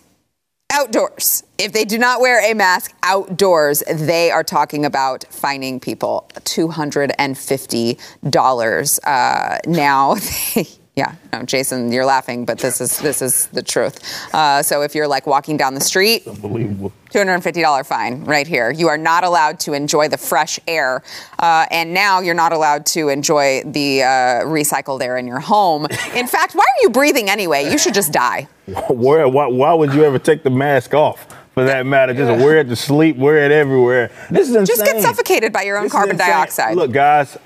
Outdoors. 0.74 1.42
If 1.58 1.72
they 1.72 1.84
do 1.84 1.98
not 1.98 2.22
wear 2.22 2.50
a 2.50 2.54
mask 2.54 2.94
outdoors, 3.02 3.82
they 3.92 4.30
are 4.30 4.42
talking 4.42 4.86
about 4.86 5.24
fining 5.24 5.80
people 5.80 6.26
$250. 6.34 8.98
Uh, 9.04 9.58
now, 9.66 10.14
they, 10.54 10.66
yeah, 10.94 11.14
no, 11.32 11.42
Jason, 11.42 11.90
you're 11.90 12.04
laughing, 12.04 12.44
but 12.44 12.58
this 12.58 12.78
is 12.80 12.98
this 12.98 13.22
is 13.22 13.46
the 13.46 13.62
truth. 13.62 13.98
Uh, 14.34 14.62
so 14.62 14.82
if 14.82 14.94
you're 14.94 15.08
like 15.08 15.26
walking 15.26 15.56
down 15.56 15.74
the 15.74 15.80
street, 15.80 16.26
Unbelievable. 16.26 16.92
$250 17.12 17.86
fine 17.86 18.24
right 18.24 18.46
here. 18.46 18.70
You 18.70 18.88
are 18.88 18.98
not 18.98 19.24
allowed 19.24 19.58
to 19.60 19.72
enjoy 19.72 20.08
the 20.08 20.18
fresh 20.18 20.60
air. 20.66 21.02
Uh, 21.38 21.66
and 21.70 21.94
now 21.94 22.20
you're 22.20 22.34
not 22.34 22.52
allowed 22.52 22.84
to 22.86 23.08
enjoy 23.08 23.62
the 23.64 24.02
uh, 24.02 24.06
recycled 24.44 25.02
air 25.02 25.16
in 25.16 25.26
your 25.26 25.40
home. 25.40 25.86
In 26.14 26.26
fact, 26.36 26.54
why 26.54 26.64
are 26.64 26.82
you 26.82 26.90
breathing 26.90 27.30
anyway? 27.30 27.70
You 27.70 27.78
should 27.78 27.94
just 27.94 28.12
die. 28.12 28.48
Where, 28.88 29.28
why, 29.28 29.46
why 29.46 29.72
would 29.72 29.94
you 29.94 30.04
ever 30.04 30.18
take 30.18 30.42
the 30.42 30.50
mask 30.50 30.94
off? 30.94 31.26
For 31.54 31.64
that 31.64 31.84
matter, 31.84 32.14
just 32.14 32.42
wear 32.42 32.58
it 32.58 32.68
to 32.68 32.76
sleep, 32.76 33.16
wear 33.16 33.44
it 33.44 33.52
everywhere. 33.52 34.10
This 34.30 34.48
is 34.48 34.56
insane. 34.56 34.76
Just 34.76 34.84
get 34.90 35.02
suffocated 35.02 35.52
by 35.52 35.62
your 35.62 35.76
own 35.76 35.84
This 35.84 35.92
carbon 35.92 36.16
dioxide. 36.16 36.76
Look, 36.76 36.92
guys, 36.92 37.36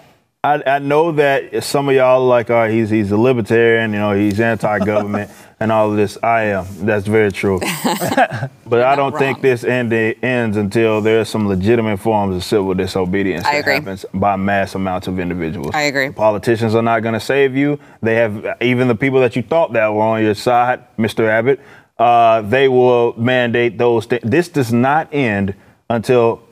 I, 0.46 0.76
I 0.76 0.78
know 0.78 1.11
that 1.12 1.64
some 1.64 1.88
of 1.88 1.94
y'all 1.96 2.22
are 2.22 2.28
like, 2.28 2.50
oh, 2.50 2.68
he's 2.68 2.88
he's 2.88 3.11
a 3.11 3.16
libertarian, 3.16 3.92
you 3.92 3.98
know, 3.98 4.12
he's 4.12 4.38
anti-government 4.38 5.28
and 5.61 5.72
all 5.72 5.90
of 5.90 5.96
this. 5.96 6.16
I 6.22 6.42
am. 6.42 6.66
That's 6.87 7.06
very 7.06 7.32
true. 7.32 7.59
but 8.64 8.82
I 8.82 8.94
don't 8.94 9.18
think 9.18 9.40
this 9.40 9.64
end 9.64 9.92
ends 9.92 10.56
until 10.56 11.00
there's 11.00 11.28
some 11.28 11.48
legitimate 11.48 11.98
forms 11.98 12.37
of 12.37 12.44
civil 12.44 12.74
disobedience 12.74 13.44
I 13.44 13.54
that 13.54 13.59
agree. 13.59 13.74
happens 13.74 14.06
by 14.14 14.37
mass 14.37 14.76
amounts 14.76 15.09
of 15.09 15.18
individuals. 15.18 15.72
I 15.74 15.82
agree. 15.82 16.09
The 16.09 16.14
politicians 16.14 16.76
are 16.76 16.82
not 16.82 17.00
going 17.00 17.14
to 17.14 17.20
save 17.20 17.56
you. 17.56 17.80
They 18.00 18.14
have 18.14 18.56
even 18.61 18.87
the 18.87 18.94
people 18.94 19.20
that 19.20 19.35
you 19.35 19.42
thought 19.42 19.72
that 19.72 19.92
were 19.92 20.02
on 20.02 20.22
your 20.22 20.35
side, 20.35 20.85
Mr. 20.96 21.28
Abbott. 21.28 21.59
Uh, 21.98 22.42
they 22.42 22.68
will 22.68 23.14
mandate 23.18 23.78
those 23.78 24.06
things. 24.06 24.22
This 24.22 24.48
does 24.48 24.72
not 24.72 25.12
end 25.12 25.54
until 25.90 26.42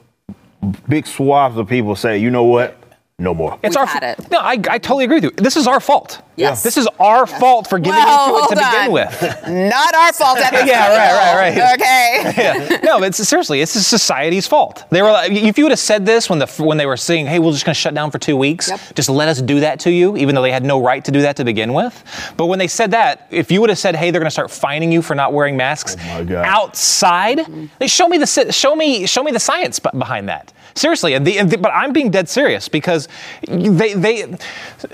big 0.89 1.07
swaths 1.07 1.57
of 1.57 1.69
people 1.69 1.95
say, 1.95 2.19
you 2.19 2.31
know 2.31 2.45
what, 2.45 2.77
no 3.19 3.35
more. 3.35 3.59
It's 3.63 3.77
We've 3.77 3.81
our 3.83 3.87
had 3.87 4.03
it. 4.03 4.31
No, 4.31 4.39
I, 4.39 4.53
I 4.69 4.79
totally 4.79 5.05
agree 5.05 5.17
with 5.17 5.25
you. 5.25 5.31
This 5.37 5.57
is 5.57 5.67
our 5.67 5.81
fault. 5.81 6.21
Yes. 6.37 6.63
This 6.63 6.77
is 6.77 6.89
our 6.99 7.27
fault 7.27 7.69
for 7.69 7.79
giving 7.79 7.99
Well, 7.99 8.37
into 8.45 8.55
it 8.55 8.57
to 8.59 8.65
hold 8.65 8.73
begin 8.73 8.87
on. 8.87 8.93
with. 8.93 9.71
Not 9.71 9.95
our 9.95 10.13
fault. 10.13 10.39
Eddie. 10.39 10.69
Yeah, 10.71 10.89
right, 10.89 11.55
right, 11.55 11.57
right. 11.57 11.81
Okay. 11.81 12.33
Yeah. 12.43 12.81
No, 12.83 12.99
but 12.99 13.07
it's, 13.09 13.19
seriously, 13.29 13.61
it's 13.61 13.73
society's 13.73 14.47
fault. 14.47 14.85
They 14.91 15.03
were 15.03 15.11
like, 15.13 15.31
if 15.31 15.59
you 15.59 15.65
would 15.65 15.71
have 15.73 15.79
said 15.79 16.05
this 16.07 16.29
when 16.29 16.39
the 16.39 16.47
when 16.59 16.77
they 16.79 16.87
were 16.87 16.97
saying, 16.97 17.27
"Hey, 17.27 17.39
we're 17.39 17.53
just 17.53 17.65
going 17.65 17.75
to 17.75 17.81
shut 17.81 17.95
down 17.95 18.11
for 18.11 18.19
two 18.19 18.37
weeks," 18.37 18.69
Yep. 18.71 18.81
just 18.95 19.09
let 19.09 19.29
us 19.29 19.41
do 19.43 19.61
that 19.61 19.79
to 19.81 19.91
you, 19.91 20.17
even 20.17 20.35
though 20.35 20.43
they 20.43 20.51
had 20.53 20.65
no 20.65 20.83
right 20.83 21.05
to 21.05 21.11
do 21.13 21.21
that 21.23 21.37
to 21.37 21.45
begin 21.45 21.73
with. 21.75 21.95
But 22.37 22.47
when 22.47 22.59
they 22.59 22.67
said 22.69 22.91
that, 22.93 23.27
if 23.31 23.51
you 23.53 23.61
would 23.61 23.71
have 23.71 23.79
said, 23.79 23.95
"Hey, 23.95 24.11
they're 24.11 24.21
going 24.21 24.27
to 24.27 24.31
start 24.33 24.51
fining 24.51 24.91
you 24.91 25.03
for 25.03 25.15
not 25.15 25.33
wearing 25.33 25.57
masks 25.57 25.97
Oh 26.01 26.19
my 26.19 26.25
God. 26.25 26.45
outside," 26.47 27.41
they 27.79 27.87
show 27.89 28.09
me 28.09 28.19
the 28.19 28.27
show 28.53 28.75
me 28.75 29.07
show 29.07 29.23
me 29.23 29.31
the 29.33 29.41
science 29.41 29.79
behind 29.79 30.29
that. 30.29 30.53
Seriously, 30.77 31.15
and 31.15 31.25
the, 31.25 31.39
and 31.39 31.49
the- 31.51 31.59
but 31.59 31.71
I'm 31.73 31.93
being 31.93 32.11
dead 32.11 32.29
serious 32.29 32.69
because 32.69 33.07
they 33.47 33.95
they 33.95 34.35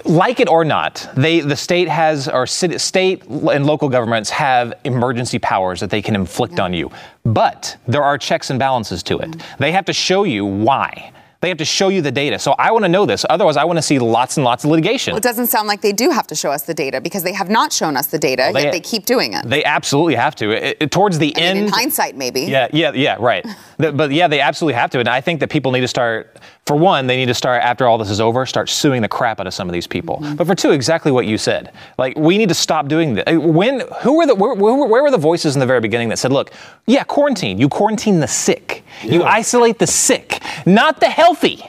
like 0.04 0.38
it 0.40 0.48
or 0.48 0.64
not, 0.64 1.08
they 1.16 1.29
the 1.38 1.54
state 1.56 1.88
has 1.88 2.26
or 2.28 2.44
city, 2.48 2.78
state 2.78 3.22
and 3.28 3.64
local 3.64 3.88
governments 3.88 4.28
have 4.30 4.74
emergency 4.84 5.38
powers 5.38 5.78
that 5.80 5.90
they 5.90 6.02
can 6.02 6.16
inflict 6.16 6.58
on 6.58 6.74
you. 6.74 6.90
But 7.24 7.76
there 7.86 8.02
are 8.02 8.18
checks 8.18 8.50
and 8.50 8.58
balances 8.58 9.04
to 9.04 9.18
it. 9.20 9.30
Mm-hmm. 9.30 9.62
They 9.62 9.70
have 9.70 9.84
to 9.84 9.92
show 9.92 10.24
you 10.24 10.44
why. 10.44 11.12
They 11.42 11.48
have 11.48 11.56
to 11.58 11.64
show 11.64 11.88
you 11.88 12.02
the 12.02 12.10
data. 12.12 12.38
So 12.38 12.52
I 12.58 12.70
want 12.70 12.84
to 12.84 12.88
know 12.90 13.06
this. 13.06 13.24
Otherwise, 13.30 13.56
I 13.56 13.64
want 13.64 13.78
to 13.78 13.82
see 13.82 13.98
lots 13.98 14.36
and 14.36 14.44
lots 14.44 14.62
of 14.64 14.70
litigation. 14.70 15.12
Well, 15.12 15.18
it 15.18 15.22
doesn't 15.22 15.46
sound 15.46 15.68
like 15.68 15.80
they 15.80 15.92
do 15.92 16.10
have 16.10 16.26
to 16.26 16.34
show 16.34 16.50
us 16.50 16.64
the 16.64 16.74
data 16.74 17.00
because 17.00 17.22
they 17.22 17.32
have 17.32 17.48
not 17.48 17.72
shown 17.72 17.96
us 17.96 18.08
the 18.08 18.18
data, 18.18 18.50
they- 18.52 18.64
yet 18.64 18.72
they 18.72 18.80
keep 18.80 19.06
doing 19.06 19.32
it. 19.32 19.48
They 19.48 19.64
absolutely 19.64 20.16
have 20.16 20.34
to. 20.36 20.50
It- 20.50 20.76
it- 20.80 20.90
towards 20.90 21.18
the 21.18 21.34
I 21.36 21.40
mean, 21.40 21.48
end, 21.48 21.58
in 21.60 21.68
hindsight, 21.68 22.14
maybe. 22.14 22.42
Yeah, 22.42 22.68
yeah, 22.74 22.92
yeah, 22.92 23.16
right. 23.18 23.46
The- 23.78 23.90
but 23.90 24.10
yeah, 24.12 24.28
they 24.28 24.40
absolutely 24.40 24.74
have 24.74 24.90
to. 24.90 24.98
And 25.00 25.08
I 25.08 25.22
think 25.22 25.40
that 25.40 25.48
people 25.48 25.72
need 25.72 25.80
to 25.80 25.88
start, 25.88 26.36
for 26.70 26.76
one, 26.76 27.08
they 27.08 27.16
need 27.16 27.26
to 27.26 27.34
start, 27.34 27.64
after 27.64 27.88
all 27.88 27.98
this 27.98 28.10
is 28.10 28.20
over, 28.20 28.46
start 28.46 28.68
suing 28.68 29.02
the 29.02 29.08
crap 29.08 29.40
out 29.40 29.46
of 29.48 29.52
some 29.52 29.68
of 29.68 29.72
these 29.72 29.88
people. 29.88 30.18
Mm-hmm. 30.18 30.36
But 30.36 30.46
for 30.46 30.54
two, 30.54 30.70
exactly 30.70 31.10
what 31.10 31.26
you 31.26 31.36
said. 31.36 31.72
Like, 31.98 32.16
we 32.16 32.38
need 32.38 32.48
to 32.48 32.54
stop 32.54 32.86
doing 32.86 33.14
this. 33.14 33.24
When, 33.26 33.82
who 34.02 34.18
were 34.18 34.26
the, 34.26 34.36
where, 34.36 34.54
where, 34.54 34.86
where 34.86 35.02
were 35.02 35.10
the 35.10 35.18
voices 35.18 35.56
in 35.56 35.60
the 35.60 35.66
very 35.66 35.80
beginning 35.80 36.10
that 36.10 36.18
said, 36.20 36.30
look, 36.30 36.52
yeah, 36.86 37.02
quarantine, 37.02 37.58
you 37.58 37.68
quarantine 37.68 38.20
the 38.20 38.28
sick, 38.28 38.84
you 39.02 39.24
isolate 39.24 39.80
the 39.80 39.86
sick, 39.88 40.40
not 40.64 41.00
the 41.00 41.10
healthy. 41.10 41.68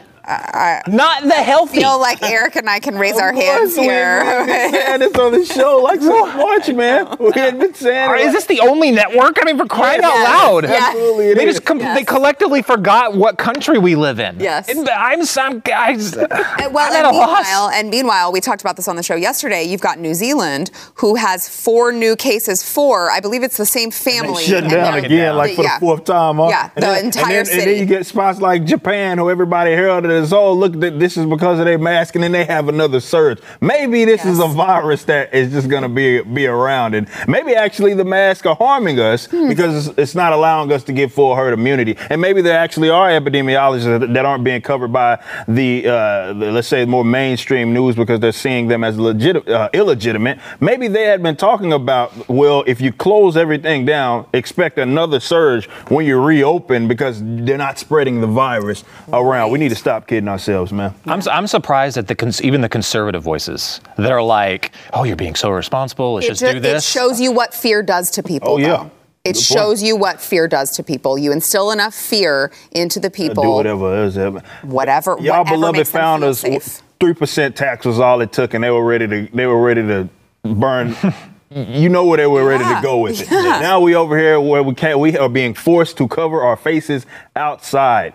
Not 0.88 1.24
the 1.24 1.34
healthy. 1.34 1.80
feel 1.80 2.00
like 2.00 2.22
Eric 2.24 2.56
and 2.56 2.70
I 2.70 2.80
can 2.80 2.98
raise 2.98 3.18
our 3.18 3.34
hands 3.34 3.76
We- 3.78 3.84
here. 3.84 4.24
We've 4.24 4.48
been 4.48 4.72
saying 4.74 5.00
this 5.00 5.16
on 5.16 5.32
the 5.32 5.46
show 5.46 5.78
like 5.78 6.02
so 6.02 6.26
much, 6.26 6.70
man. 6.70 7.08
We 7.20 7.32
had 7.36 7.60
been 7.60 7.74
saying 7.74 8.10
Or 8.10 8.16
it. 8.16 8.26
Is 8.26 8.34
this 8.34 8.46
the 8.46 8.60
only 8.62 8.92
network? 8.92 9.38
I 9.42 9.46
mean, 9.46 9.58
for 9.58 9.66
crying 9.66 10.02
out 10.04 10.14
loud! 10.16 10.64
Yes. 10.64 10.84
Absolutely 10.90 11.28
it 11.28 11.36
They 11.38 11.46
is. 11.48 11.56
just 11.56 11.66
com- 11.66 11.80
Yes. 11.80 11.98
they 11.98 12.04
collectively 12.04 12.62
forgot 12.62 13.16
what 13.16 13.38
country 13.38 13.78
we 13.80 13.96
live 13.96 14.20
in. 14.20 14.40
Yes. 14.40 14.70
And 14.70 14.88
I'm 14.90 15.24
some 15.26 15.60
guys. 15.60 16.16
Uh, 16.32 16.70
Well, 16.72 16.88
I'm 16.92 16.98
and 16.98 17.08
a 17.08 17.12
meanwhile, 17.12 17.28
loss. 17.66 17.74
and 17.74 17.90
meanwhile, 17.90 18.32
we 18.32 18.40
talked 18.42 18.62
about 18.62 18.76
this 18.76 18.88
on 18.88 18.96
the 18.96 19.04
show 19.04 19.16
yesterday. 19.16 19.64
You've 19.64 19.82
got 19.82 20.00
New 20.00 20.14
Zealand, 20.14 20.72
who 20.96 21.16
has 21.16 21.48
four 21.50 21.92
new 21.92 22.16
cases. 22.16 22.62
Four, 22.64 23.10
I 23.12 23.20
believe 23.20 23.44
it's 23.44 23.58
the 23.58 23.66
same 23.66 23.92
family. 23.92 24.44
shut 24.44 24.64
down 24.70 24.94
they're- 24.94 25.06
again, 25.06 25.36
like 25.36 25.56
for 25.56 25.64
Yeah. 25.64 25.76
the 25.76 25.80
fourth 25.80 26.06
time. 26.06 26.38
Huh? 26.38 26.48
Yeah, 26.50 26.70
and 26.76 26.84
the 26.84 26.88
then, 26.88 27.06
entire 27.06 27.40
and 27.40 27.48
then, 27.48 27.60
And 27.60 27.68
then 27.70 27.78
you 27.80 27.86
get 27.86 28.06
spots 28.06 28.40
like 28.40 28.64
Japan, 28.66 29.18
who 29.18 29.30
everybody 29.30 29.72
heralded 29.72 30.12
as, 30.22 30.34
oh, 30.34 30.54
look, 30.54 30.80
th- 30.80 30.94
this 31.00 31.18
is 31.18 31.26
because 31.26 31.60
of 31.60 31.66
their 31.66 31.78
mask, 31.78 32.16
and 32.16 32.24
then 32.24 32.32
they 32.32 32.46
have 32.46 32.70
another 32.70 33.00
surge. 33.00 33.40
Maybe 33.60 34.06
this 34.06 34.26
is 34.26 34.40
a 34.40 34.48
virus 34.48 35.04
that 35.06 35.34
is 35.34 35.52
just 35.52 35.68
going 35.70 35.84
to 35.84 35.90
be 35.90 36.22
be 36.22 36.48
around, 36.48 36.96
and 36.96 37.08
maybe 37.28 37.56
actually 37.56 37.94
the 37.94 38.06
masks 38.06 38.46
are 38.46 38.56
harming 38.56 39.00
us 39.00 39.26
Hmm. 39.26 39.48
because 39.50 39.88
it's, 39.88 39.98
it's 39.98 40.16
not 40.16 40.34
allowing 40.34 40.72
us 40.72 40.84
to 40.86 40.94
get 40.94 41.12
full 41.12 41.36
herd 41.36 41.54
immunity, 41.54 41.98
and 42.10 42.22
maybe 42.22 42.42
there 42.42 42.58
actually 42.58 42.90
are 42.90 43.10
epidemiologists 43.10 44.00
that, 44.00 44.14
that 44.14 44.26
aren't 44.26 44.44
being 44.44 44.62
covered 44.62 44.92
by 44.94 45.20
the, 45.48 45.88
uh, 45.88 46.34
the 46.34 46.52
let's 46.52 46.68
say 46.68 46.86
more 46.86 47.04
mainstream 47.06 47.74
news 47.74 47.96
because 47.96 48.20
they're 48.20 48.32
seeing 48.32 48.68
them 48.68 48.84
as 48.84 48.98
legit 49.00 49.48
uh, 49.48 49.70
illegitimate. 49.74 50.40
Maybe 50.60 50.88
they 50.88 51.04
had 51.04 51.22
been 51.24 51.36
talking 51.36 51.74
about 51.74 52.12
well, 52.30 52.64
if 52.68 52.82
you 52.82 52.92
close 52.92 53.36
everything 53.38 53.86
down, 53.86 54.26
expect 54.34 54.78
another 54.78 55.20
surge 55.20 55.66
when 55.90 56.06
you 56.06 56.20
reopen 56.22 56.88
because 56.88 57.22
they're 57.24 57.58
not 57.58 57.80
spreading 57.80 58.22
the 58.22 58.28
virus 58.28 58.84
around. 59.12 59.52
We 59.52 59.60
need 59.60 59.70
to 59.70 59.76
stop 59.76 60.01
kidding 60.08 60.28
ourselves, 60.28 60.72
man. 60.72 60.94
I'm, 61.06 61.22
I'm 61.32 61.48
surprised 61.48 61.98
at 61.98 62.08
the 62.08 62.16
cons- 62.16 62.42
even 62.42 62.62
the 62.62 62.70
conservative 62.70 63.24
voices 63.24 63.82
that 63.98 64.12
are 64.12 64.22
like, 64.22 64.72
"Oh, 64.94 65.04
you're 65.04 65.16
being 65.16 65.36
so 65.36 65.50
responsible. 65.52 66.16
Let's 66.16 66.26
It, 66.28 66.30
just 66.30 66.42
ju- 66.42 66.54
do 66.54 66.60
this." 66.60 66.84
it 66.88 66.88
shows 66.92 67.20
you 67.22 67.32
what 67.32 67.54
fear 67.54 67.82
does 67.84 68.12
to 68.12 68.24
people. 68.24 68.52
Oh, 68.54 68.58
yeah. 68.58 68.68
though. 68.68 68.92
It 69.24 69.34
Good 69.34 69.36
point. 69.36 69.46
shows 69.46 69.84
you 69.84 69.96
what 69.96 70.20
fear 70.20 70.48
does 70.48 70.72
to 70.78 70.84
people. 70.84 71.16
You 71.18 71.32
instill 71.32 71.70
enough 71.72 71.94
fear 71.94 72.52
into 72.72 73.00
the 73.00 73.12
people. 73.12 73.44
Do 73.44 73.50
whatever 73.52 74.04
it 74.04 74.08
is. 74.08 74.16
Y'all 74.16 74.42
Whatever. 74.64 75.16
whatever 75.18 75.44
beloved 75.52 75.78
makes 75.78 75.90
them 75.92 76.00
feel 76.00 76.02
founders, 76.02 76.40
safe. 76.40 76.82
three 77.00 77.14
percent 77.14 77.56
tax 77.56 77.86
was 77.86 78.00
all 78.00 78.20
it 78.22 78.34
took, 78.34 78.54
and 78.56 78.64
they 78.64 78.72
were 78.72 78.84
ready 78.84 79.08
to. 79.08 79.28
They 79.36 79.46
were 79.46 79.62
ready 79.62 79.84
to 79.84 80.10
burn. 80.44 80.96
You 81.54 81.90
know 81.90 82.06
where 82.06 82.16
they 82.16 82.28
were 82.28 82.46
ready 82.48 82.64
Yeah. 82.64 82.78
to 82.78 82.82
go 82.82 83.00
with 83.00 83.20
it. 83.24 83.30
Yeah. 83.30 83.60
Now 83.60 83.82
we 83.82 83.94
over 83.94 84.18
here 84.18 84.40
where 84.40 84.64
we 84.64 84.74
can't. 84.74 85.00
We 85.00 85.18
are 85.18 85.28
being 85.28 85.54
forced 85.54 85.98
to 85.98 86.08
cover 86.08 86.42
our 86.42 86.56
faces 86.56 87.06
outside. 87.36 88.14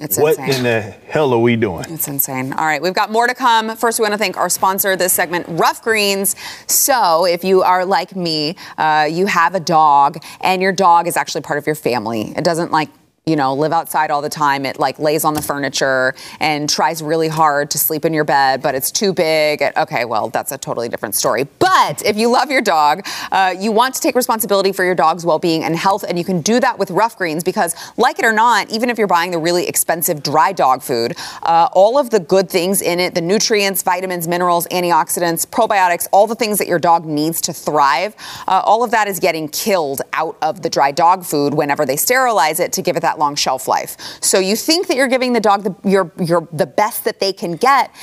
It's 0.00 0.18
What 0.18 0.36
insane. 0.38 0.56
in 0.56 0.62
the 0.64 0.80
hell 1.08 1.32
are 1.32 1.38
we 1.38 1.54
doing? 1.54 1.84
It's 1.88 2.08
insane. 2.08 2.52
All 2.52 2.66
right, 2.66 2.82
we've 2.82 2.92
got 2.94 3.12
more 3.12 3.28
to 3.28 3.34
come. 3.34 3.76
First, 3.76 4.00
we 4.00 4.02
want 4.02 4.12
to 4.12 4.18
thank 4.18 4.36
our 4.36 4.48
sponsor 4.48 4.96
this 4.96 5.12
segment, 5.12 5.46
Ruff 5.48 5.82
Greens. 5.82 6.34
So, 6.66 7.26
if 7.26 7.44
you 7.44 7.62
are 7.62 7.84
like 7.86 8.16
me, 8.16 8.56
uh, 8.76 9.08
you 9.08 9.26
have 9.26 9.54
a 9.54 9.60
dog, 9.60 10.18
and 10.40 10.60
your 10.60 10.72
dog 10.72 11.06
is 11.06 11.16
actually 11.16 11.42
part 11.42 11.60
of 11.60 11.66
your 11.66 11.76
family. 11.76 12.32
It 12.36 12.42
doesn't 12.42 12.72
like 12.72 12.88
you 13.26 13.36
know, 13.36 13.54
live 13.54 13.72
outside 13.72 14.10
all 14.10 14.20
the 14.20 14.28
time. 14.28 14.66
It 14.66 14.78
like 14.78 14.98
lays 14.98 15.24
on 15.24 15.32
the 15.32 15.40
furniture 15.40 16.14
and 16.40 16.68
tries 16.68 17.02
really 17.02 17.28
hard 17.28 17.70
to 17.70 17.78
sleep 17.78 18.04
in 18.04 18.12
your 18.12 18.24
bed, 18.24 18.60
but 18.60 18.74
it's 18.74 18.90
too 18.90 19.14
big. 19.14 19.62
Okay, 19.62 20.04
well, 20.04 20.28
that's 20.28 20.52
a 20.52 20.58
totally 20.58 20.90
different 20.90 21.14
story. 21.14 21.44
But 21.58 22.04
if 22.04 22.18
you 22.18 22.30
love 22.30 22.50
your 22.50 22.60
dog, 22.60 23.06
uh, 23.32 23.54
you 23.58 23.72
want 23.72 23.94
to 23.94 24.00
take 24.02 24.14
responsibility 24.14 24.72
for 24.72 24.84
your 24.84 24.94
dog's 24.94 25.24
well 25.24 25.38
being 25.38 25.64
and 25.64 25.74
health, 25.74 26.04
and 26.06 26.18
you 26.18 26.24
can 26.24 26.42
do 26.42 26.60
that 26.60 26.78
with 26.78 26.90
Ruff 26.90 27.16
Greens 27.16 27.42
because, 27.42 27.74
like 27.96 28.18
it 28.18 28.26
or 28.26 28.32
not, 28.32 28.70
even 28.70 28.90
if 28.90 28.98
you're 28.98 29.06
buying 29.06 29.30
the 29.30 29.38
really 29.38 29.66
expensive 29.66 30.22
dry 30.22 30.52
dog 30.52 30.82
food, 30.82 31.16
uh, 31.44 31.68
all 31.72 31.98
of 31.98 32.10
the 32.10 32.20
good 32.20 32.50
things 32.50 32.82
in 32.82 33.00
it 33.00 33.14
the 33.14 33.22
nutrients, 33.22 33.82
vitamins, 33.82 34.28
minerals, 34.28 34.66
antioxidants, 34.66 35.46
probiotics, 35.46 36.06
all 36.12 36.26
the 36.26 36.34
things 36.34 36.58
that 36.58 36.66
your 36.66 36.78
dog 36.78 37.06
needs 37.06 37.40
to 37.40 37.52
thrive 37.52 38.14
uh, 38.48 38.62
all 38.64 38.84
of 38.84 38.90
that 38.90 39.08
is 39.08 39.20
getting 39.20 39.48
killed 39.48 40.02
out 40.12 40.36
of 40.42 40.62
the 40.62 40.70
dry 40.70 40.90
dog 40.90 41.24
food 41.24 41.54
whenever 41.54 41.86
they 41.86 41.96
sterilize 41.96 42.60
it 42.60 42.72
to 42.72 42.82
give 42.82 42.96
it 42.96 43.00
that 43.00 43.13
long 43.18 43.34
shelf 43.34 43.68
life. 43.68 43.96
So 44.20 44.38
you 44.38 44.56
think 44.56 44.86
that 44.88 44.96
you're 44.96 45.08
giving 45.08 45.32
the 45.32 45.40
dog 45.40 45.62
the, 45.62 45.88
your, 45.88 46.12
your, 46.18 46.48
the 46.52 46.66
best 46.66 47.04
that 47.04 47.20
they 47.20 47.32
can 47.32 47.56
get. 47.56 47.94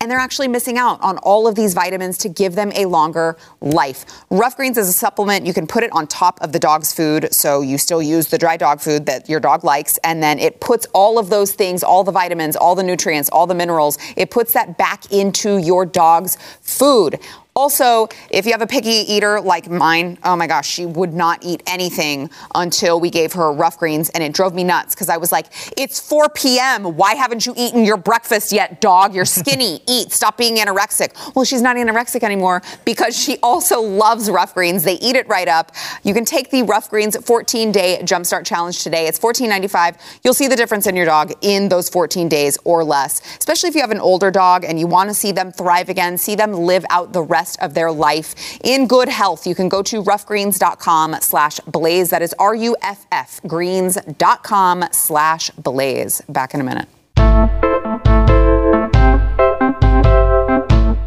And 0.00 0.10
they're 0.10 0.18
actually 0.18 0.48
missing 0.48 0.78
out 0.78 1.00
on 1.00 1.18
all 1.18 1.46
of 1.46 1.54
these 1.54 1.74
vitamins 1.74 2.18
to 2.18 2.28
give 2.28 2.56
them 2.56 2.72
a 2.74 2.86
longer 2.86 3.36
life. 3.60 4.04
Ruff 4.30 4.56
Greens 4.56 4.76
is 4.76 4.88
a 4.88 4.92
supplement. 4.92 5.46
You 5.46 5.54
can 5.54 5.64
put 5.64 5.84
it 5.84 5.92
on 5.92 6.08
top 6.08 6.40
of 6.40 6.50
the 6.50 6.58
dog's 6.58 6.92
food. 6.92 7.32
So 7.32 7.60
you 7.60 7.78
still 7.78 8.02
use 8.02 8.26
the 8.26 8.36
dry 8.36 8.56
dog 8.56 8.80
food 8.80 9.06
that 9.06 9.28
your 9.28 9.38
dog 9.38 9.62
likes. 9.62 10.00
And 10.02 10.20
then 10.20 10.40
it 10.40 10.60
puts 10.60 10.88
all 10.92 11.20
of 11.20 11.30
those 11.30 11.52
things, 11.52 11.84
all 11.84 12.02
the 12.02 12.10
vitamins, 12.10 12.56
all 12.56 12.74
the 12.74 12.82
nutrients, 12.82 13.28
all 13.28 13.46
the 13.46 13.54
minerals, 13.54 13.96
it 14.16 14.32
puts 14.32 14.52
that 14.54 14.76
back 14.76 15.12
into 15.12 15.58
your 15.58 15.86
dog's 15.86 16.36
food. 16.60 17.20
Also, 17.54 18.08
if 18.30 18.46
you 18.46 18.52
have 18.52 18.62
a 18.62 18.66
picky 18.66 18.88
eater 19.12 19.38
like 19.38 19.68
mine, 19.68 20.16
oh 20.24 20.34
my 20.34 20.46
gosh, 20.46 20.66
she 20.66 20.86
would 20.86 21.12
not 21.12 21.44
eat 21.44 21.62
anything 21.66 22.30
until 22.54 22.98
we 22.98 23.10
gave 23.10 23.34
her 23.34 23.52
Ruff 23.52 23.78
Greens, 23.78 24.08
and 24.08 24.24
it 24.24 24.32
drove 24.32 24.54
me 24.54 24.64
nuts 24.64 24.94
because 24.94 25.10
I 25.10 25.18
was 25.18 25.30
like, 25.30 25.48
it's 25.76 26.00
4 26.00 26.30
p.m. 26.30 26.96
Why 26.96 27.12
haven't 27.14 27.44
you 27.44 27.52
eaten 27.54 27.84
your 27.84 27.98
breakfast 27.98 28.52
yet, 28.52 28.80
dog? 28.80 29.14
You're 29.14 29.24
skinny. 29.42 29.82
Eat. 29.86 30.12
Stop 30.12 30.38
being 30.38 30.56
anorexic. 30.56 31.34
Well, 31.34 31.44
she's 31.44 31.60
not 31.60 31.76
anorexic 31.76 32.22
anymore 32.22 32.62
because 32.86 33.14
she 33.14 33.36
also 33.42 33.82
loves 33.82 34.30
Ruff 34.30 34.54
Greens. 34.54 34.82
They 34.82 34.94
eat 34.94 35.16
it 35.16 35.28
right 35.28 35.48
up. 35.48 35.72
You 36.04 36.14
can 36.14 36.24
take 36.24 36.50
the 36.50 36.62
Ruff 36.62 36.88
Greens 36.88 37.18
14 37.18 37.70
day 37.70 38.00
jumpstart 38.02 38.46
challenge 38.46 38.82
today. 38.82 39.08
It's 39.08 39.18
$14.95. 39.18 39.98
You'll 40.24 40.32
see 40.32 40.48
the 40.48 40.56
difference 40.56 40.86
in 40.86 40.96
your 40.96 41.06
dog 41.06 41.32
in 41.42 41.68
those 41.68 41.90
14 41.90 42.30
days 42.30 42.56
or 42.64 42.82
less, 42.82 43.20
especially 43.36 43.68
if 43.68 43.74
you 43.74 43.82
have 43.82 43.90
an 43.90 44.00
older 44.00 44.30
dog 44.30 44.64
and 44.64 44.80
you 44.80 44.86
want 44.86 45.10
to 45.10 45.14
see 45.14 45.32
them 45.32 45.52
thrive 45.52 45.90
again, 45.90 46.16
see 46.16 46.34
them 46.34 46.54
live 46.54 46.86
out 46.88 47.12
the 47.12 47.22
rest 47.22 47.41
of 47.60 47.74
their 47.74 47.90
life 47.90 48.58
in 48.62 48.86
good 48.86 49.08
health. 49.08 49.46
You 49.46 49.54
can 49.54 49.68
go 49.68 49.82
to 49.82 50.02
ruffgreens.com 50.02 51.16
slash 51.20 51.60
blaze. 51.60 52.10
That 52.10 52.22
is 52.22 52.34
R-U-F-F 52.38 53.40
greens.com 53.46 54.84
slash 54.92 55.50
blaze. 55.50 56.22
Back 56.28 56.54
in 56.54 56.60
a 56.60 56.64
minute. 56.64 57.61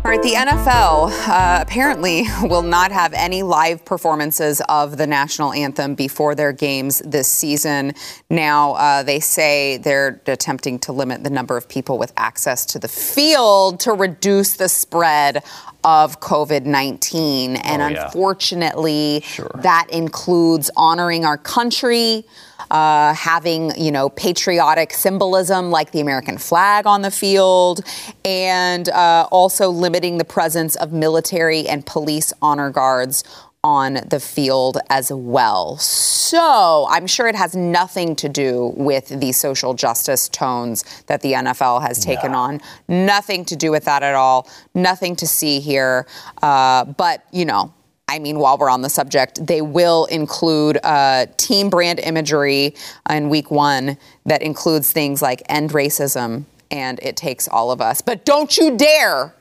All 0.05 0.11
right, 0.11 0.21
the 0.21 0.33
NFL 0.33 1.09
uh, 1.27 1.63
apparently 1.63 2.25
will 2.43 2.61
not 2.61 2.91
have 2.91 3.11
any 3.13 3.41
live 3.41 3.83
performances 3.85 4.61
of 4.69 4.97
the 4.97 5.07
national 5.07 5.51
anthem 5.51 5.95
before 5.95 6.35
their 6.35 6.51
games 6.51 6.99
this 6.99 7.27
season. 7.27 7.91
Now, 8.29 8.73
uh, 8.73 9.01
they 9.01 9.19
say 9.19 9.77
they're 9.77 10.21
attempting 10.27 10.77
to 10.81 10.91
limit 10.91 11.23
the 11.23 11.31
number 11.31 11.57
of 11.57 11.67
people 11.67 11.97
with 11.97 12.13
access 12.17 12.67
to 12.67 12.77
the 12.77 12.87
field 12.87 13.79
to 13.79 13.93
reduce 13.93 14.57
the 14.57 14.69
spread 14.69 15.43
of 15.83 16.19
COVID 16.19 16.65
19. 16.65 17.55
And 17.55 17.81
Oh, 17.81 17.87
yeah. 17.87 18.05
unfortunately, 18.05 19.23
that 19.55 19.87
includes 19.91 20.69
honoring 20.77 21.25
our 21.25 21.39
country. 21.39 22.25
Uh, 22.71 23.13
having 23.13 23.71
you 23.77 23.91
know 23.91 24.09
patriotic 24.09 24.91
symbolism 24.93 25.69
like 25.71 25.91
the 25.91 25.99
American 25.99 26.37
flag 26.37 26.85
on 26.87 27.01
the 27.01 27.11
field, 27.11 27.81
and 28.23 28.89
uh, 28.89 29.27
also 29.31 29.69
limiting 29.69 30.17
the 30.17 30.25
presence 30.25 30.75
of 30.75 30.91
military 30.91 31.67
and 31.67 31.85
police 31.85 32.33
honor 32.41 32.69
guards 32.69 33.23
on 33.65 33.95
the 34.05 34.19
field 34.19 34.77
as 34.91 35.11
well. 35.11 35.75
So 35.77 36.85
I'm 36.87 37.07
sure 37.07 37.27
it 37.27 37.33
has 37.33 37.55
nothing 37.55 38.15
to 38.17 38.29
do 38.29 38.73
with 38.77 39.07
the 39.07 39.31
social 39.31 39.73
justice 39.73 40.29
tones 40.29 40.83
that 41.07 41.21
the 41.21 41.33
NFL 41.33 41.81
has 41.81 42.05
taken 42.05 42.35
on. 42.35 42.61
Nothing 42.87 43.43
to 43.45 43.55
do 43.55 43.71
with 43.71 43.85
that 43.85 44.03
at 44.03 44.13
all. 44.13 44.47
Nothing 44.75 45.15
to 45.15 45.25
see 45.25 45.59
here. 45.59 46.05
Uh, 46.43 46.85
but 46.85 47.25
you 47.31 47.45
know. 47.45 47.73
I 48.07 48.19
mean, 48.19 48.37
while 48.39 48.57
we're 48.57 48.69
on 48.69 48.81
the 48.81 48.89
subject, 48.89 49.45
they 49.45 49.61
will 49.61 50.05
include 50.05 50.77
uh, 50.83 51.25
team 51.37 51.69
brand 51.69 51.99
imagery 51.99 52.75
in 53.09 53.29
week 53.29 53.49
one 53.49 53.97
that 54.25 54.41
includes 54.41 54.91
things 54.91 55.21
like 55.21 55.41
end 55.49 55.71
racism 55.71 56.45
and 56.69 56.99
it 57.01 57.17
takes 57.17 57.47
all 57.47 57.71
of 57.71 57.81
us. 57.81 58.01
But 58.01 58.25
don't 58.25 58.55
you 58.57 58.77
dare, 58.77 59.33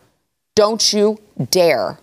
don't 0.54 0.92
you 0.92 1.18
dare 1.50 1.98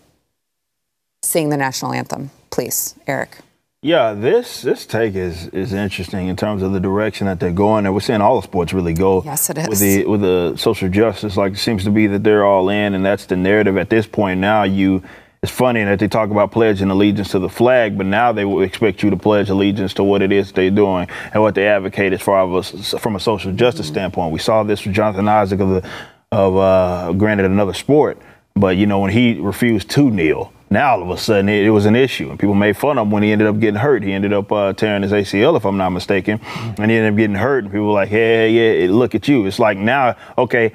sing 1.23 1.49
the 1.49 1.57
national 1.57 1.93
anthem, 1.93 2.31
please, 2.49 2.95
Eric. 3.07 3.37
Yeah, 3.83 4.13
this 4.13 4.61
this 4.61 4.85
take 4.85 5.15
is 5.15 5.47
is 5.47 5.73
interesting 5.73 6.27
in 6.27 6.35
terms 6.35 6.61
of 6.61 6.71
the 6.71 6.79
direction 6.79 7.25
that 7.25 7.39
they're 7.39 7.49
going. 7.49 7.87
And 7.87 7.95
we're 7.95 8.01
seeing 8.01 8.21
all 8.21 8.39
the 8.39 8.43
sports 8.43 8.73
really 8.73 8.93
go. 8.93 9.23
Yes, 9.25 9.49
it 9.49 9.57
With 9.67 9.79
the 9.79 10.05
with 10.05 10.21
the 10.21 10.55
social 10.55 10.87
justice, 10.87 11.35
like 11.35 11.53
it 11.53 11.57
seems 11.57 11.83
to 11.85 11.89
be 11.89 12.05
that 12.05 12.23
they're 12.23 12.45
all 12.45 12.69
in, 12.69 12.93
and 12.93 13.03
that's 13.03 13.25
the 13.25 13.35
narrative 13.35 13.77
at 13.77 13.89
this 13.89 14.05
point. 14.05 14.39
Now 14.39 14.63
you, 14.63 15.01
it's 15.43 15.51
funny 15.51 15.83
that 15.83 15.97
they 15.97 16.07
talk 16.07 16.29
about 16.29 16.51
pledging 16.51 16.91
allegiance 16.91 17.29
to 17.31 17.39
the 17.39 17.49
flag, 17.49 17.97
but 17.97 18.05
now 18.05 18.31
they 18.31 18.45
will 18.45 18.61
expect 18.61 19.01
you 19.01 19.09
to 19.09 19.17
pledge 19.17 19.49
allegiance 19.49 19.91
to 19.95 20.03
what 20.03 20.21
it 20.21 20.31
is 20.31 20.51
they're 20.51 20.69
doing 20.69 21.07
and 21.33 21.41
what 21.41 21.55
they 21.55 21.67
advocate 21.67 22.13
as 22.13 22.21
far 22.21 22.59
as 22.59 22.93
from 22.99 23.15
a 23.15 23.19
social 23.19 23.51
justice 23.51 23.87
standpoint. 23.87 24.31
We 24.31 24.37
saw 24.37 24.61
this 24.61 24.85
with 24.85 24.93
Jonathan 24.93 25.27
Isaac 25.27 25.59
of 25.59 25.69
the 25.69 25.89
of 26.31 26.55
uh, 26.55 27.11
granted 27.13 27.47
another 27.47 27.73
sport, 27.73 28.19
but 28.55 28.77
you 28.77 28.85
know 28.85 28.99
when 28.99 29.09
he 29.09 29.39
refused 29.39 29.89
to 29.89 30.11
kneel 30.11 30.53
Now 30.69 30.91
all 30.91 31.01
of 31.01 31.09
a 31.09 31.17
sudden 31.17 31.49
it, 31.49 31.65
it 31.65 31.71
was 31.71 31.87
an 31.87 31.95
issue, 31.95 32.29
and 32.29 32.39
people 32.39 32.53
made 32.53 32.77
fun 32.77 32.99
of 32.99 33.07
him 33.07 33.11
when 33.11 33.23
he 33.23 33.31
ended 33.31 33.47
up 33.47 33.59
getting 33.59 33.79
hurt. 33.79 34.03
He 34.03 34.13
ended 34.13 34.33
up 34.33 34.51
uh, 34.51 34.73
tearing 34.73 35.01
his 35.01 35.11
ACL, 35.11 35.57
if 35.57 35.65
I'm 35.65 35.77
not 35.77 35.89
mistaken, 35.89 36.39
and 36.77 36.91
he 36.91 36.97
ended 36.97 37.13
up 37.13 37.17
getting 37.17 37.35
hurt. 37.35 37.63
And 37.63 37.73
people 37.73 37.87
were 37.87 37.93
like, 37.93 38.09
"Hey, 38.09 38.83
yeah, 38.83 38.91
look 38.91 39.15
at 39.15 39.27
you." 39.27 39.47
It's 39.47 39.57
like 39.57 39.79
now, 39.79 40.15
okay, 40.37 40.71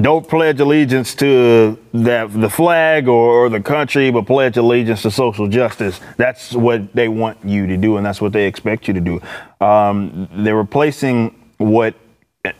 don't 0.00 0.28
pledge 0.28 0.60
allegiance 0.60 1.14
to 1.14 1.78
that 1.94 2.32
the 2.32 2.50
flag 2.50 3.08
or, 3.08 3.46
or, 3.46 3.48
the 3.48 3.60
country, 3.60 4.10
but 4.10 4.26
pledge 4.26 4.56
allegiance 4.56 5.02
to 5.02 5.10
social 5.10 5.46
justice. 5.46 6.00
That's 6.16 6.52
what 6.52 6.92
they 6.94 7.08
want 7.08 7.38
you 7.44 7.66
to 7.66 7.76
do, 7.76 7.96
and 7.96 8.04
that's 8.04 8.20
what 8.20 8.32
they 8.32 8.46
expect 8.46 8.88
you 8.88 8.94
to 8.94 9.00
do. 9.00 9.20
Um, 9.64 10.28
they're 10.32 10.56
replacing 10.56 11.34
what 11.58 11.94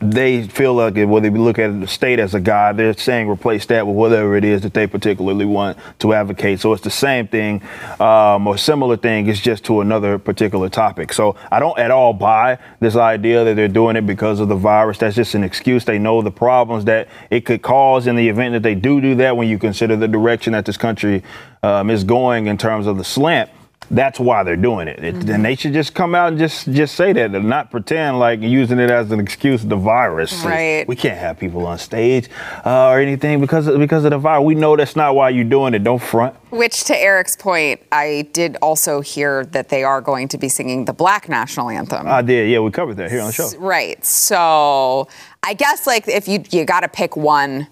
they 0.00 0.46
feel 0.46 0.74
like 0.74 0.94
whether 0.94 1.30
they 1.30 1.38
look 1.38 1.58
at 1.58 1.80
the 1.80 1.86
state 1.86 2.18
as 2.18 2.34
a 2.34 2.40
guide, 2.40 2.76
they're 2.76 2.92
saying 2.92 3.30
replace 3.30 3.64
that 3.66 3.86
with 3.86 3.96
whatever 3.96 4.36
it 4.36 4.44
is 4.44 4.60
that 4.60 4.74
they 4.74 4.86
particularly 4.86 5.46
want 5.46 5.78
to 6.00 6.12
advocate. 6.12 6.60
So 6.60 6.74
it's 6.74 6.82
the 6.82 6.90
same 6.90 7.26
thing 7.26 7.62
um, 7.98 8.46
or 8.46 8.58
similar 8.58 8.98
thing. 8.98 9.26
It's 9.26 9.40
just 9.40 9.64
to 9.64 9.80
another 9.80 10.18
particular 10.18 10.68
topic. 10.68 11.14
So 11.14 11.34
I 11.50 11.60
don't 11.60 11.78
at 11.78 11.90
all 11.90 12.12
buy 12.12 12.58
this 12.80 12.94
idea 12.94 13.42
that 13.44 13.56
they're 13.56 13.68
doing 13.68 13.96
it 13.96 14.04
because 14.04 14.38
of 14.38 14.48
the 14.48 14.54
virus. 14.54 14.98
That's 14.98 15.16
just 15.16 15.34
an 15.34 15.44
excuse. 15.44 15.86
They 15.86 15.98
know 15.98 16.20
the 16.20 16.30
problems 16.30 16.84
that 16.84 17.08
it 17.30 17.46
could 17.46 17.62
cause 17.62 18.06
in 18.06 18.16
the 18.16 18.28
event 18.28 18.52
that 18.52 18.62
they 18.62 18.74
do 18.74 19.00
do 19.00 19.14
that. 19.14 19.34
When 19.34 19.48
you 19.48 19.58
consider 19.58 19.96
the 19.96 20.08
direction 20.08 20.52
that 20.52 20.66
this 20.66 20.76
country 20.76 21.22
um, 21.62 21.88
is 21.88 22.04
going 22.04 22.48
in 22.48 22.58
terms 22.58 22.86
of 22.86 22.98
the 22.98 23.04
slant 23.04 23.48
that's 23.90 24.20
why 24.20 24.42
they're 24.42 24.56
doing 24.56 24.88
it. 24.88 25.02
it 25.04 25.14
mm-hmm. 25.14 25.30
And 25.30 25.44
they 25.44 25.56
should 25.56 25.72
just 25.72 25.94
come 25.94 26.14
out 26.14 26.28
and 26.28 26.38
just 26.38 26.70
just 26.72 26.94
say 26.94 27.12
that 27.12 27.34
and 27.34 27.48
not 27.48 27.70
pretend 27.70 28.18
like 28.18 28.40
using 28.40 28.78
it 28.78 28.90
as 28.90 29.10
an 29.10 29.18
excuse 29.20 29.64
the 29.64 29.76
virus. 29.76 30.44
Right. 30.44 30.86
We 30.86 30.96
can't 30.96 31.18
have 31.18 31.38
people 31.38 31.66
on 31.66 31.78
stage 31.78 32.28
uh, 32.64 32.88
or 32.88 33.00
anything 33.00 33.40
because 33.40 33.66
of, 33.66 33.78
because 33.78 34.04
of 34.04 34.10
the 34.10 34.18
virus. 34.18 34.44
We 34.44 34.54
know 34.54 34.76
that's 34.76 34.96
not 34.96 35.14
why 35.14 35.30
you're 35.30 35.44
doing 35.44 35.74
it. 35.74 35.82
Don't 35.82 36.00
front. 36.00 36.34
Which, 36.50 36.84
to 36.84 36.96
Eric's 36.96 37.36
point, 37.36 37.80
I 37.92 38.28
did 38.32 38.56
also 38.62 39.00
hear 39.00 39.44
that 39.46 39.68
they 39.68 39.84
are 39.84 40.00
going 40.00 40.28
to 40.28 40.38
be 40.38 40.48
singing 40.48 40.84
the 40.84 40.92
Black 40.92 41.28
National 41.28 41.68
Anthem. 41.68 42.06
I 42.06 42.22
did. 42.22 42.50
Yeah, 42.50 42.60
we 42.60 42.70
covered 42.70 42.96
that 42.96 43.10
here 43.10 43.20
on 43.20 43.26
the 43.26 43.32
show. 43.32 43.50
Right. 43.58 44.04
So 44.04 45.08
I 45.42 45.54
guess 45.54 45.86
like 45.86 46.06
if 46.08 46.28
you 46.28 46.44
you 46.50 46.64
got 46.64 46.80
to 46.80 46.88
pick 46.88 47.16
one, 47.16 47.66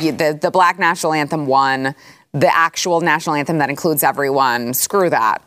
you, 0.00 0.12
the 0.12 0.38
the 0.40 0.50
Black 0.50 0.78
National 0.78 1.12
Anthem 1.12 1.46
one 1.46 1.94
the 2.34 2.54
actual 2.54 3.00
national 3.00 3.36
anthem 3.36 3.58
that 3.58 3.70
includes 3.70 4.02
everyone. 4.02 4.74
Screw 4.74 5.08
that. 5.08 5.40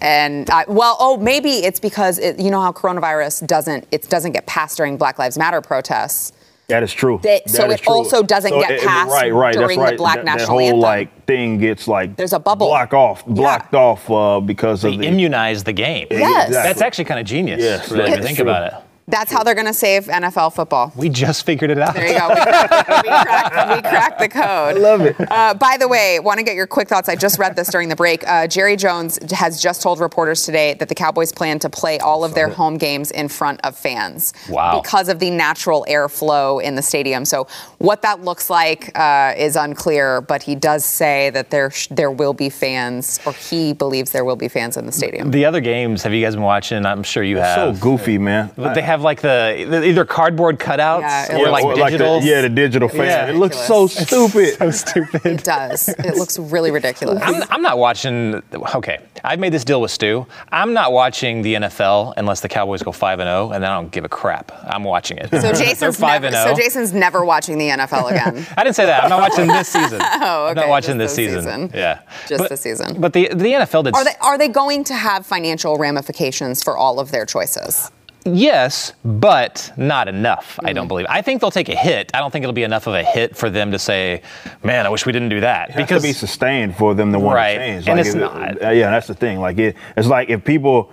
And 0.00 0.48
uh, 0.50 0.64
well, 0.68 0.96
oh, 1.00 1.16
maybe 1.16 1.50
it's 1.50 1.80
because 1.80 2.18
it, 2.18 2.38
you 2.38 2.50
know 2.50 2.60
how 2.60 2.72
coronavirus 2.72 3.46
doesn't 3.46 3.86
it 3.90 4.08
doesn't 4.08 4.32
get 4.32 4.46
passed 4.46 4.76
during 4.76 4.96
Black 4.96 5.18
Lives 5.18 5.38
Matter 5.38 5.60
protests. 5.60 6.32
That 6.68 6.82
is 6.82 6.92
true. 6.92 7.18
They, 7.22 7.40
so 7.46 7.66
that 7.66 7.80
it 7.80 7.88
also 7.88 8.22
doesn't 8.22 8.50
so 8.50 8.60
get 8.60 8.72
it, 8.72 8.82
passed 8.82 9.10
right, 9.10 9.32
right, 9.32 9.54
during 9.54 9.80
right. 9.80 9.92
the 9.92 9.96
Black 9.96 10.16
that, 10.16 10.24
National 10.26 10.40
that 10.40 10.52
whole, 10.52 10.60
Anthem. 10.60 10.80
like 10.80 11.24
thing 11.24 11.56
gets 11.58 11.88
like 11.88 12.14
there's 12.16 12.34
a 12.34 12.38
bubble 12.38 12.66
block 12.66 12.92
off, 12.92 13.24
blocked 13.24 13.72
yeah. 13.72 13.80
off 13.80 14.10
uh, 14.10 14.38
because 14.40 14.82
they 14.82 14.92
of 14.92 15.00
the 15.00 15.06
immunize 15.06 15.64
the 15.64 15.72
game. 15.72 16.06
Yes, 16.10 16.48
exactly. 16.48 16.52
that's 16.52 16.82
actually 16.82 17.04
kind 17.06 17.20
of 17.20 17.26
genius. 17.26 17.62
Yes, 17.62 17.90
really, 17.90 18.10
if 18.10 18.18
you 18.18 18.22
think 18.22 18.36
true. 18.36 18.44
about 18.44 18.72
it. 18.72 18.87
That's 19.08 19.32
how 19.32 19.42
they're 19.42 19.54
going 19.54 19.66
to 19.66 19.74
save 19.74 20.04
NFL 20.04 20.54
football. 20.54 20.92
We 20.94 21.08
just 21.08 21.44
figured 21.44 21.70
it 21.70 21.78
out. 21.78 21.94
There 21.94 22.06
you 22.06 22.18
go. 22.18 22.28
We, 22.28 22.34
we, 22.34 23.08
cracked, 23.08 23.74
we 23.74 23.80
cracked, 23.80 24.18
the 24.18 24.28
code. 24.28 24.44
I 24.44 24.72
love 24.72 25.00
it. 25.00 25.16
Uh, 25.18 25.54
by 25.54 25.76
the 25.78 25.88
way, 25.88 26.20
want 26.20 26.38
to 26.38 26.44
get 26.44 26.54
your 26.54 26.66
quick 26.66 26.88
thoughts. 26.88 27.08
I 27.08 27.16
just 27.16 27.38
read 27.38 27.56
this 27.56 27.68
during 27.68 27.88
the 27.88 27.96
break. 27.96 28.26
Uh, 28.26 28.46
Jerry 28.46 28.76
Jones 28.76 29.18
has 29.32 29.62
just 29.62 29.82
told 29.82 29.98
reporters 30.00 30.44
today 30.44 30.74
that 30.74 30.88
the 30.88 30.94
Cowboys 30.94 31.32
plan 31.32 31.58
to 31.60 31.70
play 31.70 31.98
all 31.98 32.22
of 32.22 32.34
their 32.34 32.48
home 32.48 32.76
games 32.76 33.10
in 33.10 33.28
front 33.28 33.60
of 33.64 33.76
fans. 33.76 34.32
Wow. 34.48 34.80
Because 34.80 35.08
of 35.08 35.18
the 35.18 35.30
natural 35.30 35.86
airflow 35.88 36.62
in 36.62 36.74
the 36.74 36.82
stadium. 36.82 37.24
So 37.24 37.46
what 37.78 38.02
that 38.02 38.22
looks 38.22 38.50
like 38.50 38.96
uh, 38.98 39.34
is 39.36 39.56
unclear, 39.56 40.20
but 40.20 40.42
he 40.42 40.54
does 40.54 40.84
say 40.84 41.30
that 41.30 41.50
there 41.50 41.70
sh- 41.70 41.88
there 41.90 42.10
will 42.10 42.34
be 42.34 42.50
fans, 42.50 43.20
or 43.24 43.32
he 43.32 43.72
believes 43.72 44.10
there 44.10 44.24
will 44.24 44.36
be 44.36 44.48
fans 44.48 44.76
in 44.76 44.86
the 44.86 44.92
stadium. 44.92 45.30
The 45.30 45.44
other 45.44 45.60
games, 45.60 46.02
have 46.02 46.12
you 46.12 46.22
guys 46.24 46.34
been 46.34 46.44
watching? 46.44 46.84
I'm 46.84 47.02
sure 47.02 47.22
you 47.22 47.38
have. 47.38 47.76
So 47.76 47.80
goofy, 47.80 48.18
man. 48.18 48.50
But 48.56 48.74
they 48.74 48.82
have 48.82 48.97
like 49.02 49.20
the, 49.20 49.66
the 49.68 49.84
either 49.84 50.04
cardboard 50.04 50.58
cutouts 50.58 51.00
yeah, 51.00 51.38
or 51.38 51.50
like 51.50 51.64
or 51.64 51.74
digital. 51.74 52.16
Like 52.16 52.24
yeah, 52.24 52.42
the 52.42 52.48
digital 52.48 52.88
fan. 52.88 53.06
Yeah, 53.06 53.30
it 53.30 53.36
looks 53.36 53.56
so 53.56 53.86
stupid. 53.86 54.56
so 54.58 54.70
stupid. 54.70 55.24
It 55.24 55.44
does. 55.44 55.88
It 55.88 56.16
looks 56.16 56.38
really 56.38 56.70
ridiculous. 56.70 57.22
I'm, 57.22 57.42
I'm, 57.50 57.62
not 57.62 57.78
watching. 57.78 58.42
Okay, 58.74 58.98
I've 59.24 59.38
made 59.38 59.52
this 59.52 59.64
deal 59.64 59.80
with 59.80 59.90
Stu. 59.90 60.26
I'm 60.50 60.72
not 60.72 60.92
watching 60.92 61.42
the 61.42 61.54
NFL 61.54 62.14
unless 62.16 62.40
the 62.40 62.48
Cowboys 62.48 62.82
go 62.82 62.92
five 62.92 63.20
and 63.20 63.26
zero, 63.26 63.50
and 63.50 63.62
then 63.62 63.70
I 63.70 63.74
don't 63.74 63.90
give 63.90 64.04
a 64.04 64.08
crap. 64.08 64.52
I'm 64.64 64.84
watching 64.84 65.18
it. 65.18 65.30
So 65.30 65.52
Jason's 65.52 65.98
five 65.98 66.22
never, 66.22 66.26
and 66.26 66.34
zero. 66.34 66.54
So 66.54 66.60
Jason's 66.60 66.92
never 66.92 67.24
watching 67.24 67.58
the 67.58 67.68
NFL 67.68 68.10
again. 68.10 68.46
I 68.56 68.64
didn't 68.64 68.76
say 68.76 68.86
that. 68.86 69.04
I'm 69.04 69.10
not 69.10 69.20
watching 69.20 69.46
this 69.46 69.68
season. 69.68 70.00
oh, 70.02 70.04
okay. 70.04 70.50
I'm 70.50 70.54
not 70.56 70.68
watching 70.68 70.98
this 70.98 71.14
season. 71.14 71.42
season. 71.42 71.70
Yeah, 71.74 72.02
just 72.28 72.42
but, 72.42 72.48
the 72.48 72.56
season. 72.56 73.00
But 73.00 73.12
the 73.12 73.28
the 73.28 73.52
NFL 73.52 73.84
did. 73.84 73.94
Are 73.94 74.04
they 74.04 74.14
are 74.20 74.38
they 74.38 74.48
going 74.48 74.84
to 74.84 74.94
have 74.94 75.26
financial 75.26 75.76
ramifications 75.76 76.62
for 76.62 76.76
all 76.76 77.00
of 77.00 77.10
their 77.10 77.26
choices? 77.26 77.90
Yes, 78.34 78.92
but 79.04 79.72
not 79.76 80.08
enough, 80.08 80.56
mm-hmm. 80.56 80.66
I 80.66 80.72
don't 80.72 80.88
believe. 80.88 81.06
I 81.08 81.22
think 81.22 81.40
they'll 81.40 81.50
take 81.50 81.68
a 81.68 81.76
hit. 81.76 82.10
I 82.14 82.20
don't 82.20 82.30
think 82.30 82.42
it'll 82.42 82.52
be 82.52 82.62
enough 82.62 82.86
of 82.86 82.94
a 82.94 83.02
hit 83.02 83.36
for 83.36 83.50
them 83.50 83.72
to 83.72 83.78
say, 83.78 84.22
man, 84.62 84.86
I 84.86 84.88
wish 84.88 85.06
we 85.06 85.12
didn't 85.12 85.30
do 85.30 85.40
that. 85.40 85.70
It 85.70 85.76
because 85.76 86.02
to 86.02 86.08
be 86.08 86.12
sustained 86.12 86.76
for 86.76 86.94
them 86.94 87.12
to 87.12 87.18
want 87.18 87.36
right. 87.36 87.54
to 87.54 87.58
change. 87.58 87.86
Like 87.86 87.90
and 87.90 88.00
it's 88.00 88.14
it, 88.14 88.18
not. 88.18 88.62
Uh, 88.62 88.70
yeah, 88.70 88.90
that's 88.90 89.06
the 89.06 89.14
thing. 89.14 89.40
Like 89.40 89.58
it, 89.58 89.76
it's 89.96 90.08
like 90.08 90.28
if 90.30 90.44
people 90.44 90.92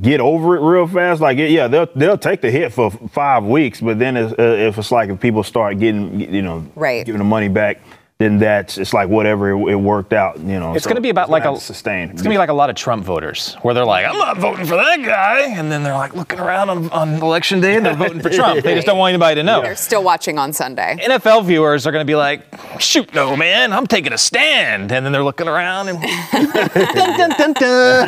get 0.00 0.20
over 0.20 0.56
it 0.56 0.60
real 0.60 0.86
fast, 0.86 1.20
like 1.20 1.38
it, 1.38 1.50
yeah, 1.50 1.66
they'll 1.68 1.88
they'll 1.94 2.18
take 2.18 2.40
the 2.40 2.50
hit 2.50 2.72
for 2.72 2.90
five 2.90 3.44
weeks, 3.44 3.80
but 3.80 3.98
then 3.98 4.16
it's, 4.16 4.32
uh, 4.38 4.42
if 4.42 4.78
it's 4.78 4.92
like 4.92 5.10
if 5.10 5.20
people 5.20 5.42
start 5.42 5.78
getting, 5.78 6.20
you 6.20 6.42
know, 6.42 6.66
right. 6.74 7.04
giving 7.04 7.18
the 7.18 7.24
money 7.24 7.48
back 7.48 7.80
then 8.20 8.38
that's 8.38 8.76
it's 8.76 8.92
like 8.92 9.08
whatever 9.08 9.48
it, 9.50 9.72
it 9.72 9.76
worked 9.76 10.12
out. 10.12 10.38
You 10.38 10.60
know, 10.60 10.74
it's 10.74 10.84
so 10.84 10.90
going 10.90 10.96
to 10.96 11.00
be 11.00 11.08
about 11.08 11.30
like 11.30 11.46
a 11.46 11.58
sustained. 11.58 12.10
It's 12.10 12.20
going 12.20 12.30
to 12.30 12.34
be 12.34 12.38
like 12.38 12.50
a 12.50 12.54
lot 12.54 12.68
of 12.68 12.76
Trump 12.76 13.02
voters 13.02 13.54
where 13.62 13.72
they're 13.72 13.86
like, 13.86 14.04
I'm 14.04 14.18
not 14.18 14.36
voting 14.36 14.66
for 14.66 14.76
that 14.76 15.02
guy, 15.02 15.46
and 15.58 15.72
then 15.72 15.82
they're 15.82 15.94
like 15.94 16.14
looking 16.14 16.38
around 16.38 16.68
on, 16.68 16.90
on 16.90 17.14
election 17.14 17.62
day 17.62 17.76
and 17.76 17.86
they're 17.86 17.94
voting 17.94 18.20
for 18.20 18.28
Trump. 18.40 18.62
They 18.62 18.74
just 18.74 18.86
don't 18.86 18.98
want 18.98 19.14
anybody 19.14 19.36
to 19.36 19.42
know. 19.42 19.62
They're 19.62 19.74
still 19.74 20.04
watching 20.04 20.38
on 20.38 20.52
Sunday. 20.52 20.98
NFL 21.02 21.46
viewers 21.46 21.86
are 21.86 21.92
going 21.92 22.04
to 22.04 22.10
be 22.10 22.14
like, 22.14 22.42
shoot, 22.78 23.14
no 23.14 23.34
man, 23.36 23.72
I'm 23.72 23.86
taking 23.86 24.12
a 24.12 24.18
stand, 24.18 24.92
and 24.92 25.06
then 25.06 25.12
they're 25.12 25.24
looking 25.24 25.48
around 25.48 25.88
and 25.88 25.98
dun, 26.30 27.30
dun, 27.38 27.52
dun, 27.54 28.04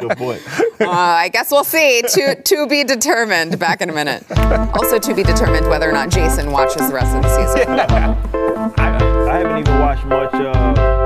Good 0.00 0.16
point. 0.16 0.42
Uh, 0.80 0.90
I 0.90 1.28
guess 1.32 1.50
we'll 1.50 1.64
see. 1.64 2.02
To 2.02 2.40
to 2.40 2.68
be 2.68 2.84
determined. 2.84 3.58
Back 3.58 3.80
in 3.80 3.90
a 3.90 3.92
minute. 3.92 4.24
Also 4.76 5.00
to 5.00 5.12
be 5.12 5.24
determined 5.24 5.68
whether 5.68 5.88
or 5.88 5.92
not 5.92 6.10
Jason 6.10 6.52
watches 6.52 6.86
the 6.88 6.94
rest 6.94 7.16
of 7.16 7.22
the 7.24 7.54
season. 7.54 7.66
I, 7.96 9.28
I 9.28 9.38
haven't 9.38 9.58
even 9.58 9.78
watched 9.80 10.04
much. 10.06 10.30
Uh, 10.34 10.96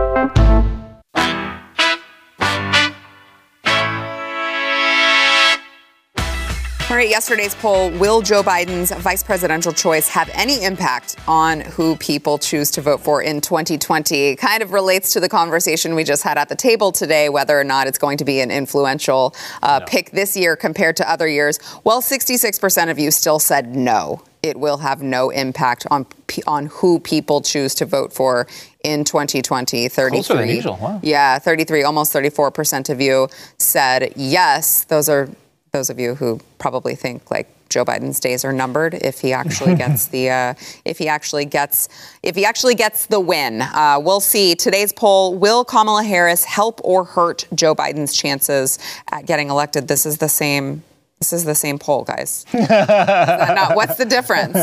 All 6.91 6.97
right, 6.97 7.09
yesterday's 7.09 7.55
poll 7.55 7.91
Will 7.93 8.21
Joe 8.21 8.43
Biden's 8.43 8.91
vice 8.91 9.23
presidential 9.23 9.73
choice 9.73 10.09
have 10.09 10.29
any 10.35 10.65
impact 10.65 11.15
on 11.29 11.61
who 11.61 11.95
people 11.95 12.37
choose 12.37 12.69
to 12.73 12.81
vote 12.81 13.01
for 13.01 13.23
in 13.23 13.41
2020? 13.41 14.35
Kind 14.35 14.61
of 14.61 14.73
relates 14.73 15.13
to 15.13 15.21
the 15.21 15.29
conversation 15.29 15.95
we 15.95 16.03
just 16.03 16.25
had 16.25 16.37
at 16.37 16.49
the 16.49 16.57
table 16.57 16.91
today, 16.91 17.29
whether 17.29 17.59
or 17.59 17.63
not 17.63 17.87
it's 17.87 17.97
going 17.97 18.19
to 18.19 18.25
be 18.25 18.41
an 18.41 18.51
influential 18.51 19.37
uh, 19.63 19.79
no. 19.79 19.87
pick 19.87 20.11
this 20.11 20.37
year 20.37 20.57
compared 20.57 20.97
to 20.97 21.09
other 21.09 21.29
years. 21.29 21.61
Well, 21.85 22.03
66% 22.03 22.91
of 22.91 22.99
you 22.99 23.13
still 23.13 23.39
said 23.39 23.77
no. 23.77 24.21
It 24.43 24.59
will 24.59 24.79
have 24.79 25.03
no 25.03 25.31
impact 25.31 25.87
on 25.91 26.07
on 26.47 26.67
who 26.67 27.01
people 27.01 27.41
choose 27.41 27.75
to 27.77 27.85
vote 27.85 28.13
for 28.13 28.47
in 28.85 29.05
2020. 29.05 29.89
33. 29.89 30.55
usual, 30.55 30.79
Wow. 30.81 31.01
Yeah, 31.03 31.39
33, 31.39 31.83
almost 31.83 32.13
34% 32.13 32.89
of 32.89 33.01
you 33.01 33.29
said 33.59 34.13
yes. 34.17 34.85
Those 34.85 35.09
are 35.09 35.29
those 35.73 35.91
of 35.91 36.01
you 36.01 36.15
who 36.15 36.41
probably 36.59 36.95
think 36.95 37.31
like 37.31 37.49
Joe 37.69 37.85
Biden's 37.85 38.19
days 38.19 38.45
are 38.45 38.53
numbered 38.53 38.95
if 38.95 39.21
he 39.21 39.33
actually 39.33 39.75
gets 39.85 40.09
the 40.09 40.29
uh, 40.29 40.55
if 40.85 40.99
he 40.99 41.09
actually 41.09 41.45
gets 41.45 41.89
if 42.23 42.35
he 42.35 42.45
actually 42.45 42.75
gets 42.75 43.07
the 43.07 43.21
win. 43.21 43.63
Uh, 43.63 43.99
we'll 44.01 44.21
see. 44.21 44.55
Today's 44.55 44.93
poll: 44.93 45.35
Will 45.35 45.65
Kamala 45.65 46.05
Harris 46.05 46.45
help 46.45 46.81
or 46.85 47.05
hurt 47.05 47.47
Joe 47.55 47.75
Biden's 47.75 48.13
chances 48.13 48.79
at 49.11 49.25
getting 49.27 49.49
elected? 49.49 49.89
This 49.89 50.05
is 50.05 50.19
the 50.19 50.29
same. 50.29 50.83
This 51.21 51.35
is 51.35 51.45
the 51.45 51.55
same 51.55 51.79
poll, 51.79 52.05
guys. 52.05 52.47
not, 52.55 53.77
what's 53.77 53.97
the 53.97 54.07
difference? 54.07 54.57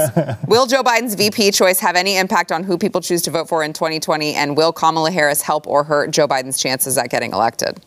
Will 0.47 0.65
Joe 0.65 0.81
Biden's 0.81 1.13
VP 1.13 1.51
choice 1.51 1.79
have 1.79 1.95
any 1.95 2.17
impact 2.17 2.51
on 2.51 2.63
who 2.63 2.79
people 2.79 2.99
choose 2.99 3.21
to 3.23 3.31
vote 3.31 3.47
for 3.47 3.63
in 3.63 3.73
2020? 3.73 4.33
And 4.33 4.57
will 4.57 4.73
Kamala 4.73 5.11
Harris 5.11 5.43
help 5.43 5.67
or 5.67 5.83
hurt 5.83 6.09
Joe 6.09 6.27
Biden's 6.27 6.57
chances 6.57 6.97
at 6.97 7.11
getting 7.11 7.31
elected? 7.31 7.79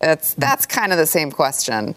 That's 0.00 0.32
that's 0.34 0.64
kind 0.64 0.90
of 0.90 0.96
the 0.96 1.06
same 1.06 1.30
question. 1.30 1.94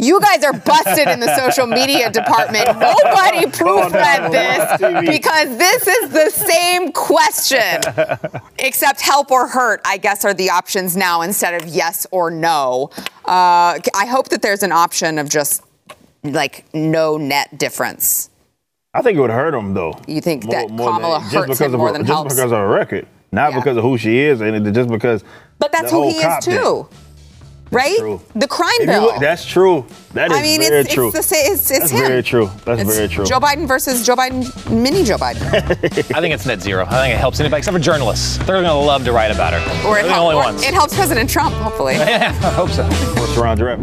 You 0.00 0.20
guys 0.20 0.42
are 0.44 0.52
busted 0.52 1.08
in 1.08 1.20
the 1.20 1.36
social 1.36 1.66
media 1.66 2.10
department. 2.10 2.64
Nobody 2.66 3.46
proofread 3.46 4.30
this 4.32 5.08
because 5.08 5.58
this 5.58 5.86
is 5.86 6.10
the 6.10 6.30
same 6.30 6.92
question. 6.92 7.80
Except 8.58 9.00
help 9.00 9.30
or 9.30 9.46
hurt, 9.46 9.80
I 9.84 9.98
guess, 9.98 10.24
are 10.24 10.34
the 10.34 10.50
options 10.50 10.96
now 10.96 11.20
instead 11.22 11.60
of 11.60 11.68
yes 11.68 12.06
or 12.10 12.30
no. 12.30 12.90
Uh, 13.24 13.78
I 13.94 14.06
hope 14.08 14.30
that 14.30 14.42
there's 14.42 14.62
an 14.62 14.72
option 14.72 15.18
of 15.18 15.28
just 15.28 15.62
like 16.24 16.64
no 16.74 17.16
net 17.16 17.56
difference 17.56 18.30
I 18.92 19.02
think 19.02 19.16
it 19.16 19.20
would 19.20 19.30
hurt 19.30 19.54
him 19.54 19.72
though. 19.74 19.94
You 20.08 20.20
think 20.20 20.50
that 20.50 20.66
Kamala 20.68 21.20
just 21.20 21.34
hurts 21.34 21.46
because 21.58 21.72
him 21.72 21.78
more 21.78 21.88
her, 21.88 21.92
than 21.92 22.02
just 22.02 22.12
helps? 22.12 22.34
because 22.34 22.50
of 22.50 22.58
her 22.58 22.68
record, 22.68 23.06
not 23.30 23.52
Yeah. 23.52 23.58
because 23.60 23.76
of 23.76 23.84
who 23.84 23.96
she 23.96 24.18
is, 24.18 24.40
and 24.40 24.74
just 24.74 24.90
because. 24.90 25.22
But 25.58 25.70
that's 25.70 25.92
who 25.92 26.08
he 26.08 26.16
is 26.16 26.44
too. 26.44 26.88
thing. 26.90 26.99
Too, 27.70 27.76
right? 27.76 27.98
true. 27.98 28.20
The 28.34 28.46
crime 28.48 28.70
If 28.80 28.86
bill. 28.86 29.02
look- 29.02 29.20
that's 29.20 29.44
true. 29.44 29.86
That 30.14 30.30
is 30.32 30.36
I 30.38 30.42
mean, 30.42 30.60
very 30.60 30.80
it's, 30.80 30.92
true. 30.94 31.08
it's 31.14 31.28
the. 31.30 31.36
It's, 31.36 31.70
it's 31.70 31.78
That's 31.78 31.90
him. 31.92 31.98
very 32.06 32.22
true. 32.22 32.50
That's 32.64 32.82
It's 32.82 32.96
very 32.96 33.08
true. 33.08 33.24
Joe 33.24 33.38
Biden 33.40 33.66
versus 33.68 34.04
Joe 34.04 34.16
Biden, 34.16 34.44
mini 34.70 35.04
Joe 35.04 35.16
Biden, 35.16 35.42
I 36.14 36.20
think 36.20 36.34
it's 36.34 36.46
net 36.46 36.60
zero. 36.60 36.84
I 36.86 37.00
think 37.02 37.14
it 37.14 37.18
helps 37.18 37.38
anybody 37.40 37.58
except 37.60 37.74
for 37.76 37.82
journalists. 37.82 38.38
They're 38.38 38.46
going 38.60 38.64
to 38.64 38.74
love 38.74 39.04
to 39.04 39.12
write 39.12 39.30
about 39.30 39.52
her. 39.52 39.88
or 39.88 39.98
it, 39.98 40.02
the 40.02 40.08
help- 40.12 40.22
only 40.24 40.34
or 40.36 40.42
ones. 40.42 40.62
it 40.62 40.74
helps 40.74 40.94
President 40.94 41.30
Trump, 41.30 41.54
hopefully. 41.56 41.94
yeah, 41.98 42.30
I 42.42 42.50
hope 42.50 42.70
so. 42.70 42.84
What's 43.20 43.36
around 43.38 43.58
your 43.60 43.68
rep? 43.76 43.78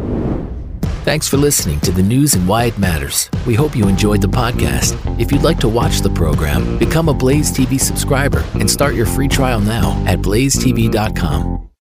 Thanks 1.06 1.30
for 1.30 1.38
listening 1.38 1.80
to 1.82 1.92
the 1.94 2.04
news 2.04 2.34
and 2.36 2.46
why 2.46 2.66
it 2.66 2.78
matters. 2.78 3.30
We 3.46 3.56
hope 3.56 3.78
you 3.78 3.88
enjoyed 3.88 4.22
the 4.22 4.28
podcast. 4.28 4.98
If 5.22 5.32
you'd 5.32 5.42
like 5.44 5.58
to 5.60 5.70
watch 5.70 6.02
the 6.02 6.10
program, 6.10 6.78
become 6.78 7.08
a 7.08 7.14
Blaze 7.14 7.50
TV 7.50 7.80
subscriber 7.80 8.44
and 8.56 8.70
start 8.70 8.94
your 8.94 9.06
free 9.06 9.30
trial 9.30 9.62
now 9.62 10.04
at 10.06 10.20
blazetv.com. 10.20 11.67